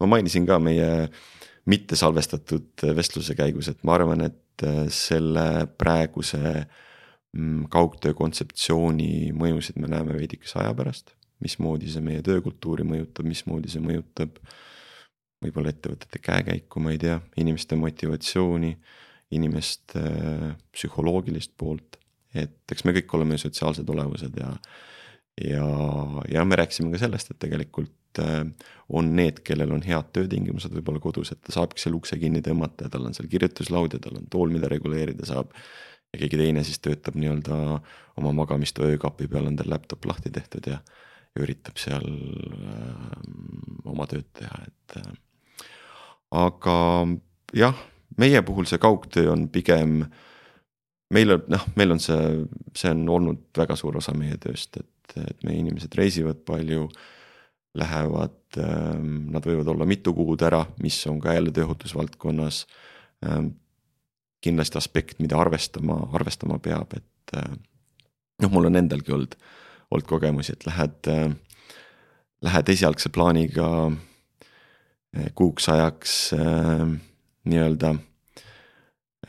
ma 0.00 0.08
mainisin 0.14 0.46
ka 0.48 0.58
meie 0.62 0.88
mitte 1.68 1.98
salvestatud 1.98 2.84
vestluse 2.96 3.34
käigus, 3.36 3.70
et 3.72 3.82
ma 3.84 3.96
arvan, 3.96 4.22
et 4.28 4.64
selle 4.94 5.66
praeguse 5.76 6.40
mm, 6.40 7.66
kaugtöö 7.72 8.14
kontseptsiooni 8.16 9.34
mõjusid 9.36 9.80
me 9.82 9.90
näeme 9.92 10.16
veidikese 10.16 10.62
aja 10.62 10.72
pärast. 10.76 11.12
Mismoodi 11.44 11.90
see 11.92 12.04
meie 12.04 12.22
töökultuuri 12.24 12.86
mõjutab, 12.86 13.26
mismoodi 13.28 13.72
see 13.72 13.82
mõjutab 13.84 14.38
võib-olla 15.44 15.72
ettevõtete 15.72 16.20
käekäiku, 16.22 16.80
ma 16.80 16.94
ei 16.94 17.00
tea, 17.02 17.18
inimeste 17.36 17.76
motivatsiooni 17.76 18.72
inimeste 19.34 20.00
äh, 20.00 20.50
psühholoogilist 20.72 21.56
poolt. 21.58 21.98
et 22.36 22.72
eks 22.72 22.84
me 22.84 22.92
kõik 22.92 23.12
oleme 23.16 23.38
sotsiaalsed 23.40 23.88
olevused 23.88 24.34
ja, 24.36 24.50
ja, 25.40 25.68
ja 26.28 26.42
me 26.44 26.58
rääkisime 26.60 26.90
ka 26.92 27.00
sellest, 27.00 27.32
et 27.32 27.40
tegelikult 27.40 28.20
äh, 28.22 28.44
on 28.88 29.14
need, 29.16 29.40
kellel 29.46 29.72
on 29.72 29.82
head 29.86 30.12
töötingimused 30.16 30.74
võib-olla 30.76 31.00
kodus, 31.02 31.32
et 31.32 31.40
ta 31.42 31.54
saabki 31.56 31.82
seal 31.82 31.96
ukse 31.98 32.18
kinni 32.20 32.44
tõmmata 32.44 32.86
ja 32.86 32.92
tal 32.92 33.08
on 33.08 33.16
seal 33.16 33.30
kirjutuslaud 33.32 33.96
ja 33.96 34.02
tal 34.02 34.20
on 34.20 34.28
tool, 34.30 34.52
mida 34.52 34.70
reguleerida 34.70 35.26
saab. 35.26 35.54
ja 36.12 36.20
keegi 36.22 36.38
teine 36.38 36.62
siis 36.64 36.78
töötab 36.78 37.16
nii-öelda 37.18 37.80
oma 38.20 38.32
magamistoa 38.32 38.92
öökapi 38.94 39.26
peal 39.32 39.50
on 39.50 39.56
tal 39.58 39.72
laptop 39.72 40.06
lahti 40.06 40.30
tehtud 40.30 40.70
ja, 40.70 40.78
ja 40.78 41.05
üritab 41.44 41.78
seal 41.80 42.06
äh, 42.06 43.18
oma 43.88 44.08
tööd 44.10 44.28
teha, 44.36 44.62
et 44.66 44.96
äh, 45.02 45.12
aga 46.36 46.78
jah 47.56 47.76
meie 48.20 48.42
puhul 48.42 48.68
see 48.68 48.80
kaugtöö 48.82 49.30
on 49.32 49.46
pigem, 49.52 50.00
meil 51.14 51.36
on 51.36 51.44
noh, 51.52 51.66
meil 51.78 51.94
on 51.96 52.00
see, 52.02 52.46
see 52.76 52.92
on 52.94 53.04
olnud 53.18 53.44
väga 53.56 53.76
suur 53.78 53.98
osa 54.00 54.14
meie 54.16 54.38
tööst, 54.42 54.78
et, 54.80 55.18
et 55.20 55.46
meie 55.46 55.60
inimesed 55.64 55.94
reisivad 55.98 56.42
palju. 56.48 56.88
Lähevad, 57.76 58.56
ähm, 58.56 59.26
nad 59.34 59.44
võivad 59.44 59.68
olla 59.68 59.84
mitu 59.84 60.14
kuud 60.16 60.40
ära, 60.46 60.62
mis 60.80 60.96
on 61.10 61.18
ka 61.20 61.34
jälle 61.36 61.50
tööohutusvaldkonnas 61.52 62.62
ähm, 63.28 63.50
kindlasti 64.40 64.78
aspekt, 64.80 65.18
mida 65.20 65.36
arvestama, 65.36 65.98
arvestama 66.16 66.56
peab, 66.64 66.94
et 66.96 67.34
äh, 67.36 67.50
noh, 68.40 68.54
mul 68.54 68.70
on 68.70 68.80
endalgi 68.80 69.12
olnud, 69.12 69.36
olnud 69.90 70.08
kogemusi, 70.08 70.52
et 70.52 70.66
lähed, 70.66 71.10
äh, 71.12 71.30
lähed 72.42 72.68
esialgse 72.74 73.12
plaaniga 73.14 73.68
äh, 73.86 75.28
kuuks 75.34 75.68
ajaks 75.72 76.16
nii-öelda 77.46 77.94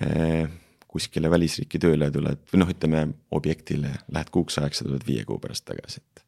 eh, 0.01 0.49
kuskile 0.87 1.31
välisriiki 1.31 1.79
tööle 1.81 2.09
tuled 2.13 2.41
või 2.51 2.61
noh, 2.61 2.71
ütleme 2.73 3.03
objektile, 3.37 3.93
lähed 4.13 4.31
kuuks 4.33 4.57
ajaks 4.61 4.81
ja 4.81 4.89
tuled 4.89 5.05
viie 5.07 5.25
kuu 5.27 5.39
pärast 5.43 5.67
tagasi, 5.69 6.01
et, 6.01 6.23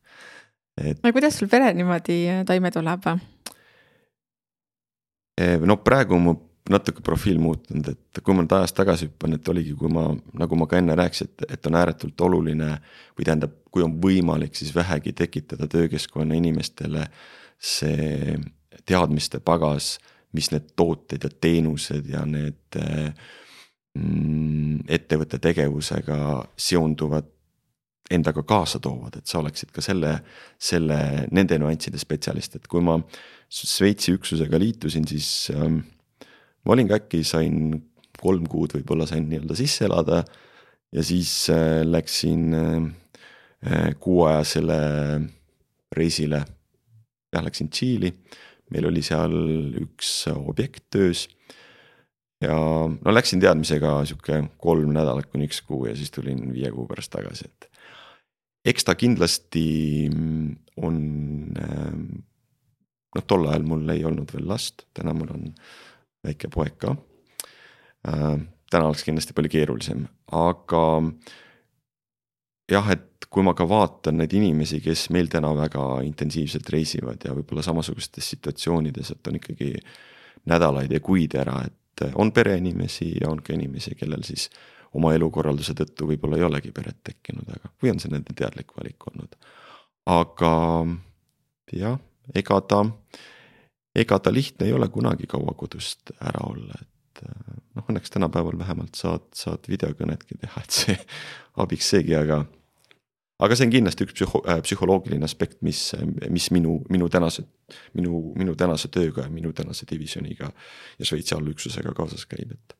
et. 0.83 1.01
no 1.03 1.13
kuidas 1.15 1.39
sul 1.39 1.51
pere 1.51 1.71
niimoodi 1.77 2.19
eh, 2.29 2.43
toime 2.47 2.71
tuleb? 2.75 3.09
Eh, 5.39 5.57
no 5.65 5.79
praegu 5.83 6.19
mu 6.21 6.35
natuke 6.69 7.01
profiil 7.05 7.39
muutunud, 7.41 7.87
et 7.91 8.21
kui 8.23 8.35
ma 8.35 8.43
nüüd 8.43 8.53
ajas 8.59 8.75
tagasi 8.77 9.09
hüppan, 9.09 9.35
et 9.37 9.49
oligi, 9.49 9.73
kui 9.77 9.89
ma, 9.93 10.05
nagu 10.37 10.59
ma 10.59 10.67
ka 10.69 10.77
enne 10.77 10.95
rääkisin, 10.97 11.31
et, 11.31 11.47
et 11.57 11.69
on 11.69 11.77
ääretult 11.79 12.21
oluline 12.27 12.69
või 13.17 13.25
tähendab, 13.25 13.57
kui 13.71 13.85
on 13.85 13.97
võimalik, 14.01 14.53
siis 14.57 14.71
vähegi 14.75 15.13
tekitada 15.17 15.67
töökeskkonna 15.69 16.37
inimestele 16.37 17.07
see 17.59 18.37
teadmiste 18.87 19.41
pagas 19.43 19.97
mis 20.31 20.51
need 20.53 20.73
tooted 20.77 21.25
ja 21.25 21.31
teenused 21.41 22.09
ja 22.09 22.23
need 22.27 22.77
mm, 23.97 24.85
ettevõtte 24.89 25.39
tegevusega 25.41 26.19
seonduvad 26.59 27.29
endaga 28.09 28.41
kaasa 28.47 28.81
toovad, 28.81 29.19
et 29.19 29.29
sa 29.29 29.37
oleksid 29.41 29.69
ka 29.73 29.83
selle, 29.85 30.15
selle, 30.57 30.97
nende 31.35 31.59
nüansside 31.61 31.99
spetsialist, 32.01 32.57
et 32.57 32.69
kui 32.69 32.81
ma 32.81 32.97
Šveitsi 33.49 34.13
üksusega 34.13 34.59
liitusin, 34.61 35.07
siis 35.09 35.49
ähm, 35.49 35.79
ma 36.65 36.75
olin 36.75 36.89
ka 36.89 36.99
äkki 36.99 37.23
sain 37.23 37.79
kolm 38.19 38.47
kuud 38.51 38.75
võib-olla 38.75 39.07
sain 39.07 39.27
nii-öelda 39.29 39.55
sisse 39.55 39.85
elada. 39.87 40.23
ja 40.91 41.03
siis 41.03 41.49
äh, 41.53 41.81
läksin 41.85 42.53
äh, 42.53 43.89
kuuajasele 43.99 44.79
reisile, 45.95 46.45
jah 47.33 47.43
läksin 47.43 47.69
Tšiili 47.69 48.13
meil 48.73 48.87
oli 48.89 49.03
seal 49.05 49.35
üks 49.81 50.11
objekt 50.31 50.85
töös. 50.93 51.27
ja 52.43 52.55
no 52.87 53.13
läksin 53.13 53.41
teadmisega 53.43 53.97
sihuke 54.07 54.43
kolm 54.63 54.93
nädalat 54.95 55.27
kuni 55.31 55.49
üks 55.49 55.59
kuu 55.67 55.89
ja 55.89 55.95
siis 55.97 56.13
tulin 56.15 56.53
viie 56.53 56.71
kuu 56.71 56.87
pärast 56.87 57.11
tagasi, 57.15 57.49
et. 57.49 57.67
eks 58.71 58.87
ta 58.87 58.95
kindlasti 58.95 59.65
on, 60.79 61.01
noh 63.15 63.27
tol 63.27 63.49
ajal 63.49 63.67
mul 63.67 63.91
ei 63.95 64.05
olnud 64.07 64.31
veel 64.35 64.47
last, 64.47 64.87
täna 64.95 65.15
mul 65.17 65.33
on 65.35 65.49
väike 66.25 66.49
poeg 66.53 66.75
ka. 66.79 66.95
täna 68.03 68.85
oleks 68.85 69.03
kindlasti 69.03 69.35
palju 69.35 69.51
keerulisem, 69.51 70.05
aga 70.35 70.83
jah, 72.69 72.91
et 72.93 73.27
kui 73.29 73.43
ma 73.45 73.53
ka 73.57 73.67
vaatan 73.69 74.19
neid 74.21 74.33
inimesi, 74.37 74.79
kes 74.83 75.09
meil 75.13 75.29
täna 75.31 75.51
väga 75.57 75.83
intensiivselt 76.07 76.69
reisivad 76.73 77.25
ja 77.25 77.35
võib-olla 77.35 77.63
samasugustes 77.65 78.29
situatsioonides, 78.35 79.11
et 79.13 79.29
on 79.29 79.39
ikkagi 79.39 79.73
nädalaid 80.49 80.93
ja 80.93 81.01
kuid 81.03 81.35
ära, 81.37 81.59
et 81.67 82.05
on 82.15 82.31
pereinimesi 82.31 83.11
ja 83.19 83.29
on 83.29 83.41
ka 83.43 83.53
inimesi, 83.53 83.95
kellel 83.99 84.23
siis 84.23 84.47
oma 84.97 85.11
elukorralduse 85.13 85.75
tõttu 85.77 86.07
võib-olla 86.09 86.39
ei 86.39 86.45
olegi 86.47 86.71
peret 86.73 87.01
tekkinud, 87.05 87.49
aga, 87.53 87.71
või 87.81 87.93
on 87.93 87.99
see 88.01 88.11
nende 88.13 88.33
teadlik 88.37 88.71
valik 88.77 89.09
olnud. 89.11 89.35
aga 90.09 90.53
jah, 91.75 91.99
ega 92.35 92.61
ta, 92.65 92.83
ega 93.99 94.19
ta 94.23 94.33
lihtne 94.33 94.67
ei 94.69 94.75
ole 94.75 94.87
kunagi 94.93 95.27
kaua 95.29 95.55
kodust 95.57 96.13
ära 96.19 96.45
olla, 96.47 96.77
et 96.81 97.23
noh, 97.75 97.83
õnneks 97.85 98.13
tänapäeval 98.13 98.57
vähemalt 98.59 98.95
saad, 98.99 99.27
saad 99.35 99.67
videokõnedki 99.69 100.39
teha, 100.39 100.63
et 100.63 100.79
see 100.81 100.97
abiks 101.63 101.91
seegi, 101.95 102.15
aga 102.19 102.43
aga 103.39 103.55
see 103.55 103.67
on 103.67 103.73
kindlasti 103.73 104.07
üks 104.07 104.17
psühho- 104.17 104.43
äh,, 104.47 104.59
psühholoogiline 104.65 105.27
aspekt, 105.27 105.61
mis, 105.65 105.93
mis 106.29 106.49
minu, 106.55 106.79
minu 106.91 107.07
tänase, 107.11 107.45
minu, 107.97 108.33
minu 108.39 108.55
tänase 108.59 108.91
tööga 108.91 109.27
ja 109.27 109.31
minu 109.33 109.53
tänase 109.55 109.87
divisjoniga 109.89 110.51
ja 110.51 111.07
Šveitsi 111.07 111.37
allüksusega 111.37 111.95
kaasas 111.95 112.27
käib, 112.29 112.51
et. 112.57 112.75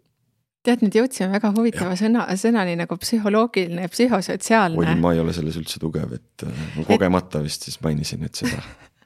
tead, 0.67 0.83
nüüd 0.83 0.99
jõudsime 0.99 1.31
väga 1.37 1.53
huvitava 1.55 1.95
ja. 1.95 2.01
sõna, 2.03 2.27
sõnani 2.39 2.75
nagu 2.79 2.99
psühholoogiline 2.99 3.87
ja 3.87 3.91
psühhosotsiaalne. 3.91 4.83
oi, 4.83 4.99
ma 4.99 5.15
ei 5.15 5.23
ole 5.23 5.35
selles 5.35 5.57
üldse 5.61 5.79
tugev, 5.81 6.13
et 6.19 6.47
äh, 6.47 6.67
kogemata 6.89 7.43
vist 7.45 7.67
siis 7.69 7.79
mainisin 7.85 8.25
nüüd 8.25 8.35
seda 8.43 8.59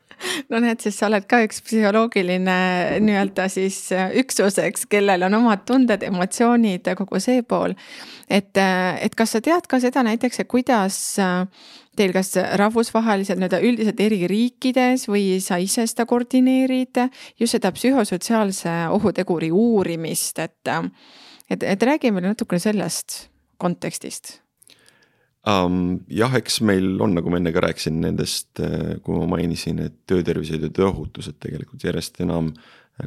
no 0.52 0.60
näed, 0.64 0.82
siis 0.84 0.98
sa 1.00 1.08
oled 1.10 1.26
ka 1.30 1.42
üks 1.46 1.62
psühholoogiline 1.66 2.58
nii-öelda 3.04 3.48
siis 3.52 3.78
äh, 3.96 4.12
üksus, 4.22 4.60
eks, 4.62 4.88
kellel 4.92 5.26
on 5.28 5.40
omad 5.40 5.64
tunded, 5.68 6.04
emotsioonid, 6.08 6.90
kogu 7.00 7.22
see 7.24 7.44
pool. 7.48 7.76
et, 8.30 8.58
äh, 8.58 9.00
et 9.06 9.16
kas 9.16 9.36
sa 9.36 9.42
tead 9.44 9.68
ka 9.70 9.80
seda 9.84 10.04
näiteks, 10.06 10.44
et 10.44 10.52
kuidas 10.52 11.00
äh, 11.22 11.48
teil 11.98 12.14
kas 12.16 12.34
rahvusvaheliselt 12.60 13.42
nii-öelda 13.42 13.62
üldiselt 13.64 14.00
eri 14.02 14.24
riikides 14.30 15.08
või 15.10 15.40
sa 15.44 15.60
ise 15.62 15.86
seda 15.90 16.08
koordineerid 16.10 17.06
just 17.40 17.58
seda 17.58 17.74
psühhosotsiaalse 17.76 18.78
ohuteguri 18.94 19.52
uurimist, 19.54 20.40
et, 20.40 20.74
et, 21.50 21.64
et 21.64 21.90
räägime 21.90 22.24
natukene 22.26 22.64
sellest 22.64 23.28
kontekstist 23.62 24.43
um,. 25.48 26.00
jah, 26.12 26.38
eks 26.40 26.62
meil 26.66 27.02
on, 27.02 27.16
nagu 27.18 27.32
ma 27.32 27.40
enne 27.42 27.54
ka 27.56 27.64
rääkisin 27.66 28.00
nendest, 28.04 28.52
äh, 28.64 28.96
kui 29.04 29.18
ma 29.20 29.28
mainisin, 29.36 29.82
et 29.88 30.00
töötervishoid 30.10 30.64
ja 30.68 30.72
tööohutus, 30.74 31.30
et 31.32 31.40
tegelikult 31.44 31.84
järjest 31.88 32.22
enam 32.26 32.54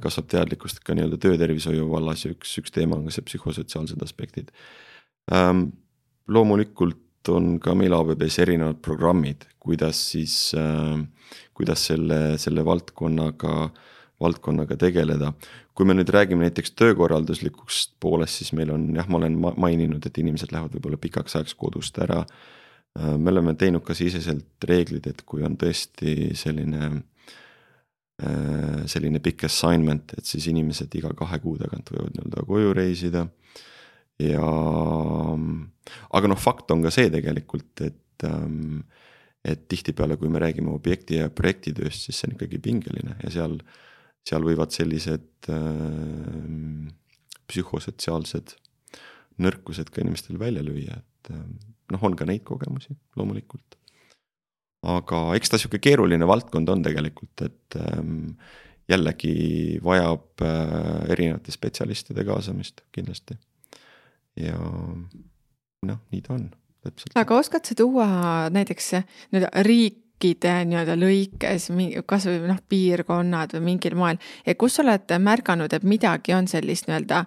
kasvab 0.02 0.26
teadlikkust 0.32 0.80
ka 0.82 0.96
nii-öelda 0.98 1.18
töötervishoiu 1.22 1.86
vallas 1.92 2.24
ja 2.24 2.32
üks, 2.34 2.56
üks 2.58 2.74
teema 2.74 2.98
on 2.98 3.06
ka 3.06 3.14
see 3.14 3.26
psühhosotsiaalsed 3.28 4.02
aspektid 4.02 4.54
um,. 5.32 5.68
loomulikult 6.26 7.30
on 7.30 7.56
ka 7.62 7.74
meil 7.78 7.94
ABB-s 7.94 8.40
erinevad 8.42 8.80
programmid, 8.82 9.46
kuidas 9.62 10.00
siis 10.12 10.54
äh,, 10.58 10.98
kuidas 11.54 11.86
selle, 11.88 12.18
selle 12.42 12.64
valdkonnaga 12.66 13.54
äh, 13.66 13.84
valdkonnaga 14.20 14.76
tegeleda. 14.80 15.32
kui 15.76 15.84
me 15.84 15.92
nüüd 15.92 16.08
räägime 16.08 16.46
näiteks 16.46 16.72
töökorralduslikust 16.72 17.98
poolest, 18.00 18.40
siis 18.40 18.54
meil 18.56 18.70
on 18.72 18.88
jah, 18.96 19.08
ma 19.12 19.18
olen 19.18 19.34
maininud, 19.60 20.06
et 20.06 20.18
inimesed 20.22 20.52
lähevad 20.52 20.72
võib-olla 20.72 20.96
pikaks 20.96 21.36
ajaks 21.36 21.54
kodust 21.54 21.98
ära. 22.00 22.22
Äh, 22.96 23.16
me 23.18 23.34
oleme 23.34 23.54
teinud 23.54 23.84
ka 23.84 23.94
siseselt 23.94 24.64
reeglid, 24.64 25.06
et 25.10 25.20
kui 25.28 25.44
on 25.44 25.58
tõesti 25.60 26.30
selline 26.38 26.88
äh, 28.22 28.86
selline 28.88 29.20
pikk 29.20 29.44
assignment, 29.50 30.16
et 30.16 30.24
siis 30.24 30.48
inimesed 30.48 30.96
iga 30.96 31.12
kahe 31.16 31.40
kuu 31.44 31.58
tagant 31.60 31.92
võivad 31.92 32.16
nii-öelda 32.16 32.46
koju 32.48 32.76
reisida. 32.76 33.26
ja 34.16 34.40
aga 36.16 36.28
noh, 36.32 36.38
fakt 36.40 36.70
on 36.72 36.80
ka 36.86 36.90
see 36.94 37.10
tegelikult, 37.12 37.84
et 37.84 38.24
ähm, 38.24 38.86
et 39.46 39.68
tihtipeale, 39.68 40.16
kui 40.16 40.30
me 40.32 40.40
räägime 40.42 40.72
objekti 40.74 41.20
ja 41.20 41.28
projektitööst, 41.30 42.06
siis 42.06 42.18
see 42.18 42.30
on 42.30 42.34
ikkagi 42.34 42.58
pingeline 42.62 43.14
ja 43.22 43.30
seal 43.30 43.60
seal 44.26 44.46
võivad 44.46 44.74
sellised 44.74 45.50
äh, 45.52 46.92
psühhosotsiaalsed 47.46 48.56
nõrkused 49.42 49.90
ka 49.92 50.02
inimestel 50.02 50.38
välja 50.40 50.64
lüüa, 50.66 50.98
et 50.98 51.32
äh, 51.32 51.42
noh, 51.92 52.06
on 52.06 52.16
ka 52.18 52.26
neid 52.28 52.44
kogemusi 52.46 52.96
loomulikult. 53.18 53.78
aga 54.86 55.20
eks 55.38 55.50
ta 55.50 55.58
sihuke 55.58 55.80
keeruline 55.82 56.26
valdkond 56.28 56.68
on 56.70 56.82
tegelikult, 56.84 57.42
et 57.46 57.78
ähm, 57.80 58.36
jällegi 58.90 59.78
vajab 59.84 60.44
äh, 60.46 61.10
erinevate 61.14 61.54
spetsialistide 61.54 62.24
kaasamist 62.26 62.84
kindlasti. 62.94 63.38
ja 64.40 64.56
noh, 65.86 66.00
nii 66.12 66.22
ta 66.22 66.34
on 66.34 66.48
täpselt. 66.82 67.14
aga 67.14 67.38
oskad 67.38 67.66
sa 67.66 67.78
tuua 67.78 68.08
näiteks 68.54 68.92
nii-öelda 69.30 69.66
riik 69.66 70.02
riikide 70.16 70.64
nii-öelda 70.64 70.96
lõikes, 70.96 71.68
kasvõi 72.06 72.40
noh, 72.48 72.58
piirkonnad 72.68 73.52
või 73.54 73.64
mingil 73.72 73.94
moel. 73.94 74.18
et 74.46 74.56
kus 74.58 74.76
sa 74.76 74.82
oled 74.82 75.12
märganud, 75.18 75.72
et 75.72 75.82
midagi 75.84 76.32
on 76.34 76.48
sellist 76.48 76.88
nii-öelda, 76.88 77.24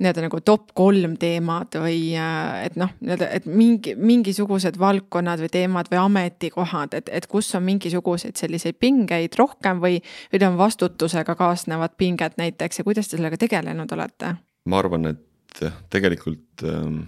nii-öelda 0.00 0.22
nagu 0.22 0.40
top 0.40 0.72
kolm 0.74 1.16
teemad 1.16 1.76
või 1.76 2.14
äh, 2.16 2.64
et 2.66 2.76
noh, 2.76 2.90
nii-öelda, 3.00 3.28
et 3.30 3.46
mingi, 3.46 3.94
mingisugused 3.94 4.78
valdkonnad 4.78 5.40
või 5.40 5.52
teemad 5.52 5.90
või 5.90 6.00
ametikohad, 6.00 6.94
et, 6.94 7.08
et 7.12 7.26
kus 7.26 7.54
on 7.54 7.62
mingisuguseid 7.62 8.36
selliseid 8.36 8.80
pingeid 8.80 9.36
rohkem 9.38 9.80
või, 9.80 10.00
või 10.32 10.46
on 10.46 10.56
vastutusega 10.56 11.34
kaasnevad 11.34 11.96
pinged 11.96 12.38
näiteks 12.40 12.80
ja 12.80 12.84
kuidas 12.84 13.08
te 13.08 13.16
sellega 13.16 13.36
tegelenud 13.36 13.92
olete? 13.92 14.36
ma 14.64 14.78
arvan, 14.78 15.10
et 15.10 15.66
tegelikult 15.90 16.64
ähm 16.64 17.02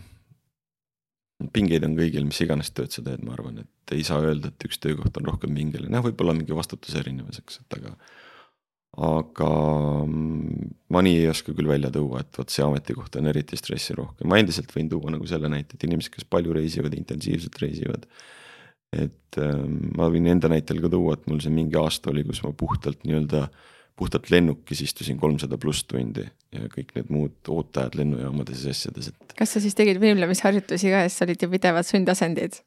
pingeid 1.54 1.84
on 1.86 1.96
kõigil, 1.98 2.26
mis 2.28 2.40
iganes 2.44 2.70
tööd 2.74 2.94
sa 2.94 3.02
teed, 3.04 3.24
ma 3.26 3.34
arvan, 3.34 3.64
et 3.64 3.94
ei 3.96 4.04
saa 4.06 4.22
öelda, 4.22 4.52
et 4.52 4.66
üks 4.68 4.78
töökoht 4.82 5.16
on 5.18 5.26
rohkem 5.28 5.56
pingeline, 5.56 5.90
noh, 5.92 6.04
võib-olla 6.04 6.34
mingi 6.36 6.54
vastutuse 6.56 7.00
erinevus, 7.02 7.40
eks, 7.42 7.60
et 7.64 7.78
aga. 7.80 7.94
aga 9.08 9.50
mm, 10.06 10.70
ma 10.94 11.02
nii 11.02 11.18
ei 11.24 11.28
oska 11.32 11.56
küll 11.56 11.70
välja 11.70 11.90
tuua, 11.94 12.22
et 12.22 12.38
vot 12.38 12.54
see 12.54 12.64
ametikoht 12.64 13.18
on 13.18 13.32
eriti 13.32 13.58
stressirohke, 13.58 14.26
ma 14.30 14.38
endiselt 14.38 14.70
võin 14.74 14.88
tuua 14.92 15.16
nagu 15.16 15.26
selle 15.30 15.50
näite, 15.50 15.74
et 15.74 15.86
inimesed, 15.88 16.14
kes 16.14 16.30
palju 16.30 16.54
reisivad, 16.54 16.94
intensiivselt 16.94 17.58
reisivad. 17.62 18.06
et 18.94 19.38
ähm, 19.42 19.90
ma 19.98 20.06
võin 20.06 20.28
enda 20.30 20.46
näitel 20.46 20.78
ka 20.78 20.88
tuua, 20.92 21.16
et 21.18 21.26
mul 21.26 21.40
see 21.42 21.50
mingi 21.50 21.74
aasta 21.80 22.12
oli, 22.12 22.22
kus 22.28 22.44
ma 22.46 22.52
puhtalt 22.54 23.02
nii-öelda 23.02 23.48
puhtalt 23.98 24.30
lennukis 24.32 24.82
istusin 24.84 25.18
kolmsada 25.20 25.58
pluss 25.60 25.86
tundi 25.88 26.24
ja 26.54 26.66
kõik 26.72 26.92
need 26.96 27.10
muud 27.14 27.50
ooteajad 27.50 27.96
lennujaamades 27.98 28.66
ja 28.66 28.74
asjades, 28.74 29.12
et. 29.12 29.34
kas 29.38 29.54
sa 29.54 29.62
siis 29.62 29.76
tegid 29.78 30.00
võimlemisharjutusi 30.02 30.92
ka, 30.92 31.04
sest 31.06 31.26
olid 31.26 31.44
ju 31.44 31.50
pidevad 31.52 31.86
sundasendid? 31.88 32.58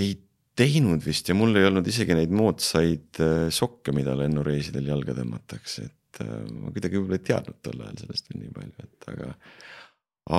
ei 0.00 0.14
teinud 0.60 1.04
vist 1.04 1.28
ja 1.28 1.36
mul 1.36 1.56
ei 1.56 1.68
olnud 1.68 1.86
isegi 1.88 2.16
neid 2.16 2.32
moodsaid 2.34 3.20
äh, 3.22 3.48
sokke, 3.54 3.94
mida 3.96 4.16
lennureisidel 4.18 4.88
jalga 4.92 5.16
tõmmatakse, 5.18 5.86
et 5.88 6.22
äh, 6.24 6.32
ma 6.56 6.72
kuidagi 6.72 6.98
võib-olla 6.98 7.20
ei 7.20 7.28
teadnud 7.28 7.60
tol 7.64 7.84
ajal 7.84 8.02
sellest 8.04 8.32
veel 8.32 8.42
nii 8.44 8.56
palju, 8.56 8.88
et 8.88 9.10
aga. 9.14 9.30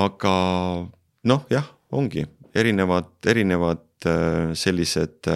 aga 0.01 0.35
noh, 1.31 1.47
jah, 1.53 1.69
ongi 1.93 2.25
erinevad, 2.57 3.13
erinevad 3.31 3.85
äh, 4.09 4.53
sellised 4.57 5.29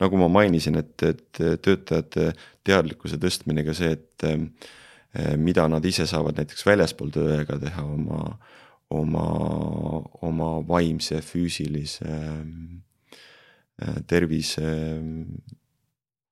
nagu 0.00 0.20
ma 0.20 0.28
mainisin, 0.32 0.78
et, 0.80 0.94
et 1.06 1.42
töötajate 1.62 2.30
teadlikkuse 2.66 3.18
tõstmine 3.20 3.64
ka 3.66 3.74
see, 3.76 3.94
et 3.96 4.26
eh, 4.28 5.34
mida 5.40 5.66
nad 5.70 5.84
ise 5.86 6.06
saavad 6.08 6.38
näiteks 6.38 6.66
väljaspool 6.66 7.10
tööaega 7.14 7.58
teha 7.60 7.84
oma, 7.84 8.22
oma, 8.94 9.26
oma 10.26 10.52
vaimse, 10.68 11.20
füüsilise 11.24 12.18
tervise 14.10 14.70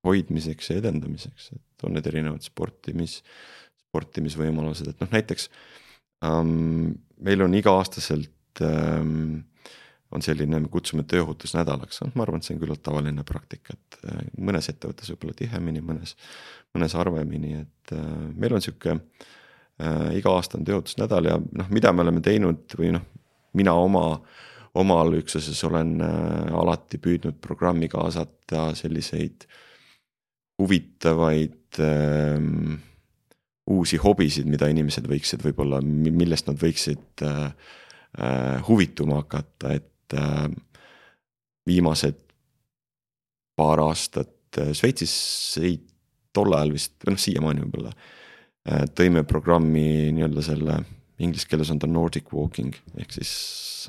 hoidmiseks 0.05 0.69
ja 0.69 0.79
edendamiseks, 0.79 1.49
et 1.55 1.85
on 1.87 1.95
need 1.97 2.07
erinevad 2.07 2.45
sportimis, 2.45 3.19
sportimisvõimalused, 3.87 4.91
et 4.91 5.01
noh, 5.01 5.09
näiteks 5.11 5.49
ähm, 6.25 6.93
meil 7.25 7.43
on 7.43 7.55
iga-aastaselt 7.57 8.63
ähm, 8.63 9.41
on 10.15 10.23
selline, 10.25 10.59
me 10.63 10.71
kutsume 10.73 11.03
tööohutusnädalaks, 11.09 12.01
ma 12.15 12.25
arvan, 12.25 12.41
et 12.41 12.47
see 12.47 12.55
on 12.55 12.63
küllalt 12.63 12.81
tavaline 12.85 13.25
praktika, 13.27 13.75
et 13.75 13.99
äh, 14.09 14.23
mõnes 14.41 14.69
ettevõttes 14.71 15.11
võib-olla 15.13 15.37
tihemini, 15.37 15.83
mõnes, 15.85 16.15
mõnes 16.75 16.95
harvemini, 16.97 17.55
et 17.61 17.95
äh, 17.95 18.09
meil 18.33 18.57
on 18.57 18.65
sihuke 18.65 18.95
äh, 18.95 20.09
iga-aastane 20.17 20.65
tööohutusnädal 20.67 21.29
ja 21.29 21.37
noh, 21.39 21.71
mida 21.73 21.93
me 21.93 22.05
oleme 22.05 22.25
teinud 22.25 22.77
või 22.79 22.93
noh, 22.97 23.05
mina 23.59 23.75
oma, 23.77 24.05
omal 24.79 25.13
üksuses 25.19 25.61
olen 25.69 25.97
äh, 26.05 26.53
alati 26.57 27.01
püüdnud 27.01 27.37
programmi 27.43 27.89
kaasata 27.91 28.71
selliseid 28.77 29.45
huvitavaid 30.59 31.79
äh, 31.85 32.79
uusi 33.69 33.99
hobisid, 34.01 34.49
mida 34.49 34.69
inimesed 34.71 35.05
võiksid 35.09 35.43
võib-olla, 35.45 35.79
millest 35.83 36.49
nad 36.49 36.57
võiksid 36.59 37.23
äh, 37.25 37.45
äh, 38.17 38.57
huvituma 38.67 39.21
hakata, 39.21 39.75
et 39.77 39.87
viimased 41.69 42.17
paar 43.59 43.81
aastat 43.83 44.59
äh, 44.61 44.71
Šveitsis 44.77 45.13
ei, 45.63 45.77
tol 46.35 46.53
ajal 46.55 46.73
vist, 46.75 46.95
või 47.03 47.15
noh, 47.15 47.21
siiamaani 47.25 47.65
võib-olla. 47.65 47.93
Äh, 48.69 48.87
tõime 48.95 49.25
programmi 49.27 50.09
nii-öelda 50.15 50.45
selle, 50.45 50.79
inglise 51.19 51.49
keeles 51.49 51.71
on 51.73 51.81
ta 51.81 51.89
Nordic 51.89 52.31
walking 52.35 52.75
ehk 53.01 53.15
siis 53.17 53.33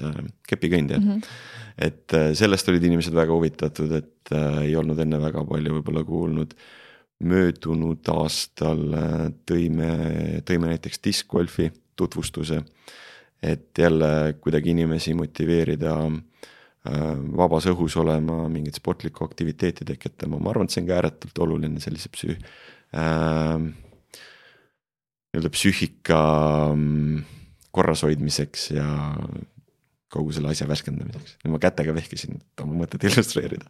äh, 0.02 0.20
kepikõnd 0.50 0.94
jah 0.94 1.02
mm. 1.02 1.16
-hmm. 1.16 1.40
et 1.86 2.16
äh, 2.18 2.30
sellest 2.38 2.68
olid 2.72 2.86
inimesed 2.88 3.14
väga 3.14 3.36
huvitatud, 3.36 3.92
et 4.00 4.34
äh, 4.34 4.64
ei 4.66 4.76
olnud 4.76 4.98
enne 4.98 5.22
väga 5.22 5.44
palju 5.46 5.78
võib-olla 5.78 6.04
kuulnud. 6.04 6.54
möödunud 7.20 8.08
aastal 8.08 8.94
äh, 8.96 9.26
tõime, 9.44 9.90
tõime 10.48 10.72
näiteks 10.72 11.02
diskgolfi 11.04 11.68
tutvustuse 11.96 12.62
et 13.42 13.78
jälle 13.78 14.34
kuidagi 14.40 14.74
inimesi 14.74 15.14
motiveerida 15.16 15.96
vabas 17.36 17.66
õhus 17.68 17.96
olema, 18.00 18.46
mingit 18.48 18.78
sportlikku 18.80 19.24
aktiviteeti 19.24 19.84
tekitama, 19.84 20.38
ma 20.40 20.52
arvan, 20.52 20.68
et 20.68 20.72
see 20.72 20.82
on 20.82 20.88
ka 20.88 20.96
ääretult 20.96 21.40
oluline 21.44 21.80
sellise 21.80 22.08
psüü- 22.14 22.38
äh,, 22.96 23.56
nii-öelda 25.30 25.50
psüühika 25.54 26.20
mm, 26.74 27.20
korras 27.70 28.02
hoidmiseks 28.02 28.70
ja 28.74 28.86
kogu 30.10 30.32
selle 30.34 30.50
asja 30.50 30.66
värskendamiseks. 30.68 31.36
ma 31.48 31.60
kätega 31.62 31.94
vehkisin, 31.94 32.40
et 32.40 32.64
oma 32.64 32.74
mõtet 32.82 33.04
illustreerida. 33.06 33.68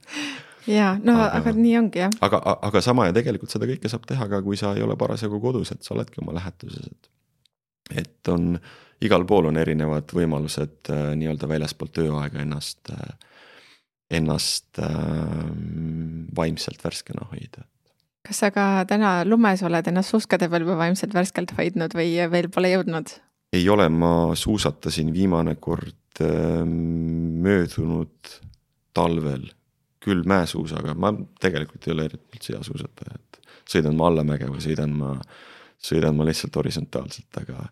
ja 0.67 0.95
no 1.03 1.19
aga, 1.19 1.31
aga 1.41 1.55
nii 1.57 1.77
ongi 1.83 2.05
jah. 2.05 2.17
aga, 2.25 2.41
aga 2.71 2.83
sama 2.85 3.11
ja 3.11 3.17
tegelikult 3.17 3.53
seda 3.53 3.69
kõike 3.69 3.93
saab 3.93 4.07
teha 4.09 4.29
ka, 4.31 4.43
kui 4.47 4.57
sa 4.61 4.73
ei 4.77 4.85
ole 4.87 4.97
parasjagu 5.01 5.41
kodus, 5.43 5.75
et 5.75 5.85
sa 5.85 5.95
oledki 5.97 6.23
oma 6.25 6.37
lähetuses, 6.39 6.89
et. 6.89 7.11
Et 7.97 8.29
on, 8.33 8.55
igal 9.05 9.27
pool 9.29 9.51
on 9.51 9.59
erinevad 9.61 10.13
võimalused 10.17 10.93
äh, 10.93 11.11
nii-öelda 11.19 11.49
väljaspool 11.51 11.93
tööaega 11.95 12.43
ennast 12.45 12.93
äh,, 12.95 13.11
ennast 14.11 14.81
äh, 14.83 15.51
vaimselt 16.37 16.83
värskena 16.85 17.29
hoida 17.31 17.67
kas 18.27 18.43
sa 18.45 18.51
ka 18.55 18.67
täna 18.89 19.21
lumes 19.27 19.63
oled 19.67 19.87
ennast 19.91 20.13
suuskade 20.13 20.51
peal 20.51 20.67
juba 20.67 20.77
vaimselt 20.83 21.15
värskelt 21.17 21.55
hoidnud 21.57 21.95
või 21.97 22.13
veel 22.33 22.51
pole 22.53 22.73
jõudnud? 22.75 23.15
ei 23.57 23.65
ole, 23.69 23.89
ma 23.91 24.37
suusatasin 24.39 25.13
viimane 25.15 25.57
kord 25.63 26.23
äh, 26.23 26.61
möödunud 26.67 28.37
talvel 28.95 29.49
küll 30.01 30.25
mäesuusaga, 30.29 30.95
ma 30.97 31.13
tegelikult 31.43 31.87
ei 31.87 31.95
ole 31.95 32.07
üldse 32.09 32.55
hea 32.55 32.63
suusataja, 32.65 33.19
et 33.19 33.57
sõidan 33.69 33.99
ma 33.99 34.09
allamäge 34.09 34.49
või 34.49 34.63
sõidan 34.65 34.95
ma, 34.97 35.11
sõidan 35.85 36.17
ma 36.17 36.27
lihtsalt 36.29 36.57
horisontaalselt, 36.61 37.31
aga 37.41 37.67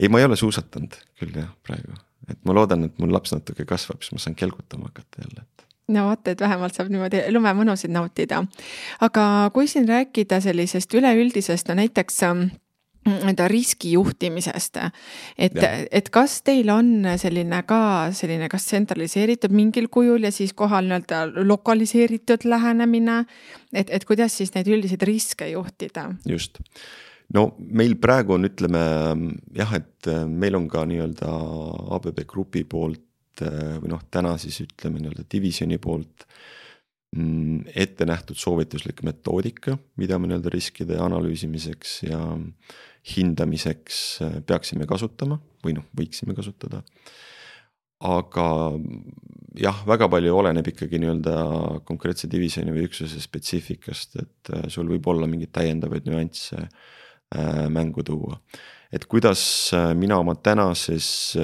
ei, 0.00 0.08
ma 0.08 0.20
ei 0.20 0.28
ole 0.28 0.38
suusatanud 0.40 0.96
küll 1.20 1.36
jah, 1.36 1.50
praegu, 1.66 1.96
et 2.30 2.40
ma 2.48 2.56
loodan, 2.56 2.88
et 2.88 2.98
mul 3.02 3.12
laps 3.14 3.34
natuke 3.34 3.68
kasvab, 3.68 4.02
siis 4.02 4.16
ma 4.16 4.24
saan 4.24 4.38
kelgutama 4.38 4.90
hakata 4.90 5.24
jälle, 5.24 5.44
et 5.44 5.66
no 5.94 6.08
vot, 6.08 6.28
et 6.28 6.40
vähemalt 6.40 6.76
saab 6.76 6.90
niimoodi 6.92 7.24
lumemõnusid 7.34 7.92
nautida. 7.94 8.42
aga 9.00 9.24
kui 9.54 9.68
siin 9.70 9.88
rääkida 9.88 10.40
sellisest 10.44 10.94
üleüldisest, 10.98 11.68
no 11.68 11.78
näiteks 11.78 12.22
ähm, 12.26 12.48
nii-öelda 13.06 13.48
riskijuhtimisest. 13.48 14.76
et, 15.38 15.58
et 15.90 16.10
kas 16.10 16.40
teil 16.42 16.70
on 16.74 17.06
selline 17.16 17.62
ka 17.68 17.80
selline, 18.16 18.48
kas 18.50 18.66
tsentraliseeritud 18.66 19.54
mingil 19.54 19.88
kujul 19.92 20.26
ja 20.26 20.32
siis 20.34 20.52
kohal 20.52 20.88
nii-öelda 20.88 21.46
lokaliseeritud 21.46 22.44
lähenemine. 22.44 23.24
et, 23.72 23.90
et 23.90 24.04
kuidas 24.04 24.36
siis 24.36 24.54
neid 24.54 24.66
üldiseid 24.66 25.02
riske 25.02 25.48
juhtida? 25.48 26.10
just, 26.26 26.58
no 27.34 27.48
meil 27.58 27.96
praegu 27.98 28.36
on, 28.36 28.46
ütleme 28.48 28.82
jah, 29.56 29.72
et 29.78 30.10
meil 30.30 30.58
on 30.58 30.68
ka 30.70 30.84
nii-öelda 30.86 31.30
ABB 31.96 32.22
Grupi 32.28 32.62
poolt 32.68 33.02
või 33.42 33.90
noh, 33.92 34.04
täna 34.10 34.36
siis 34.40 34.62
ütleme 34.64 35.02
nii-öelda 35.02 35.26
divisjoni 35.32 35.76
poolt 35.82 36.24
mm, 37.16 37.66
ette 37.74 38.06
nähtud 38.08 38.38
soovituslik 38.40 39.02
metoodika, 39.06 39.76
mida 40.00 40.18
me 40.18 40.30
nii-öelda 40.30 40.52
riskide 40.54 40.96
analüüsimiseks 41.02 41.98
ja 42.08 42.20
hindamiseks 43.16 44.00
äh, 44.24 44.40
peaksime 44.46 44.88
kasutama 44.88 45.38
või 45.64 45.76
noh, 45.78 45.86
võiksime 45.96 46.34
kasutada. 46.36 46.82
aga 48.06 48.46
jah, 49.56 49.78
väga 49.88 50.08
palju 50.12 50.34
oleneb 50.36 50.66
ikkagi 50.68 50.98
nii-öelda 51.00 51.36
konkreetse 51.88 52.28
divisjoni 52.30 52.74
või 52.74 52.88
üksuse 52.90 53.20
spetsiifikast, 53.22 54.18
et 54.20 54.52
äh, 54.52 54.68
sul 54.68 54.88
võib 54.90 55.06
olla 55.12 55.28
mingeid 55.30 55.54
täiendavaid 55.54 56.08
nüansse 56.10 56.58
äh, 56.64 56.94
mängu 57.70 58.02
tuua. 58.02 58.40
et 58.92 59.04
kuidas 59.04 59.72
mina 59.94 60.18
oma 60.18 60.34
tänases 60.34 61.36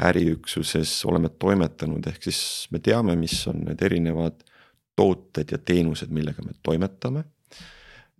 äriüksuses 0.00 1.04
oleme 1.04 1.28
toimetanud, 1.28 2.06
ehk 2.06 2.22
siis 2.22 2.68
me 2.70 2.78
teame, 2.78 3.16
mis 3.16 3.46
on 3.50 3.64
need 3.66 3.82
erinevad 3.82 4.40
tooted 4.96 5.52
ja 5.52 5.58
teenused, 5.58 6.10
millega 6.10 6.42
me 6.42 6.56
toimetame 6.62 7.24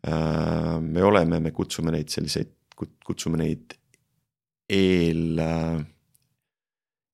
Äh, 0.03 0.81
me 0.81 1.05
oleme, 1.05 1.39
me 1.39 1.53
kutsume 1.55 1.93
neid 1.95 2.11
selliseid, 2.11 2.51
kutsume 3.07 3.39
neid 3.39 3.77
eel, 4.73 5.39
äh, 5.39 5.77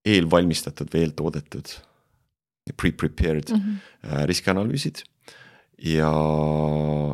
eelvalmistatud 0.09 0.89
või 0.95 1.05
eeltoodetud, 1.05 1.75
pre-prepared 2.81 3.53
mm 3.53 3.61
-hmm. 3.61 4.25
riskianalüüsid. 4.29 5.05
ja 5.79 6.11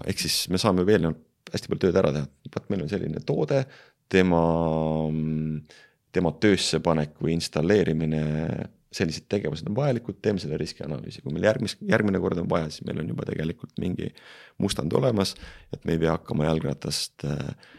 ehk 0.07 0.19
siis 0.19 0.49
me 0.49 0.59
saame 0.59 0.87
veel 0.87 1.11
hästi 1.53 1.71
palju 1.71 1.83
tööd 1.87 1.99
ära 2.01 2.13
teha, 2.15 2.29
vot 2.55 2.71
meil 2.73 2.87
on 2.87 2.93
selline 2.93 3.21
toode, 3.27 3.65
tema, 4.13 4.45
tema 6.15 6.33
töösse 6.41 6.81
panek 6.85 7.19
või 7.21 7.37
installeerimine 7.39 8.25
sellised 8.95 9.27
tegevused 9.31 9.69
on 9.69 9.77
vajalikud, 9.77 10.19
teeme 10.23 10.43
selle 10.43 10.59
riskianalüüsi, 10.61 11.23
kui 11.25 11.35
meil 11.35 11.49
järgmis, 11.49 11.77
järgmine 11.89 12.21
kord 12.23 12.41
on 12.43 12.51
vaja, 12.51 12.71
siis 12.73 12.85
meil 12.87 13.01
on 13.03 13.11
juba 13.11 13.27
tegelikult 13.29 13.73
mingi 13.83 14.11
mustand 14.63 14.95
olemas, 14.95 15.35
et 15.75 15.83
me 15.85 15.97
ei 15.97 16.03
pea 16.03 16.15
hakkama 16.15 16.47
jalgratast 16.49 17.27
äh, 17.27 17.73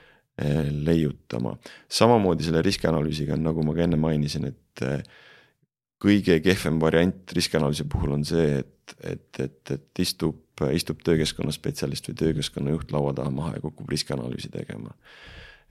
leiutama. 0.87 1.55
samamoodi 1.87 2.47
selle 2.47 2.63
riskianalüüsiga 2.65 3.37
on, 3.37 3.45
nagu 3.47 3.63
ma 3.63 3.75
ka 3.77 3.85
enne 3.85 3.99
mainisin, 4.01 4.49
et 4.51 4.85
äh, 4.85 5.05
kõige 6.03 6.41
kehvem 6.43 6.81
variant 6.83 7.35
riskianalüüsi 7.37 7.87
puhul 7.91 8.17
on 8.17 8.27
see, 8.27 8.59
et, 8.63 8.97
et, 9.13 9.43
et, 9.47 9.75
et 9.77 10.03
istub, 10.03 10.41
istub 10.71 11.01
töökeskkonna 11.03 11.51
spetsialist 11.51 12.09
või 12.09 12.19
töökeskkonna 12.23 12.75
juht 12.75 12.91
laua 12.95 13.13
taha 13.13 13.31
maha 13.33 13.55
ja 13.57 13.63
kukub 13.63 13.89
riskianalüüsi 13.91 14.51
tegema. 14.53 14.93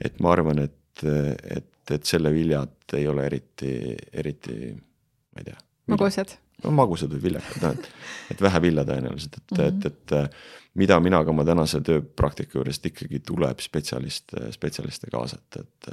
et 0.05 0.20
ma 0.20 0.32
arvan, 0.32 0.59
et, 0.59 1.05
et, 1.05 1.70
et 1.91 2.05
selle 2.05 2.32
viljad 2.35 2.97
ei 2.99 3.07
ole 3.09 3.26
eriti, 3.26 3.97
eriti 4.12 4.57
ma 4.74 5.45
ei 5.45 5.45
tea. 5.51 5.61
magusad. 5.87 6.37
no 6.64 6.74
magusad 6.74 7.14
või 7.16 7.22
viljakad, 7.28 7.62
noh 7.62 7.78
et, 7.78 7.89
et 8.35 8.45
vähe 8.45 8.62
vilja 8.62 8.85
tõenäoliselt, 8.85 9.41
et 9.41 9.57
mm, 9.59 9.64
-hmm. 9.64 9.87
et, 9.87 10.12
et 10.12 10.74
mida 10.74 10.99
mina 11.01 11.22
ka 11.24 11.30
oma 11.30 11.45
tänase 11.47 11.80
tööpraktika 11.85 12.59
juurest 12.59 12.87
ikkagi 12.91 13.20
tuleb 13.26 13.62
spetsialiste, 13.62 14.51
spetsialiste 14.55 15.11
kaasata, 15.12 15.62
et 15.62 15.91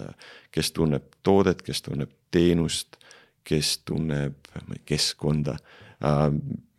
kes 0.51 0.71
tunneb 0.75 1.13
toodet, 1.23 1.61
kes 1.61 1.81
tunneb 1.85 2.11
teenust, 2.31 2.97
kes 3.43 3.77
tunneb 3.85 4.51
keskkonda. 4.85 5.57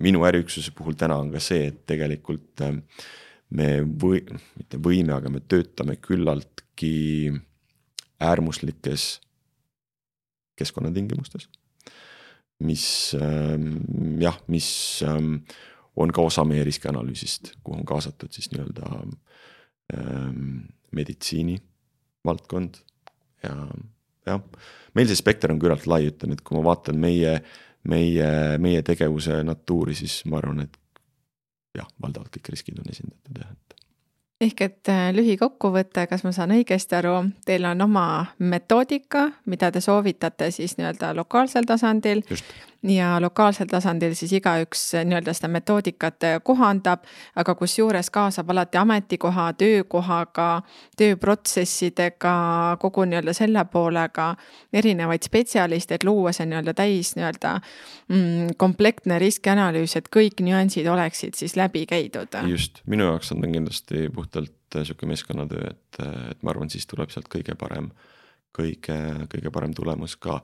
Minu 0.02 0.24
äriüksuse 0.26 0.72
puhul 0.74 0.96
täna 0.98 1.16
on 1.22 1.30
ka 1.30 1.40
see, 1.42 1.68
et 1.70 1.82
tegelikult 1.86 2.62
me 3.54 3.68
või, 3.84 4.22
mitte 4.58 4.80
võime, 4.82 5.14
aga 5.14 5.30
me 5.30 5.42
töötame 5.46 5.98
küllaltki 6.02 7.30
äärmuslikes 8.22 9.06
keskkonnatingimustes 10.58 11.46
mis 12.62 13.16
ähm, 13.18 14.20
jah, 14.20 14.38
mis 14.48 15.02
ähm, 15.06 15.42
on 15.96 16.12
ka 16.14 16.24
osa 16.24 16.44
meie 16.48 16.64
riskianalüüsist, 16.64 17.56
kuhu 17.64 17.80
on 17.80 17.88
kaasatud 17.88 18.32
siis 18.32 18.50
nii-öelda 18.52 18.88
ähm, 19.96 20.62
meditsiini 20.94 21.58
valdkond. 22.26 22.80
Ja 23.42 23.56
jah, 24.26 24.40
meil 24.96 25.10
see 25.10 25.18
spekter 25.18 25.52
on 25.52 25.60
küllalt 25.62 25.88
lai, 25.90 26.04
ütleme, 26.12 26.38
et 26.38 26.44
kui 26.46 26.56
ma 26.58 26.64
vaatan 26.70 27.00
meie, 27.02 27.40
meie, 27.88 28.58
meie 28.62 28.82
tegevuse 28.86 29.42
natuuri, 29.46 29.94
siis 29.98 30.22
ma 30.30 30.38
arvan, 30.38 30.64
et 30.66 30.78
jah, 31.78 31.88
valdavalt 32.02 32.32
kõik 32.36 32.52
riskid 32.54 32.80
on 32.82 32.90
esindatud 32.92 33.42
jah, 33.42 33.52
et 33.52 33.81
ehk 34.42 34.64
et 34.66 34.90
äh, 34.90 35.10
lühikokkuvõte, 35.14 36.06
kas 36.10 36.24
ma 36.26 36.32
saan 36.34 36.54
õigesti 36.56 36.98
aru, 36.98 37.14
teil 37.46 37.66
on 37.68 37.86
oma 37.86 38.06
metoodika, 38.38 39.28
mida 39.50 39.70
te 39.72 39.82
soovitate 39.84 40.50
siis 40.54 40.76
nii-öelda 40.78 41.14
lokaalsel 41.16 41.68
tasandil. 41.68 42.22
ja 42.82 43.20
lokaalsel 43.22 43.68
tasandil 43.70 44.14
siis 44.18 44.32
igaüks 44.34 44.80
nii-öelda 45.04 45.32
seda 45.36 45.48
metoodikat 45.54 46.24
äh, 46.26 46.40
kohandab, 46.42 47.04
aga 47.38 47.54
kusjuures 47.54 48.10
kaasab 48.10 48.50
alati 48.50 48.80
ametikoha, 48.80 49.52
töökohaga, 49.52 50.48
tööprotsessidega, 50.98 52.34
kogu 52.82 53.06
nii-öelda 53.06 53.34
selle 53.38 53.64
poolega 53.70 54.32
erinevaid 54.72 55.22
spetsialiste, 55.22 56.00
et 56.00 56.04
luua 56.08 56.32
see 56.34 56.48
nii-öelda 56.50 56.74
täis 56.74 57.14
nii-öelda 57.16 57.54
mm, 57.60 58.56
komplektne 58.58 59.20
riskianalüüs, 59.22 59.96
et 60.00 60.10
kõik 60.10 60.42
nüansid 60.42 60.90
oleksid 60.90 61.38
siis 61.38 61.54
läbi 61.56 61.86
käidud. 61.86 62.34
just, 62.50 62.82
minu 62.86 63.06
jaoks 63.12 63.32
on 63.32 63.46
ta 63.46 63.54
kindlasti 63.54 64.08
puht 64.14 64.31
puhtalt 64.32 64.76
äh, 64.76 64.84
sihuke 64.86 65.06
meeskonnatöö, 65.06 65.70
et, 65.70 66.00
äh, 66.00 66.30
et 66.32 66.42
ma 66.42 66.50
arvan, 66.50 66.70
siis 66.70 66.86
tuleb 66.86 67.10
sealt 67.12 67.28
kõige 67.32 67.54
parem, 67.58 67.90
kõige, 68.56 68.96
kõige 69.32 69.52
parem 69.52 69.74
tulemus 69.74 70.16
ka 70.16 70.40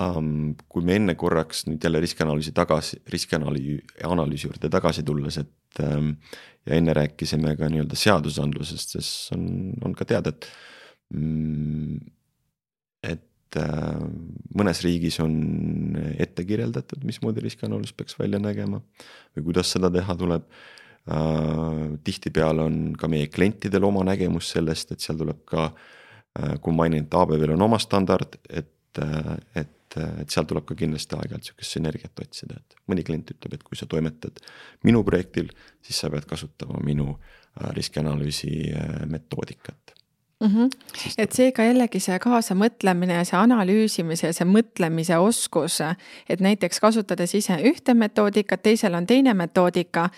um,. 0.00 0.54
kui 0.68 0.84
me 0.84 0.96
enne 0.96 1.14
korraks 1.14 1.66
nüüd 1.66 1.82
jälle 1.84 2.00
riskianalüüsi 2.00 2.52
tagasi, 2.52 3.00
riskianalüüsi, 3.10 3.80
analüüsi 4.04 4.48
juurde 4.48 4.70
tagasi 4.70 5.04
tulles, 5.04 5.38
et 5.38 5.82
um, 5.84 6.14
ja 6.66 6.76
enne 6.76 6.94
rääkisime 6.94 7.56
ka 7.56 7.68
nii-öelda 7.68 7.96
seadusandlusest, 7.96 8.96
siis 8.96 9.10
on, 9.34 9.74
on 9.84 9.96
ka 9.96 10.04
teada, 10.04 10.30
et 10.30 10.48
mm, 11.16 11.98
et 13.10 13.56
äh, 13.58 14.02
mõnes 14.56 14.84
riigis 14.84 15.18
on 15.24 15.96
ette 16.20 16.44
kirjeldatud, 16.46 17.02
mismoodi 17.04 17.42
riskianalüüs 17.44 17.96
peaks 17.96 18.18
välja 18.20 18.38
nägema 18.38 18.82
või 19.34 19.48
kuidas 19.48 19.72
seda 19.72 19.90
teha 19.92 20.16
tuleb 20.16 20.46
tihtipeale 22.04 22.62
on 22.62 22.78
ka 22.98 23.08
meie 23.10 23.28
klientidel 23.32 23.84
oma 23.88 24.04
nägemus 24.06 24.52
sellest, 24.54 24.92
et 24.94 25.04
seal 25.04 25.18
tuleb 25.20 25.42
ka, 25.48 25.70
äh, 26.38 26.56
kui 26.62 26.76
mainin, 26.76 27.06
et 27.06 27.18
ABV-l 27.20 27.56
on 27.56 27.68
oma 27.68 27.78
standard, 27.82 28.40
et, 28.48 28.72
äh, 29.02 29.36
et 29.54 29.76
et 29.98 30.30
seal 30.30 30.46
tuleb 30.46 30.62
ka 30.68 30.76
kindlasti 30.78 31.16
aeg-ajalt 31.16 31.48
sihukest 31.48 31.74
sünergiat 31.74 32.20
otsida, 32.22 32.60
et 32.60 32.76
mõni 32.86 33.02
klient 33.02 33.32
ütleb, 33.34 33.56
et 33.56 33.64
kui 33.66 33.74
sa 33.74 33.88
toimetad 33.90 34.38
minu 34.86 35.02
projektil, 35.02 35.50
siis 35.82 35.98
sa 35.98 36.10
pead 36.12 36.28
kasutama 36.30 36.78
minu 36.86 37.08
äh, 37.10 37.72
riskianalüüsi 37.74 38.52
äh, 38.70 39.00
metoodikat 39.10 39.96
mm. 40.40 40.46
-hmm. 40.46 40.70
et 41.18 41.32
seega 41.32 41.64
jällegi 41.64 42.00
see 42.00 42.18
kaasamõtlemine 42.18 43.14
ja 43.14 43.24
see 43.24 43.38
analüüsimise 43.38 44.30
ja 44.30 44.36
see 44.36 44.46
mõtlemise 44.48 45.18
oskus, 45.18 45.80
et 46.28 46.40
näiteks 46.40 46.80
kasutades 46.80 47.34
ise 47.34 47.56
ühte 47.72 47.94
metoodikat, 47.94 48.62
teisel 48.62 48.94
on 48.94 49.06
teine 49.06 49.34
metoodika. 49.34 50.08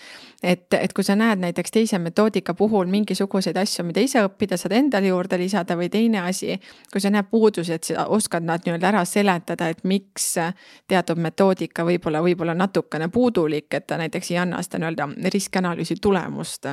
et, 0.43 0.75
et 0.75 0.93
kui 0.93 1.05
sa 1.05 1.17
näed 1.17 1.39
näiteks 1.39 1.71
teise 1.71 1.99
metoodika 1.99 2.55
puhul 2.55 2.87
mingisuguseid 2.87 3.57
asju, 3.57 3.85
mida 3.85 4.01
ise 4.01 4.25
õppida, 4.27 4.57
saad 4.57 4.73
endale 4.73 5.07
juurde 5.07 5.39
lisada 5.39 5.77
või 5.77 5.89
teine 5.89 6.21
asi. 6.21 6.61
kui 6.93 7.01
sa 7.01 7.11
näed 7.11 7.27
puudusi, 7.31 7.73
et 7.73 7.85
sa 7.85 8.07
oskad 8.07 8.43
nad 8.43 8.61
nii-öelda 8.67 8.89
ära 8.89 9.05
seletada, 9.05 9.69
et 9.69 9.85
miks 9.85 10.35
teatud 10.89 11.19
metoodika 11.19 11.85
võib-olla, 11.85 12.23
võib-olla 12.23 12.55
natukene 12.55 13.09
puudulik, 13.09 13.75
et 13.75 13.87
ta 13.87 13.99
näiteks 13.99 14.31
ei 14.31 14.39
anna 14.39 14.63
seda 14.63 14.79
nii-öelda 14.79 15.09
riskianalüüsi 15.33 15.95
tulemust 16.01 16.67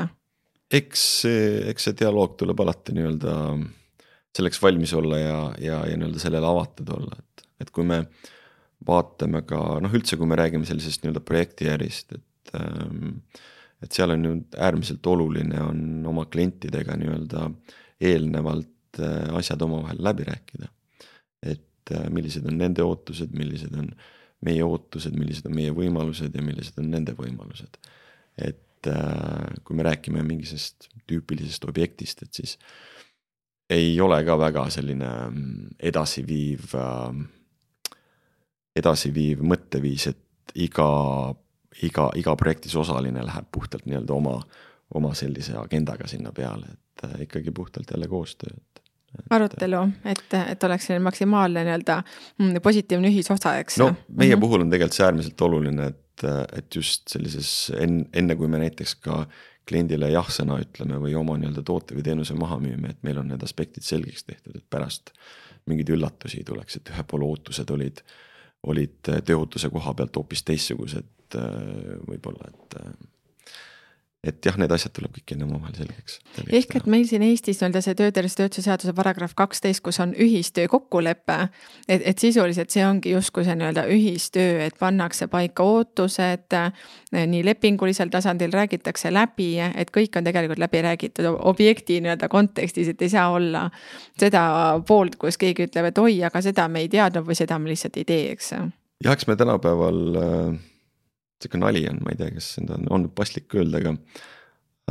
eks 0.71 1.05
see, 1.23 1.45
eks 1.71 1.89
see 1.89 1.97
dialoog 1.97 2.35
tuleb 2.39 2.59
alati 2.61 2.93
nii-öelda 2.97 3.35
selleks 4.35 4.61
valmis 4.61 4.93
olla 4.93 5.17
ja, 5.17 5.37
ja, 5.57 5.79
ja 5.89 5.97
nii-öelda 5.97 6.21
sellele 6.21 6.49
avatud 6.49 6.91
olla, 6.93 7.17
et, 7.17 7.45
et 7.65 7.71
kui 7.73 7.87
me 7.87 8.03
vaatame 8.87 9.41
ka 9.49 9.79
noh, 9.83 9.93
üldse, 9.95 10.17
kui 10.17 10.29
me 10.29 10.37
räägime 10.39 10.67
sellisest 10.69 11.03
nii-öelda 11.03 11.23
projektiärist, 11.25 12.13
et 12.19 12.53
ähm, 12.59 13.15
et 13.83 13.95
seal 13.95 14.11
on 14.11 14.25
ju 14.25 14.31
äärmiselt 14.59 15.07
oluline 15.07 15.61
on 15.63 16.05
oma 16.07 16.25
klientidega 16.27 16.97
nii-öelda 16.99 17.45
eelnevalt 18.09 18.99
äh, 18.99 19.35
asjad 19.39 19.61
omavahel 19.61 20.01
läbi 20.03 20.25
rääkida. 20.27 20.67
et 21.43 21.93
äh, 21.95 22.09
millised 22.11 22.45
on 22.45 22.57
nende 22.59 22.83
ootused, 22.83 23.31
millised 23.33 23.75
on 23.79 23.87
meie 24.45 24.63
ootused, 24.63 25.15
millised 25.15 25.47
on 25.47 25.55
meie 25.55 25.71
võimalused 25.75 26.35
ja 26.35 26.43
millised 26.43 26.79
on 26.79 26.91
nende 26.91 27.15
võimalused. 27.15 27.79
et 28.37 28.59
et 28.79 28.91
äh, 28.93 29.59
kui 29.63 29.75
me 29.75 29.83
räägime 29.83 30.23
mingisugusest 30.23 30.89
tüüpilisest 31.09 31.65
objektist, 31.67 32.23
et 32.23 32.33
siis 32.33 32.57
ei 33.69 33.93
ole 34.01 34.21
ka 34.25 34.37
väga 34.39 34.65
selline 34.73 35.09
mm, 35.29 35.75
edasiviiv, 35.91 36.73
äh, 36.79 37.93
edasiviiv 38.79 39.43
mõtteviis, 39.45 40.07
et 40.13 40.55
iga, 40.55 40.89
iga, 41.85 42.09
iga 42.17 42.35
projektis 42.39 42.75
osaline 42.79 43.23
läheb 43.25 43.49
puhtalt 43.51 43.85
nii-öelda 43.85 44.15
oma, 44.15 44.39
oma 44.95 45.13
sellise 45.17 45.57
agendaga 45.59 46.07
sinna 46.07 46.31
peale, 46.35 46.73
et 46.73 47.05
äh, 47.09 47.21
ikkagi 47.27 47.51
puhtalt 47.51 47.91
jälle 47.91 48.07
koostöö, 48.07 48.55
et 48.55 48.85
arutelu, 49.33 49.87
et, 50.05 50.35
et 50.51 50.63
oleks 50.63 50.85
selline 50.85 51.03
maksimaalne 51.03 51.63
nii-öelda 51.65 52.01
mm, 52.37 52.59
positiivne 52.63 53.09
ühisosa, 53.09 53.57
eks. 53.59 53.79
no 53.81 53.91
meie 53.91 54.35
mm 54.35 54.37
-hmm. 54.37 54.41
puhul 54.41 54.61
on 54.61 54.69
tegelikult 54.69 54.97
see 54.97 55.05
äärmiselt 55.05 55.41
oluline, 55.41 55.87
et 55.87 56.03
et, 56.27 56.67
just 56.75 57.09
sellises 57.11 57.71
enne, 57.77 58.07
enne 58.13 58.35
kui 58.39 58.49
me 58.51 58.61
näiteks 58.61 58.95
ka 59.03 59.23
kliendile 59.69 60.09
jah-sõna 60.09 60.57
ütleme 60.63 60.97
või 61.01 61.13
oma 61.17 61.35
nii-öelda 61.37 61.63
toote 61.65 61.97
või 61.97 62.05
teenuse 62.07 62.33
maha 62.37 62.57
müüme, 62.61 62.93
et 62.93 63.03
meil 63.05 63.21
on 63.21 63.29
need 63.29 63.43
aspektid 63.45 63.85
selgeks 63.85 64.25
tehtud, 64.25 64.55
et 64.57 64.65
pärast 64.69 65.13
mingeid 65.69 65.91
üllatusi 65.93 66.41
ei 66.41 66.47
tuleks, 66.47 66.79
et 66.79 66.89
ühe 66.89 67.05
poole 67.05 67.27
ootused 67.27 67.69
olid, 67.75 68.01
olid 68.71 68.97
tööohutuse 69.05 69.69
koha 69.69 69.93
pealt 69.93 70.17
hoopis 70.17 70.43
teistsugused 70.47 71.37
võib-olla, 72.09 72.49
et 72.49 72.79
et 74.19 74.39
jah, 74.43 74.55
need 74.59 74.71
asjad 74.75 74.91
tuleb 74.91 75.13
kõik 75.15 75.31
enne 75.31 75.45
omavahel 75.47 75.77
selgeks. 75.77 76.17
ehk 76.51 76.73
et 76.75 76.87
meil 76.91 77.05
siin 77.07 77.23
Eestis 77.23 77.61
nii-öelda 77.61 77.79
see 77.85 77.95
töötervishoiutöötuse 77.95 78.65
seaduse 78.65 78.91
paragrahv 78.95 79.31
kaksteist, 79.39 79.79
kus 79.85 79.99
on 80.03 80.11
ühistöö 80.11 80.67
kokkulepe. 80.67 81.37
et, 81.87 82.03
et 82.03 82.19
sisuliselt 82.19 82.73
see 82.73 82.83
ongi 82.83 83.13
justkui 83.13 83.45
see 83.47 83.55
nii-öelda 83.55 83.85
ühistöö, 83.87 84.65
et 84.65 84.75
pannakse 84.79 85.29
paika 85.31 85.63
ootused. 85.63 86.57
nii 87.15 87.45
lepingulisel 87.45 88.11
tasandil 88.11 88.51
räägitakse 88.51 89.13
läbi, 89.13 89.53
et 89.59 89.91
kõik 89.95 90.19
on 90.19 90.27
tegelikult 90.27 90.59
läbi 90.59 90.81
räägitud 90.83 91.29
objekti 91.39 92.01
nii-öelda 92.03 92.27
kontekstis, 92.27 92.91
et 92.91 93.01
ei 93.01 93.09
saa 93.15 93.29
olla. 93.31 93.69
seda 94.19 94.81
poolt, 94.87 95.15
kus 95.15 95.39
keegi 95.39 95.69
ütleb, 95.69 95.93
et 95.93 95.97
oi, 95.97 96.19
aga 96.27 96.41
seda 96.43 96.67
me 96.67 96.83
ei 96.83 96.91
teadnud 96.91 97.23
või 97.23 97.39
seda 97.39 97.59
me 97.59 97.71
lihtsalt 97.71 97.95
ei 97.97 98.03
tee, 98.03 98.31
eks. 98.35 98.51
jah, 98.99 99.15
eks 99.15 99.31
me 99.31 99.39
tänapäeval 99.39 100.19
äh 100.19 100.68
sihuke 101.39 101.61
nali 101.61 101.85
on, 101.89 102.01
ma 102.03 102.13
ei 102.13 102.19
tea, 102.19 102.33
kas 102.35 102.53
seda 102.57 102.77
on, 102.77 102.89
on 102.95 103.07
paslik 103.15 103.55
öelda, 103.55 103.81
aga 103.81 103.95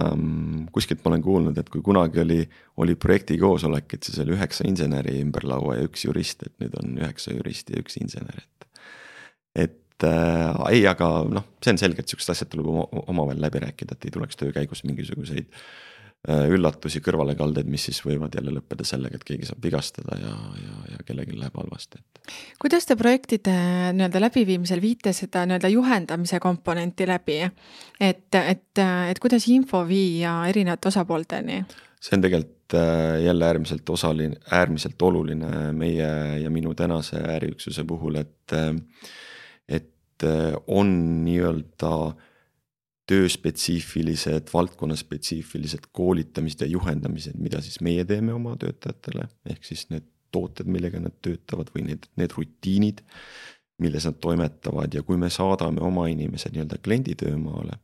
ähm,. 0.03 0.69
kuskilt 0.75 1.03
ma 1.05 1.13
olen 1.13 1.25
kuulnud, 1.25 1.59
et 1.59 1.73
kui 1.73 1.83
kunagi 1.85 2.23
oli, 2.23 2.39
oli 2.85 2.95
projekti 3.01 3.39
koosolek, 3.41 3.97
et 3.97 4.09
siis 4.09 4.21
oli 4.23 4.37
üheksa 4.37 4.67
inseneri 4.69 5.19
ümber 5.23 5.47
laua 5.49 5.79
ja 5.79 5.89
üks 5.89 6.07
jurist, 6.07 6.47
et 6.47 6.55
nüüd 6.63 6.79
on 6.81 6.97
üheksa 7.01 7.35
juristi 7.35 7.77
ja 7.77 7.83
üks 7.85 7.99
insener, 8.01 8.41
et. 8.45 8.89
et 9.67 10.07
äh, 10.07 10.63
ei, 10.71 10.87
aga 10.87 11.11
noh, 11.27 11.51
see 11.65 11.75
on 11.75 11.83
selge, 11.83 12.05
et 12.05 12.11
sihukesed 12.11 12.37
asjad 12.37 12.53
tuleb 12.55 12.71
omavahel 13.05 13.43
läbi 13.43 13.65
rääkida, 13.67 13.99
et 13.99 14.09
ei 14.09 14.15
tuleks 14.15 14.39
töö 14.39 14.55
käigus 14.55 14.85
mingisuguseid 14.87 15.51
Äh, 15.51 15.98
üllatusi, 16.27 17.01
kõrvalekaldeid, 17.05 17.69
mis 17.71 17.85
siis 17.89 18.01
võivad 18.03 18.35
jälle 18.35 18.51
lõppeda 18.57 18.85
sellega, 18.87 19.17
et 19.17 19.25
keegi 19.25 19.47
saab 19.47 19.63
vigastada 19.65 20.19
ja, 20.19 20.33
ja, 20.59 20.79
ja 20.93 21.05
kellelgi 21.07 21.39
läheb 21.39 21.55
halvasti, 21.57 22.01
et. 22.01 22.33
kuidas 22.61 22.89
te 22.89 22.97
projektide 22.99 23.55
nii-öelda 23.95 24.23
läbiviimisel 24.25 24.83
viite 24.83 25.15
seda 25.17 25.45
nii-öelda 25.47 25.71
juhendamise 25.73 26.41
komponenti 26.43 27.07
läbi? 27.09 27.39
et, 28.01 28.35
et, 28.35 28.83
et 28.83 29.23
kuidas 29.23 29.47
info 29.53 29.85
viia 29.89 30.41
erinevate 30.51 30.91
osapoolteni? 30.91 31.63
see 32.03 32.19
on 32.19 32.27
tegelikult 32.27 32.75
äh, 32.75 33.23
jälle 33.23 33.47
äärmiselt 33.47 33.91
osaline, 33.91 34.43
äärmiselt 34.51 35.03
oluline 35.03 35.73
meie 35.73 36.13
ja 36.43 36.51
minu 36.51 36.75
tänase 36.75 37.23
äriüksuse 37.39 37.87
puhul, 37.87 38.19
et, 38.25 38.59
äh, 38.59 38.75
et 39.69 40.27
on 40.67 40.89
nii-öelda 41.25 41.95
tööspetsiifilised, 43.09 44.51
valdkonnaspetsiifilised 44.53 45.89
koolitamised 45.97 46.65
ja 46.65 46.69
juhendamised, 46.71 47.39
mida 47.41 47.63
siis 47.65 47.81
meie 47.85 48.05
teeme 48.09 48.35
oma 48.37 48.55
töötajatele, 48.61 49.29
ehk 49.49 49.65
siis 49.65 49.87
need 49.93 50.07
tooted, 50.35 50.69
millega 50.69 51.01
nad 51.01 51.15
töötavad 51.25 51.71
või 51.73 51.87
need, 51.89 52.05
need 52.21 52.35
rutiinid, 52.37 53.01
milles 53.81 54.05
nad 54.09 54.19
toimetavad 54.21 54.95
ja 54.95 55.05
kui 55.07 55.17
me 55.21 55.31
saadame 55.33 55.81
oma 55.85 56.09
inimesed 56.13 56.53
nii-öelda 56.53 56.81
kliendi 56.85 57.15
töömaale, 57.19 57.79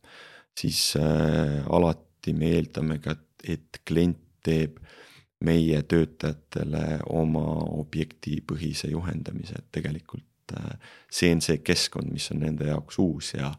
siis 0.59 0.91
äh, 1.01 1.63
alati 1.73 2.35
me 2.37 2.53
eeldame 2.59 2.99
ka, 3.05 3.17
et 3.49 3.81
klient 3.89 4.21
teeb 4.45 4.77
meie 5.45 5.81
töötajatele 5.89 7.01
oma 7.17 7.47
objektipõhise 7.81 8.91
juhendamise, 8.93 9.57
et 9.61 9.73
tegelikult 9.79 10.57
äh, 10.59 10.77
see 11.09 11.33
on 11.33 11.41
see 11.45 11.65
keskkond, 11.65 12.13
mis 12.13 12.29
on 12.35 12.45
nende 12.45 12.69
jaoks 12.69 13.01
uus 13.01 13.33
ja 13.39 13.55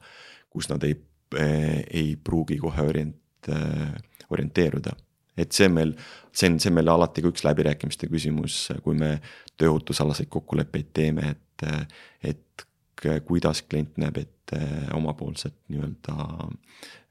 kus 0.53 0.69
nad 0.69 0.85
ei 0.85 0.93
ei 1.33 2.15
pruugi 2.23 2.57
kohe 2.61 2.81
orient-, 2.81 3.49
eh, 3.49 3.95
orienteeruda. 4.29 4.95
et 5.37 5.51
see 5.51 5.65
on 5.67 5.73
meil, 5.75 5.89
see 6.31 6.47
on, 6.47 6.59
see 6.63 6.69
on 6.71 6.77
meil 6.77 6.89
alati 6.93 7.19
ka 7.23 7.27
üks 7.27 7.43
läbirääkimiste 7.43 8.07
küsimus, 8.07 8.69
kui 8.85 8.95
me 8.95 9.17
tööohutusalaseid 9.59 10.29
kokkuleppeid 10.31 10.93
teeme, 10.95 11.33
et, 11.35 11.65
et 12.23 12.63
kuidas 13.27 13.61
klient 13.67 13.97
näeb 13.99 14.17
ette 14.21 14.59
omapoolset 14.95 15.53
nii-öelda 15.73 16.15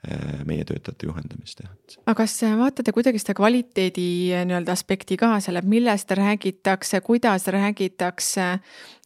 eh, 0.09 0.41
meie 0.49 0.65
töötajate 0.65 1.07
juhendamist 1.07 1.61
jah. 1.61 1.75
aga 2.07 2.17
kas 2.23 2.39
vaatate 2.59 2.95
kuidagi 2.97 3.21
seda 3.21 3.35
kvaliteedi 3.37 4.07
nii-öelda 4.49 4.73
aspekti 4.73 5.19
ka 5.21 5.35
seal, 5.45 5.61
et 5.61 5.69
millest 5.69 6.11
räägitakse, 6.17 7.03
kuidas 7.05 7.47
räägitakse, 7.53 8.49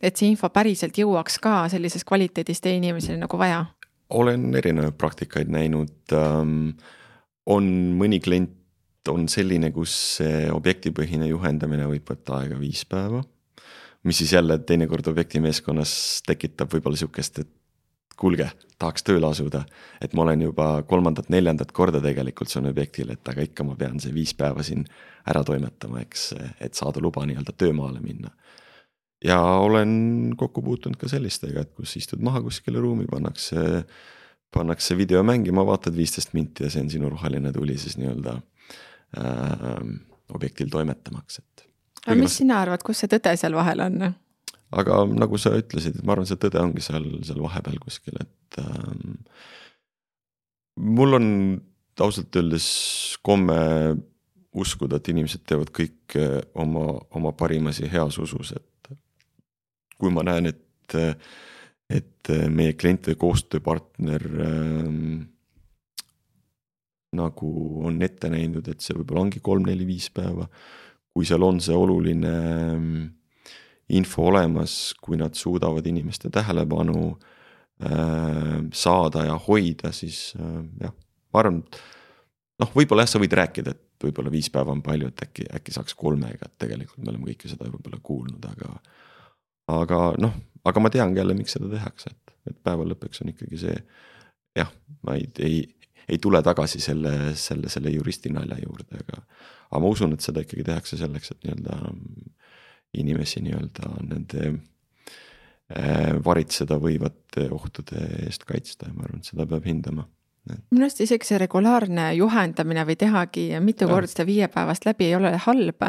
et 0.01 0.21
see 0.21 0.31
info 0.31 0.53
päriselt 0.55 0.99
jõuaks 0.99 1.41
ka 1.43 1.65
sellises 1.73 2.07
kvaliteedis 2.07 2.63
teie 2.63 2.79
inimeseni 2.79 3.19
nagu 3.25 3.41
vaja? 3.41 3.65
Olen 4.11 4.55
erinevaid 4.55 4.97
praktikaid 4.99 5.51
näinud 5.53 6.15
ähm,. 6.17 6.71
on 7.47 7.69
mõni 7.99 8.21
klient 8.21 8.57
on 9.09 9.29
selline, 9.29 9.71
kus 9.73 9.93
see 10.19 10.49
objektipõhine 10.53 11.31
juhendamine 11.31 11.87
võib 11.89 12.09
võtta 12.09 12.43
aega 12.43 12.59
viis 12.61 12.85
päeva. 12.85 13.23
mis 14.05 14.19
siis 14.19 14.33
jälle 14.33 14.59
teinekord 14.59 15.07
objektimeeskonnas 15.07 16.23
tekitab 16.27 16.73
võib-olla 16.73 16.97
sihukest, 16.97 17.39
et 17.39 17.55
kuulge, 18.19 18.51
tahaks 18.79 19.03
tööle 19.07 19.27
asuda. 19.27 19.65
et 20.01 20.15
ma 20.15 20.23
olen 20.23 20.43
juba 20.43 20.83
kolmandat-neljandat 20.83 21.73
korda 21.73 22.01
tegelikult 22.01 22.49
siin 22.49 22.67
objektil, 22.67 23.11
et 23.11 23.29
aga 23.29 23.43
ikka 23.43 23.65
ma 23.65 23.77
pean 23.77 24.01
see 24.01 24.15
viis 24.15 24.35
päeva 24.35 24.63
siin 24.63 24.85
ära 25.27 25.45
toimetama, 25.45 26.01
eks, 26.01 26.33
et 26.61 26.75
saada 26.75 27.01
luba 27.01 27.27
nii-öelda 27.27 27.53
töömaale 27.57 28.01
minna 28.01 28.33
ja 29.25 29.41
olen 29.43 30.35
kokku 30.37 30.63
puutunud 30.63 30.99
ka 31.01 31.09
sellistega, 31.11 31.65
et 31.65 31.73
kus 31.77 31.97
istud 31.99 32.23
maha 32.25 32.43
kuskile 32.45 32.81
ruumi, 32.83 33.07
pannakse, 33.11 33.83
pannakse 34.55 34.97
video 34.99 35.23
mängima, 35.27 35.67
vaatad 35.67 35.97
viisteist 35.97 36.35
minti 36.39 36.67
ja 36.67 36.71
see 36.73 36.85
on 36.85 36.93
sinu 36.93 37.11
roheline 37.11 37.53
tuli 37.53 37.79
siis 37.79 37.99
nii-öelda 37.99 38.37
äh, 39.19 39.83
objektil 40.35 40.71
toimetamaks, 40.71 41.43
et. 41.43 41.69
aga 42.07 42.19
mis 42.19 42.31
noh, 42.31 42.37
sina 42.37 42.63
arvad, 42.63 42.85
kus 42.87 43.03
see 43.03 43.11
tõde 43.11 43.35
seal 43.41 43.59
vahel 43.59 43.87
on? 43.89 44.11
aga 44.79 45.01
nagu 45.09 45.41
sa 45.41 45.55
ütlesid, 45.57 45.99
et 45.99 46.05
ma 46.07 46.15
arvan, 46.15 46.29
see 46.29 46.41
tõde 46.41 46.61
ongi 46.63 46.85
seal, 46.85 47.09
seal 47.27 47.41
vahepeal 47.43 47.81
kuskil, 47.83 48.21
et 48.21 48.61
ähm, 48.63 49.19
mul 50.79 51.19
on 51.19 51.27
ausalt 51.99 52.37
öeldes 52.39 52.69
komme 53.27 53.59
uskuda, 54.59 54.99
et 54.99 55.09
inimesed 55.11 55.43
teevad 55.49 55.71
kõik 55.75 56.15
oma, 56.59 56.93
oma 57.19 57.33
parimas 57.37 57.81
ja 57.83 57.91
heas 57.91 58.19
usus, 58.23 58.53
et 58.55 58.67
kui 59.99 60.13
ma 60.15 60.23
näen, 60.27 60.53
et, 60.53 60.97
et 61.91 62.31
meie 62.55 62.77
klient 62.79 63.11
või 63.11 63.19
koostööpartner 63.25 64.25
ähm, 64.47 65.27
nagu 67.17 67.53
on 67.87 68.03
ette 68.05 68.31
näinud, 68.33 68.67
et 68.69 68.85
see 68.85 68.97
võib-olla 68.97 69.25
ongi 69.27 69.41
kolm-neli-viis 69.45 70.11
päeva. 70.15 70.49
kui 71.09 71.27
seal 71.27 71.43
on 71.43 71.57
see 71.59 71.75
oluline 71.75 72.31
ähm, 72.31 72.91
info 73.89 74.29
olemas, 74.29 74.95
kui 75.03 75.17
nad 75.19 75.35
suudavad 75.35 75.87
inimeste 75.87 76.31
tähelepanu 76.31 77.17
äh, 77.83 78.59
saada 78.73 79.25
ja 79.25 79.39
hoida, 79.49 79.91
siis 79.93 80.35
äh, 80.39 80.61
jah, 80.85 80.95
ma 81.33 81.43
arvan, 81.43 81.63
noh, 82.61 82.73
võib-olla 82.77 83.07
jah, 83.07 83.15
sa 83.15 83.23
võid 83.23 83.35
rääkida, 83.41 83.75
et 83.75 84.05
võib-olla 84.05 84.31
viis 84.31 84.51
päeva 84.53 84.75
on 84.77 84.85
palju, 84.85 85.11
et 85.11 85.25
äkki, 85.27 85.49
äkki 85.59 85.75
saaks 85.75 85.97
kolmega, 85.99 86.47
et 86.47 86.59
tegelikult 86.67 87.03
me 87.03 87.15
oleme 87.15 87.33
kõike 87.33 87.51
seda 87.51 87.71
võib-olla 87.73 87.99
kuulnud, 88.05 88.51
aga. 88.53 88.79
Aga 89.69 90.03
noh, 90.21 90.35
aga 90.69 90.83
ma 90.83 90.93
tean 90.93 91.15
ka 91.15 91.23
jälle, 91.23 91.37
miks 91.39 91.57
seda 91.57 91.71
tehakse, 91.73 92.13
et, 92.13 92.35
et 92.53 92.63
päeva 92.65 92.87
lõpuks 92.89 93.23
on 93.25 93.33
ikkagi 93.33 93.61
see. 93.65 93.77
jah, 94.59 94.71
ma 95.07 95.15
ei, 95.19 95.29
ei, 95.45 95.61
ei 96.09 96.19
tule 96.23 96.41
tagasi 96.43 96.81
selle, 96.83 97.35
selle, 97.39 97.71
selle 97.73 97.93
juristi 97.95 98.33
nalja 98.35 98.59
juurde, 98.63 99.03
aga. 99.05 99.23
aga 99.69 99.83
ma 99.85 99.93
usun, 99.93 100.17
et 100.17 100.25
seda 100.25 100.43
ikkagi 100.45 100.67
tehakse 100.67 100.99
selleks, 101.01 101.35
et 101.35 101.47
nii-öelda 101.47 101.79
inimesi 102.99 103.43
nii-öelda 103.45 103.91
nende 104.09 104.45
äh, 104.49 106.15
varitseda 106.25 106.79
võivate 106.81 107.51
ohtude 107.53 108.01
eest 108.25 108.49
kaitsta 108.49 108.89
ja 108.89 108.97
ma 108.97 109.05
arvan, 109.05 109.21
et 109.21 109.29
seda 109.29 109.47
peab 109.49 109.69
hindama 109.69 110.09
minu 110.71 110.85
arust 110.85 111.01
isegi 111.05 111.27
see 111.29 111.39
regulaarne 111.43 112.09
juhendamine 112.17 112.85
või 112.89 112.97
tehagi 112.99 113.45
mitu 113.65 113.87
ja. 113.87 113.91
korda 113.93 114.11
seda 114.11 114.27
viiepäevast 114.29 114.87
läbi 114.89 115.09
ei 115.09 115.17
ole 115.19 115.33
halb. 115.45 115.87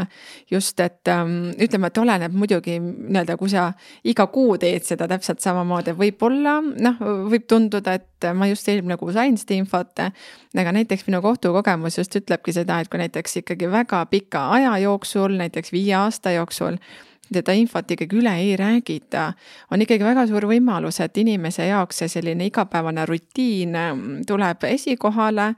just, 0.51 0.79
et 0.79 1.07
ähm, 1.07 1.51
ütleme, 1.61 1.87
et 1.87 1.97
oleneb 1.97 2.35
muidugi 2.35 2.77
nii-öelda, 2.79 3.37
kui 3.37 3.49
sa 3.51 3.71
iga 4.03 4.27
kuu 4.27 4.57
teed 4.61 4.85
seda 4.87 5.07
täpselt 5.09 5.43
samamoodi, 5.43 5.95
võib-olla 5.97 6.59
noh, 6.61 7.01
võib 7.31 7.47
tunduda, 7.49 7.97
et 7.99 8.29
ma 8.35 8.49
just 8.49 8.67
eelmine 8.69 8.97
kuu 8.99 9.13
sain 9.15 9.37
seda 9.37 9.57
infot. 9.57 9.99
aga 9.99 10.71
näiteks 10.75 11.07
minu 11.07 11.21
kohtukogemus 11.21 11.97
just 11.97 12.15
ütlebki 12.15 12.53
seda, 12.53 12.79
et 12.79 12.89
kui 12.89 13.01
näiteks 13.01 13.41
ikkagi 13.43 13.71
väga 13.71 14.05
pika 14.11 14.49
aja 14.55 14.77
jooksul, 14.85 15.37
näiteks 15.39 15.71
viie 15.75 15.95
aasta 15.99 16.35
jooksul 16.35 16.79
seda 17.33 17.53
infot 17.57 17.91
ikkagi 17.91 18.17
üle 18.19 18.33
ei 18.41 18.55
räägita, 18.59 19.33
on 19.71 19.83
ikkagi 19.83 20.05
väga 20.05 20.25
suur 20.29 20.47
võimalus, 20.49 20.99
et 21.03 21.17
inimese 21.21 21.67
jaoks 21.69 22.01
see 22.01 22.11
selline 22.11 22.49
igapäevane 22.49 23.05
rutiin 23.09 23.75
mm, 23.77 24.25
tuleb 24.27 24.65
esikohale 24.69 25.53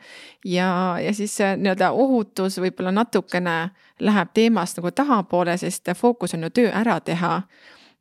ja, 0.45 0.69
ja 1.01 1.13
siis 1.15 1.38
nii-öelda 1.39 1.91
ohutus 1.91 2.59
võib-olla 2.61 2.93
natukene 2.95 3.57
läheb 4.01 4.34
teemast 4.34 4.80
nagu 4.82 4.91
tahapoole, 4.95 5.57
sest 5.57 5.93
fookus 5.97 6.36
on 6.38 6.47
ju 6.47 6.53
töö 6.61 6.72
ära 6.74 6.99
teha. 6.99 7.41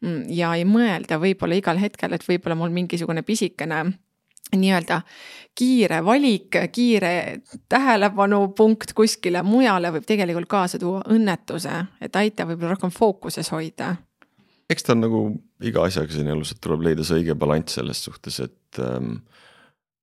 Mm, 0.01 0.23
ja 0.33 0.55
ei 0.57 0.65
mõelda 0.65 1.19
võib-olla 1.21 1.59
igal 1.59 1.81
hetkel, 1.81 2.15
et 2.17 2.25
võib-olla 2.25 2.57
mul 2.57 2.73
mingisugune 2.73 3.23
pisikene 3.23 3.85
nii-öelda 4.57 5.01
kiire 5.59 6.01
valik, 6.05 6.57
kiire 6.73 7.41
tähelepanupunkt 7.69 8.95
kuskile 8.97 9.43
mujale 9.43 9.91
võib 9.95 10.07
tegelikult 10.09 10.49
kaasa 10.51 10.79
tuua 10.81 11.03
õnnetuse, 11.11 11.75
et 12.01 12.17
aitab 12.17 12.53
võib-olla 12.53 12.77
rohkem 12.77 12.95
fookuses 12.95 13.51
hoida. 13.53 13.97
eks 14.71 14.87
ta 14.87 14.95
on 14.95 15.03
nagu 15.05 15.23
iga 15.67 15.85
asjaga 15.85 16.15
siin 16.15 16.31
elus, 16.31 16.55
et 16.55 16.61
tuleb 16.63 16.87
leida 16.87 17.05
see 17.05 17.21
õige 17.21 17.35
balanss 17.35 17.77
selles 17.79 18.03
suhtes, 18.05 18.41
et, 18.41 18.79
ähm, 18.79 19.17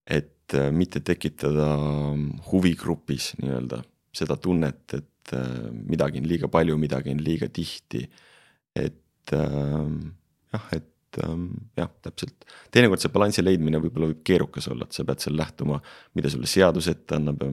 et 0.05 0.53
äh, 0.53 0.71
mitte 0.71 0.99
tekitada 0.99 1.69
huvigrupis 2.51 3.33
nii-öelda 3.41 3.81
seda 4.13 4.37
tunnet, 4.41 4.83
et 4.93 5.33
äh, 5.33 5.71
midagi 5.87 6.21
on 6.21 6.29
liiga 6.29 6.51
palju, 6.51 6.77
midagi 6.77 7.15
on 7.15 7.23
liiga 7.23 7.49
tihti. 7.49 8.07
et 8.75 9.33
ähm, 9.33 10.13
jah, 10.53 10.69
et 10.71 10.96
et 11.07 11.23
ähm, 11.23 11.45
jah, 11.77 11.89
täpselt. 12.03 12.45
teinekord 12.71 13.01
see 13.01 13.11
balansi 13.13 13.43
leidmine 13.43 13.79
võib-olla 13.81 14.09
võib 14.11 14.23
keerukas 14.27 14.67
olla, 14.71 14.87
et 14.87 14.95
sa 14.95 15.05
pead 15.07 15.23
seal 15.23 15.37
lähtuma, 15.39 15.79
mida 16.17 16.31
sulle 16.31 16.49
seadus 16.49 16.89
ette 16.91 17.15
annab 17.15 17.43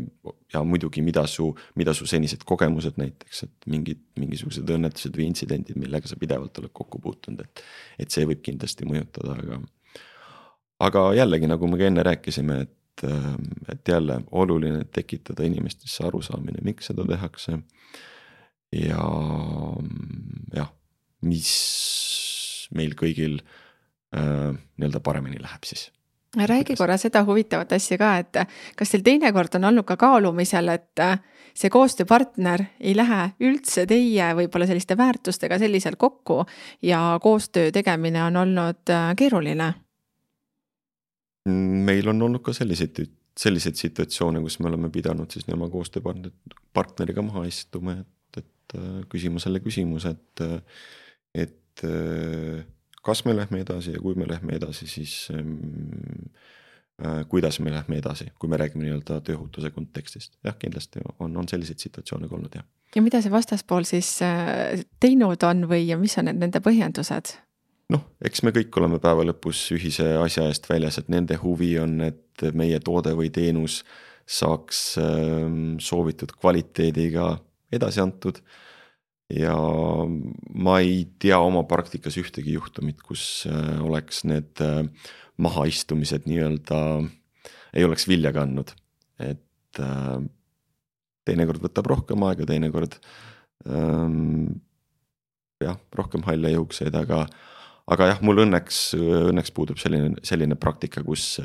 ja 0.52 0.62
muidugi, 0.66 1.02
mida 1.06 1.24
su, 1.30 1.50
mida 1.78 1.94
su 1.94 2.08
senised 2.10 2.44
kogemused 2.48 2.98
näiteks, 3.00 3.44
et 3.46 3.68
mingid, 3.70 4.02
mingisugused 4.20 4.70
õnnetused 4.76 5.14
või 5.18 5.28
intsidendid, 5.30 5.78
millega 5.80 6.10
sa 6.10 6.18
pidevalt 6.20 6.58
oled 6.62 6.74
kokku 6.74 7.00
puutunud, 7.04 7.44
et. 7.44 7.64
et 7.98 8.14
see 8.14 8.26
võib 8.28 8.42
kindlasti 8.44 8.88
mõjutada, 8.90 9.38
aga. 9.38 9.60
aga 10.88 11.04
jällegi, 11.20 11.50
nagu 11.50 11.70
me 11.70 11.78
ka 11.80 11.88
enne 11.90 12.06
rääkisime, 12.06 12.60
et, 12.66 13.06
ähm, 13.06 13.52
et 13.70 13.88
jälle 13.88 14.20
oluline 14.32 14.84
tekitada 14.90 15.46
inimestesse 15.46 16.06
arusaamine, 16.08 16.64
miks 16.66 16.90
seda 16.90 17.06
tehakse. 17.06 17.60
ja 18.74 19.06
jah, 20.56 20.70
mis 21.22 21.54
meil 22.74 22.96
kõigil 22.98 23.40
äh, 23.40 24.54
nii-öelda 24.78 25.04
paremini 25.04 25.42
läheb 25.42 25.68
siis 25.68 25.90
räägi 26.36 26.76
korra 26.76 26.96
seda 26.96 27.24
huvitavat 27.24 27.72
asja 27.72 27.98
ka, 27.98 28.10
et 28.18 28.36
kas 28.76 28.90
teil 28.90 29.04
teinekord 29.06 29.54
on 29.58 29.68
olnud 29.70 29.86
ka 29.86 29.96
kaalumisel, 30.00 30.68
et 30.74 31.02
äh, 31.02 31.18
see 31.54 31.70
koostööpartner 31.70 32.66
ei 32.80 32.94
lähe 32.96 33.20
üldse 33.44 33.86
teie 33.90 34.30
võib-olla 34.38 34.66
selliste 34.70 34.96
väärtustega 34.98 35.58
selliselt 35.62 35.98
kokku 36.00 36.42
ja 36.82 37.18
koostöö 37.22 37.72
tegemine 37.74 38.24
on 38.24 38.42
olnud 38.44 38.90
äh, 38.90 39.12
keeruline? 39.16 39.72
meil 41.44 42.08
on 42.08 42.22
olnud 42.24 42.40
ka 42.40 42.54
selliseid, 42.56 43.02
selliseid 43.36 43.76
situatsioone, 43.76 44.40
kus 44.40 44.56
me 44.60 44.70
oleme 44.70 44.88
pidanud 44.90 45.30
siis 45.30 45.44
oma 45.52 45.68
koostööpartner, 45.68 46.32
partneriga 46.72 47.22
maha 47.22 47.44
istuma, 47.44 47.98
et, 48.00 48.40
et 48.40 48.78
äh, 48.78 49.02
küsima 49.12 49.42
selle 49.42 49.60
küsimuse, 49.60 50.14
et, 50.16 50.64
et 51.34 51.60
et 51.74 51.88
äh, 51.88 52.64
kas 53.04 53.24
me 53.24 53.36
lähme 53.36 53.60
edasi 53.60 53.94
ja 53.96 54.02
kui 54.02 54.14
me 54.14 54.28
lähme 54.28 54.56
edasi, 54.56 54.86
siis 54.86 55.28
ähm, 55.34 55.56
äh, 57.04 57.24
kuidas 57.28 57.60
me 57.60 57.72
lähme 57.72 57.98
edasi, 57.98 58.30
kui 58.38 58.48
me 58.48 58.58
räägime 58.60 58.86
nii-öelda 58.86 59.20
tööohutuse 59.26 59.70
kontekstist, 59.74 60.38
jah, 60.44 60.56
kindlasti 60.58 61.04
on, 61.18 61.36
on 61.36 61.48
selliseid 61.48 61.82
situatsioone 61.82 62.28
ka 62.28 62.38
olnud, 62.38 62.54
jah. 62.60 62.66
ja 62.94 63.02
mida 63.02 63.20
see 63.22 63.32
vastaspool 63.32 63.86
siis 63.88 64.16
äh, 64.24 64.84
teinud 65.00 65.42
on 65.44 65.68
või 65.70 65.90
mis 66.00 66.16
on 66.18 66.30
need 66.30 66.40
nende 66.40 66.62
põhjendused? 66.64 67.36
noh, 67.92 68.06
eks 68.24 68.42
me 68.46 68.54
kõik 68.56 68.80
oleme 68.80 68.98
päeva 69.02 69.26
lõpus 69.28 69.66
ühise 69.76 70.14
asja 70.22 70.48
eest 70.48 70.68
väljas, 70.70 70.98
et 70.98 71.12
nende 71.12 71.36
huvi 71.42 71.74
on, 71.82 72.00
et 72.06 72.48
meie 72.56 72.80
toode 72.80 73.12
või 73.14 73.30
teenus 73.34 73.82
saaks 74.24 74.94
ähm, 75.02 75.76
soovitud 75.84 76.32
kvaliteediga 76.40 77.34
edasi 77.74 78.00
antud 78.00 78.40
ja 79.32 79.54
ma 80.54 80.78
ei 80.84 81.04
tea 81.22 81.38
oma 81.40 81.64
praktikas 81.68 82.18
ühtegi 82.20 82.56
juhtumit, 82.58 83.00
kus 83.04 83.44
äh, 83.48 83.80
oleks 83.84 84.24
need 84.28 84.60
äh, 84.64 84.84
mahaistumised 85.40 86.28
nii-öelda, 86.28 86.80
ei 87.74 87.86
oleks 87.86 88.06
vilja 88.08 88.34
kandnud, 88.36 88.74
et 89.24 89.80
äh, 89.80 90.18
teinekord 91.24 91.64
võtab 91.64 91.88
rohkem 91.90 92.26
aega, 92.28 92.46
teinekord 92.48 92.98
ähm, 93.64 94.60
jah, 95.64 95.80
rohkem 95.96 96.24
halle 96.28 96.52
juukseid, 96.54 96.94
aga 96.98 97.24
aga 97.84 98.06
jah, 98.12 98.20
mul 98.24 98.44
õnneks, 98.46 98.94
õnneks 98.96 99.52
puudub 99.56 99.80
selline, 99.80 100.14
selline 100.24 100.56
praktika, 100.56 101.02
kus, 101.04 101.36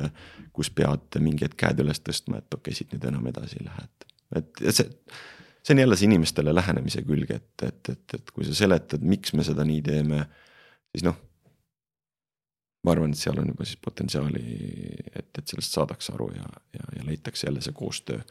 kus 0.55 0.69
pead 0.71 1.17
mingi 1.19 1.43
hetk 1.43 1.57
käed 1.59 1.81
üles 1.83 1.99
tõstma, 1.99 2.39
et 2.39 2.47
okei 2.55 2.71
okay,, 2.71 2.77
siit 2.77 2.93
nüüd 2.95 3.07
enam 3.09 3.27
edasi 3.31 3.59
ei 3.59 3.67
lähe, 3.67 3.87
et, 4.39 4.63
et 4.63 4.75
see 4.75 4.87
see 5.63 5.75
on 5.75 5.83
jälle 5.83 5.97
see 5.99 6.09
inimestele 6.09 6.53
lähenemise 6.55 7.01
külg, 7.07 7.31
et, 7.35 7.65
et, 7.65 7.89
et, 7.93 8.15
et 8.17 8.31
kui 8.35 8.47
sa 8.47 8.55
seletad, 8.57 9.03
miks 9.05 9.33
me 9.37 9.45
seda 9.45 9.65
nii 9.67 9.81
teeme, 9.85 10.21
siis 10.93 11.05
noh. 11.07 11.17
ma 12.85 12.95
arvan, 12.95 13.11
et 13.11 13.19
seal 13.19 13.41
on 13.41 13.49
juba 13.51 13.67
siis 13.67 13.79
potentsiaali, 13.83 14.43
et, 15.11 15.31
et 15.31 15.45
sellest 15.45 15.75
saadakse 15.75 16.13
aru 16.15 16.29
ja, 16.35 16.47
ja, 16.77 16.85
ja 16.95 17.07
leitakse 17.07 17.47
jälle 17.47 17.61
see 17.65 17.75
koostöö 17.75 18.21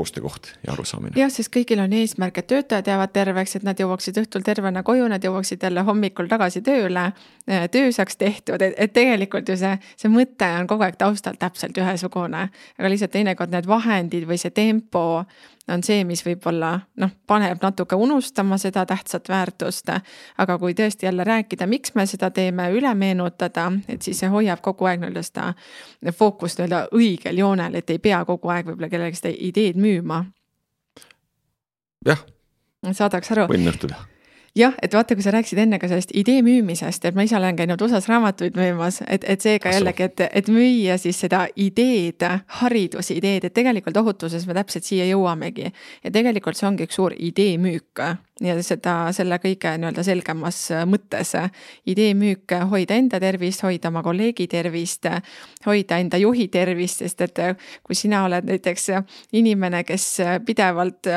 koostöökoht 0.00 0.52
ja 0.66 0.72
arusaamine. 0.72 1.12
jah, 1.16 1.30
sest 1.32 1.52
kõigil 1.52 1.82
on 1.82 1.92
eesmärk, 1.92 2.38
et 2.40 2.48
töötajad 2.48 2.88
jäävad 2.88 3.12
terveks, 3.12 3.56
et 3.58 3.66
nad 3.68 3.80
jõuaksid 3.80 4.16
õhtul 4.22 4.44
tervena 4.46 4.82
koju, 4.86 5.08
nad 5.12 5.24
jõuaksid 5.24 5.60
jälle 5.62 5.84
hommikul 5.84 6.30
tagasi 6.30 6.62
tööle. 6.64 7.10
Äh, 7.50 7.66
töö 7.72 7.92
saaks 7.92 8.16
tehtud, 8.16 8.62
et 8.62 8.94
tegelikult 8.96 9.48
ju 9.48 9.58
see, 9.60 9.76
see 10.00 10.12
mõte 10.12 10.48
on 10.56 10.70
kogu 10.70 10.86
aeg 10.88 10.96
taustal 11.00 11.36
täpselt 11.38 11.76
ühesugune. 11.76 12.48
aga 12.78 12.92
lihtsalt 12.92 13.12
teinekord 13.12 13.52
need 13.52 13.68
vahendid 13.68 14.24
või 14.28 14.40
see 14.40 14.54
tempo 14.56 15.24
on 15.70 15.82
see, 15.86 16.04
mis 16.04 16.22
võib-olla 16.24 16.72
noh, 17.00 17.12
paneb 17.26 17.62
natuke 17.62 17.96
unustama 17.98 18.58
seda 18.58 18.84
tähtsat 18.86 19.28
väärtust. 19.28 19.90
aga 20.38 20.58
kui 20.58 20.74
tõesti 20.74 21.06
jälle 21.06 21.24
rääkida, 21.24 21.66
miks 21.66 21.94
me 21.94 22.06
seda 22.06 22.30
teeme, 22.30 22.70
üle 22.70 22.94
meenutada, 22.94 23.70
et 23.88 24.02
siis 24.02 24.18
see 24.20 24.28
hoiab 24.28 24.60
kogu 24.60 24.84
aeg 24.90 25.00
nii-öelda 25.00 25.22
seda 25.22 26.12
fookust 26.12 26.58
nii-öelda 26.58 26.86
õigel 26.96 27.38
joonel, 27.38 27.74
et 27.74 27.90
ei 27.90 27.98
pea 27.98 28.24
kogu 28.24 28.48
aeg 28.48 28.70
võib-olla 28.70 28.88
kellelegi 28.92 29.22
seda 29.22 29.34
ideed 29.34 29.80
müüma. 29.80 30.24
jah. 32.06 32.24
saadaks 32.92 33.32
aru. 33.32 33.48
võin 33.50 33.68
nõustuda 33.68 34.06
jah, 34.56 34.74
et 34.82 34.94
vaata, 34.94 35.14
kui 35.14 35.24
sa 35.24 35.32
rääkisid 35.34 35.60
enne 35.62 35.78
ka 35.78 35.88
sellest 35.90 36.14
idee 36.16 36.42
müümisest, 36.46 37.04
et 37.06 37.16
ma 37.16 37.24
ise 37.26 37.36
olen 37.38 37.58
käinud 37.58 37.82
USA-s 37.84 38.08
raamatuid 38.10 38.56
müümas, 38.58 39.00
et, 39.06 39.24
et 39.28 39.44
seega 39.44 39.74
jällegi, 39.74 40.08
et, 40.10 40.24
et 40.26 40.50
müüa 40.52 40.98
siis 41.00 41.20
seda 41.26 41.44
ideed, 41.56 42.24
haridusideed, 42.60 43.46
et 43.46 43.54
tegelikult 43.56 44.00
ohutuses 44.02 44.46
me 44.48 44.56
täpselt 44.58 44.88
siia 44.88 45.06
jõuamegi. 45.10 45.72
ja 46.04 46.10
tegelikult 46.10 46.58
see 46.58 46.68
ongi 46.68 46.88
üks 46.88 46.98
suur 46.98 47.14
idee 47.16 47.58
müük 47.58 48.04
ja 48.40 48.56
seda 48.64 48.94
selle 49.14 49.36
kõige 49.42 49.72
nii-öelda 49.78 50.02
selgemas 50.04 50.58
mõttes. 50.88 51.34
idee 51.86 52.14
müük, 52.14 52.52
hoida 52.70 52.96
enda 52.96 53.20
tervist, 53.20 53.62
hoida 53.62 53.88
oma 53.88 54.02
kolleegi 54.02 54.46
tervist, 54.48 55.06
hoida 55.66 55.98
enda 56.00 56.18
juhi 56.18 56.48
tervist, 56.48 57.04
sest 57.04 57.20
et 57.20 57.38
kui 57.84 57.94
sina 57.94 58.24
oled 58.24 58.48
näiteks 58.48 58.88
inimene, 59.32 59.84
kes 59.84 60.06
pidevalt 60.46 61.10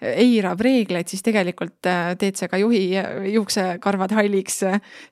eirab 0.00 0.60
reegleid, 0.60 1.08
siis 1.08 1.22
tegelikult 1.22 1.88
teed 2.18 2.36
sa 2.36 2.48
ka 2.48 2.58
juhi 2.58 2.96
juuksekarvad 3.34 4.12
halliks. 4.16 4.60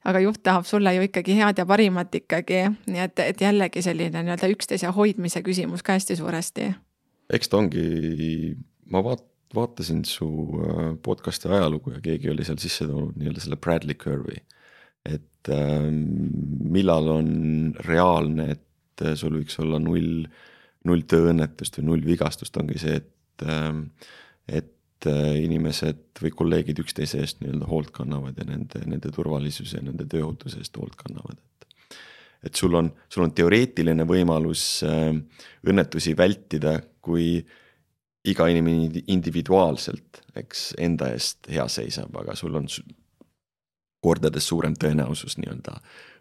aga 0.04 0.20
juht 0.20 0.42
tahab 0.42 0.66
sulle 0.66 0.94
ju 0.94 1.02
ikkagi 1.02 1.36
head 1.36 1.58
ja 1.58 1.66
parimat 1.66 2.14
ikkagi, 2.14 2.64
nii 2.86 3.00
et, 3.00 3.18
et 3.18 3.40
jällegi 3.40 3.82
selline 3.82 4.22
nii-öelda 4.22 4.48
üksteise 4.52 4.92
hoidmise 4.96 5.42
küsimus 5.42 5.82
ka 5.82 5.92
hästi 5.92 6.16
suuresti. 6.16 6.74
eks 7.32 7.48
ta 7.48 7.58
ongi, 7.58 8.56
ma 8.90 9.02
vaat-, 9.04 9.27
vaatasin 9.55 10.05
su 10.05 10.28
äh, 10.61 10.92
podcast'i 11.03 11.49
ajalugu 11.49 11.94
ja 11.96 12.03
keegi 12.05 12.30
oli 12.30 12.44
seal 12.46 12.61
sisse 12.61 12.86
toonud 12.88 13.16
nii-öelda 13.18 13.44
selle 13.44 13.57
Bradley 13.57 13.96
curve'i. 13.96 14.42
et 15.09 15.49
äh, 15.55 15.88
millal 16.76 17.09
on 17.12 17.30
reaalne, 17.86 18.51
et 18.57 19.05
äh, 19.05 19.14
sul 19.16 19.38
võiks 19.38 19.57
olla 19.62 19.80
null, 19.80 20.26
null 20.88 21.05
tööõnnetust 21.09 21.78
või 21.80 21.88
null 21.92 22.07
vigastust, 22.07 22.57
ongi 22.61 22.80
see, 22.82 23.01
et 23.03 23.46
äh,, 23.46 23.84
et 24.49 24.74
inimesed 25.07 26.18
või 26.18 26.32
kolleegid 26.34 26.80
üksteise 26.82 27.20
eest 27.22 27.38
nii-öelda 27.38 27.68
hoolt 27.70 27.92
kannavad 27.94 28.34
ja 28.40 28.42
nende, 28.49 28.80
nende 28.82 29.12
turvalisuse 29.14 29.76
ja 29.76 29.84
nende 29.86 30.09
tööohutuse 30.11 30.59
eest 30.59 30.74
hoolt 30.74 30.96
kannavad, 30.99 31.38
et 31.38 31.68
et 32.49 32.59
sul 32.59 32.74
on, 32.74 32.88
sul 33.11 33.22
on 33.22 33.34
teoreetiline 33.34 34.03
võimalus 34.09 34.64
äh, 34.86 35.12
õnnetusi 35.70 36.16
vältida, 36.18 36.74
kui 37.05 37.28
äh, 37.38 37.62
iga 38.24 38.48
inimene 38.50 39.02
individuaalselt, 39.06 40.22
eks 40.36 40.72
enda 40.78 41.12
eest 41.14 41.48
hea 41.52 41.66
seisab, 41.70 42.14
aga 42.20 42.34
sul 42.36 42.56
on 42.58 42.66
kordades 44.04 44.46
suurem 44.46 44.74
tõenäosus 44.78 45.38
nii-öelda 45.38 45.78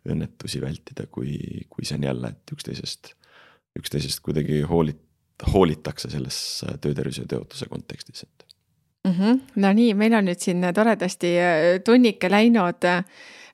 õnnetusi 0.07 0.61
vältida, 0.61 1.07
kui, 1.11 1.37
kui 1.69 1.85
see 1.85 1.97
on 1.97 2.07
jälle, 2.07 2.33
et 2.33 2.53
üksteisest, 2.53 3.13
üksteisest 3.77 4.21
kuidagi 4.25 4.61
hoolit-, 4.69 5.03
hoolitakse 5.53 6.09
selles 6.09 6.37
töötervishoiu 6.81 7.27
tööotuse 7.29 7.67
kontekstis, 7.69 8.23
et 8.23 8.45
mm. 9.07 9.11
-hmm. 9.11 9.41
no 9.55 9.73
nii, 9.73 9.93
meil 9.93 10.13
on 10.13 10.29
nüüd 10.29 10.41
siin 10.41 10.63
toredasti 10.73 11.35
tunnike 11.85 12.31
läinud 12.31 12.85
Äh, 12.85 13.03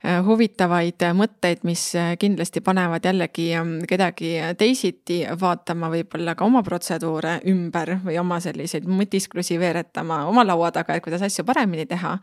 huvitavaid 0.04 1.04
mõtteid, 1.16 1.62
mis 1.64 1.84
äh, 1.96 2.14
kindlasti 2.20 2.62
panevad 2.62 3.06
jällegi 3.08 3.46
ähm, 3.56 3.78
kedagi 3.88 4.34
teisiti 4.60 5.22
vaatama 5.40 5.88
võib-olla 5.94 6.36
ka 6.36 6.44
oma 6.44 6.60
protseduure 6.64 7.38
ümber 7.48 7.96
või 8.04 8.18
oma 8.20 8.42
selliseid 8.44 8.84
mõtisklusi 8.84 9.56
veeretama 9.62 10.26
oma 10.28 10.44
laua 10.44 10.74
taga, 10.76 10.98
et 10.98 11.06
kuidas 11.06 11.24
asju 11.24 11.48
paremini 11.48 11.88
teha. 11.88 12.18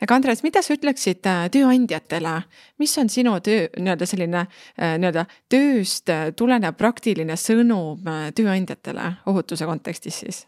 Aga 0.00 0.16
Andres, 0.16 0.40
mida 0.40 0.64
sa 0.64 0.72
ütleksid 0.72 1.28
äh, 1.28 1.44
tööandjatele, 1.52 2.34
mis 2.80 2.96
on 2.98 3.12
sinu 3.12 3.36
töö 3.44 3.68
nii-öelda 3.76 4.08
selline 4.08 4.46
nii-öelda 4.80 5.28
tööst 5.52 6.08
tulenev 6.40 6.78
praktiline 6.80 7.36
sõnum 7.36 8.08
tööandjatele 8.32 9.16
ohutuse 9.28 9.68
kontekstis 9.68 10.24
siis? 10.24 10.46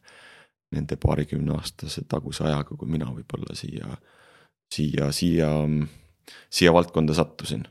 nende 0.74 0.98
paarikümne 1.00 1.54
aastase 1.56 2.04
taguse 2.08 2.44
ajaga, 2.44 2.76
kui 2.76 2.90
mina 2.90 3.08
võib-olla 3.12 3.56
siia, 3.56 3.94
siia, 4.74 5.12
siia, 5.16 5.52
siia 6.52 6.74
valdkonda 6.76 7.16
sattusin. 7.16 7.64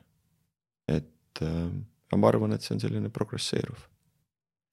et 0.88 1.44
äh, 1.44 1.70
ma 2.16 2.32
arvan, 2.32 2.56
et 2.56 2.64
see 2.64 2.76
on 2.76 2.82
selline 2.82 3.12
progresseeruv. 3.14 3.84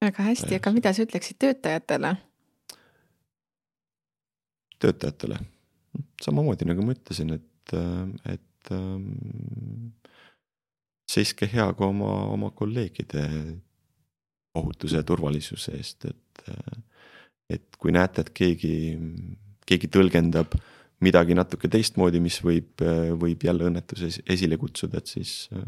väga 0.05 0.29
hästi, 0.29 0.55
aga 0.57 0.73
mida 0.73 0.93
sa 0.93 1.05
ütleksid 1.05 1.37
töötajatele? 1.43 2.15
töötajatele, 4.81 5.37
samamoodi 6.21 6.67
nagu 6.67 6.83
ma 6.85 6.95
ütlesin, 6.97 7.35
et, 7.37 7.75
äh, 7.77 8.33
et 8.33 8.73
ähm, 8.73 9.93
seiske 11.09 11.47
hea 11.51 11.67
ka 11.77 11.91
oma, 11.93 12.11
oma 12.33 12.49
kolleegide 12.51 13.27
ohutuse 14.55 14.99
ja 14.99 15.05
turvalisuse 15.07 15.75
eest, 15.77 16.07
et 16.09 16.49
äh, 16.49 16.81
et 17.49 17.77
kui 17.79 17.93
näete, 17.95 18.25
et 18.25 18.31
keegi, 18.35 18.75
keegi 19.67 19.89
tõlgendab 19.93 20.55
midagi 21.05 21.35
natuke 21.37 21.69
teistmoodi, 21.71 22.21
mis 22.23 22.39
võib, 22.43 22.81
võib 23.19 23.43
jälle 23.43 23.67
õnnetuse 23.69 24.09
esile 24.31 24.57
kutsuda, 24.57 25.01
et 25.01 25.11
siis 25.11 25.33
äh, 25.53 25.65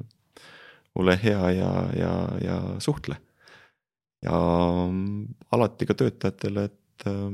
ole 0.98 1.18
hea 1.24 1.52
ja, 1.58 1.72
ja, 1.98 2.14
ja 2.42 2.58
suhtle. 2.84 3.20
ja 4.26 4.38
mm, 4.90 5.26
alati 5.54 5.86
ka 5.86 5.98
töötajatele, 5.98 6.64
et 6.72 7.08
äh, 7.10 7.28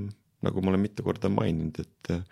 nagu 0.43 0.63
ma 0.63 0.73
olen 0.73 0.83
mitu 0.83 1.05
korda 1.05 1.31
maininud, 1.31 1.79
et 1.79 2.11
äh, 2.11 2.23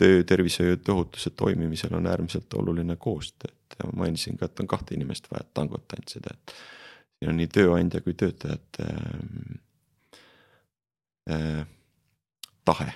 töötervishoiu 0.00 0.74
ja 0.74 0.94
ohutuse 0.94 1.30
toimimisel 1.30 1.94
on 1.94 2.08
äärmiselt 2.10 2.54
oluline 2.58 2.96
koostöö, 2.96 3.52
et 3.52 3.84
ma 3.84 4.04
mainisin 4.04 4.38
ka, 4.40 4.48
et 4.48 4.62
on 4.64 4.70
kahte 4.70 4.96
inimest 4.96 5.28
vaja, 5.30 5.44
tangot 5.54 5.84
tantsida, 5.88 6.32
et 6.32 6.54
siin 7.18 7.30
on 7.30 7.38
nii 7.38 7.50
tööandja 7.52 8.00
kui 8.02 8.16
töötajate 8.18 8.88
äh, 11.30 11.64
tahe 12.64 12.92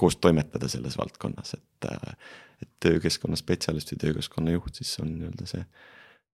koos 0.00 0.16
toimetada 0.16 0.68
selles 0.68 0.96
valdkonnas, 0.98 1.54
et, 1.54 1.88
äh, 1.92 2.14
et 2.62 2.70
töökeskkonna 2.80 3.36
spetsialist 3.36 3.92
või 3.92 4.04
töökeskkonna 4.06 4.54
juht 4.56 4.80
siis 4.80 4.94
on 5.02 5.12
nii-öelda 5.16 5.48
see 5.48 5.64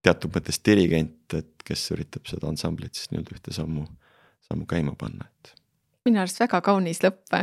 teatud 0.05 0.31
mõttes 0.35 0.59
dirigent, 0.63 1.33
et 1.35 1.65
kes 1.67 1.89
üritab 1.95 2.29
seda 2.29 2.47
ansamblit 2.47 2.95
siis 2.95 3.11
nii-öelda 3.11 3.35
ühte 3.35 3.55
sammu, 3.55 3.85
sammu 4.47 4.67
käima 4.69 4.95
panna, 4.99 5.27
et 5.27 5.53
minu 6.07 6.23
arust 6.23 6.39
väga 6.41 6.63
kaunis 6.65 7.03
lõpp, 7.03 7.39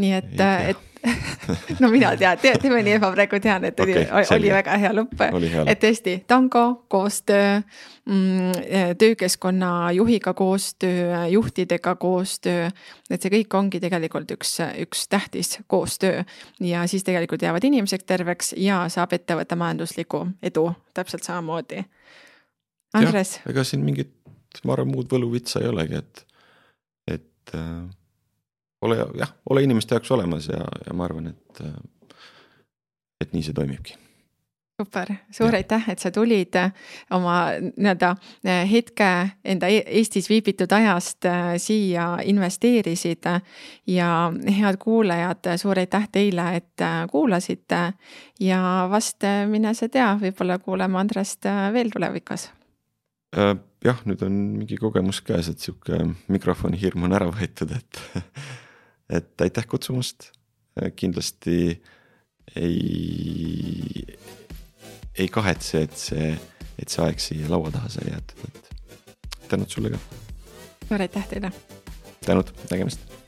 nii 0.00 0.16
et, 0.20 0.40
et 0.72 0.88
no 1.80 1.88
mina 1.90 2.12
tean, 2.16 2.38
teeme 2.38 2.80
nii, 2.84 2.96
et 2.96 3.02
ma 3.02 3.10
praegu 3.14 3.38
tean, 3.42 3.64
et 3.66 3.80
oli 3.82 3.94
okay,, 3.98 4.26
oli 4.36 4.50
väga 4.52 4.76
hea 4.78 4.92
lõpp. 4.94 5.22
et 5.66 5.80
tõesti, 5.82 6.14
tango, 6.30 6.64
koostöö 6.92 7.58
mm,, 7.58 8.60
töökeskkonna 9.00 9.90
juhiga 9.96 10.34
koostöö, 10.38 11.24
juhtidega 11.34 11.94
koostöö. 12.00 12.68
et 13.10 13.22
see 13.22 13.32
kõik 13.34 13.56
ongi 13.58 13.80
tegelikult 13.82 14.30
üks, 14.36 14.54
üks 14.84 15.06
tähtis 15.10 15.56
koostöö 15.66 16.22
ja 16.60 16.86
siis 16.86 17.04
tegelikult 17.06 17.42
jäävad 17.42 17.66
inimesed 17.66 18.06
terveks 18.06 18.54
ja 18.56 18.84
saab 18.92 19.16
ettevõtte 19.18 19.58
majanduslikku 19.58 20.26
edu 20.42 20.70
täpselt 20.94 21.26
samamoodi. 21.26 21.82
Andres. 22.94 23.40
ega 23.48 23.64
siin 23.64 23.82
mingit, 23.82 24.12
ma 24.68 24.76
arvan, 24.76 24.92
muud 24.92 25.10
võluvitsa 25.10 25.64
ei 25.64 25.72
olegi, 25.72 25.98
et, 25.98 26.24
et 27.08 27.56
äh 27.56 27.90
ole 28.82 29.00
jah, 29.18 29.34
ole 29.50 29.62
inimeste 29.62 29.94
jaoks 29.94 30.10
olemas 30.10 30.48
ja, 30.48 30.62
ja 30.86 30.94
ma 30.94 31.04
arvan, 31.08 31.32
et, 31.34 31.64
et 33.20 33.32
nii 33.32 33.44
see 33.46 33.56
toimibki 33.56 33.98
super, 34.82 35.14
suur 35.30 35.54
aitäh, 35.54 35.84
et 35.92 35.98
sa 35.98 36.10
tulid 36.10 36.56
äh, 36.58 36.72
oma 37.14 37.36
nii-öelda 37.60 38.14
äh, 38.46 38.62
hetke 38.70 39.08
enda 39.44 39.68
e-, 39.70 39.84
Eestis 39.98 40.28
viibitud 40.30 40.72
ajast 40.72 41.26
äh, 41.28 41.54
siia 41.56 42.18
investeerisid. 42.24 43.28
ja 43.86 44.32
head 44.58 44.76
kuulajad, 44.80 45.52
suur 45.56 45.78
aitäh 45.78 46.08
teile, 46.12 46.56
et 46.56 46.84
kuulasite 47.10 47.92
ja 48.40 48.88
vast 48.90 49.24
mine 49.46 49.74
sa 49.74 49.88
tea, 49.88 50.08
võib-olla 50.20 50.58
kuuleme 50.58 50.98
Andrest 50.98 51.46
veel 51.72 51.90
tulevikus. 51.92 52.50
jah, 53.84 54.02
nüüd 54.04 54.22
on 54.22 54.32
mingi 54.58 54.76
kogemus 54.76 55.20
käes, 55.20 55.48
et 55.48 55.58
sihuke 55.58 55.98
mikrofoni 56.28 56.80
hirm 56.80 57.06
on 57.06 57.12
ära 57.18 57.30
võetud, 57.30 57.76
et, 57.76 58.02
et 59.12 59.40
aitäh 59.40 59.66
kutsumast. 59.68 60.30
kindlasti 60.96 61.82
ei 62.56 64.18
ei 65.18 65.28
kahetse, 65.28 65.82
et 65.82 65.96
see, 65.96 66.32
et 66.80 66.88
see 66.88 67.04
aeg 67.04 67.20
siia 67.20 67.50
laua 67.52 67.70
taha 67.74 67.90
sai 67.92 68.08
jäetud, 68.08 68.44
et 68.48 69.48
tänud 69.52 69.68
sulle 69.68 69.92
ka. 69.92 70.00
suur 70.88 71.04
aitäh 71.04 71.28
teile. 71.34 71.52
tänud, 72.24 72.54
nägemist 72.70 73.21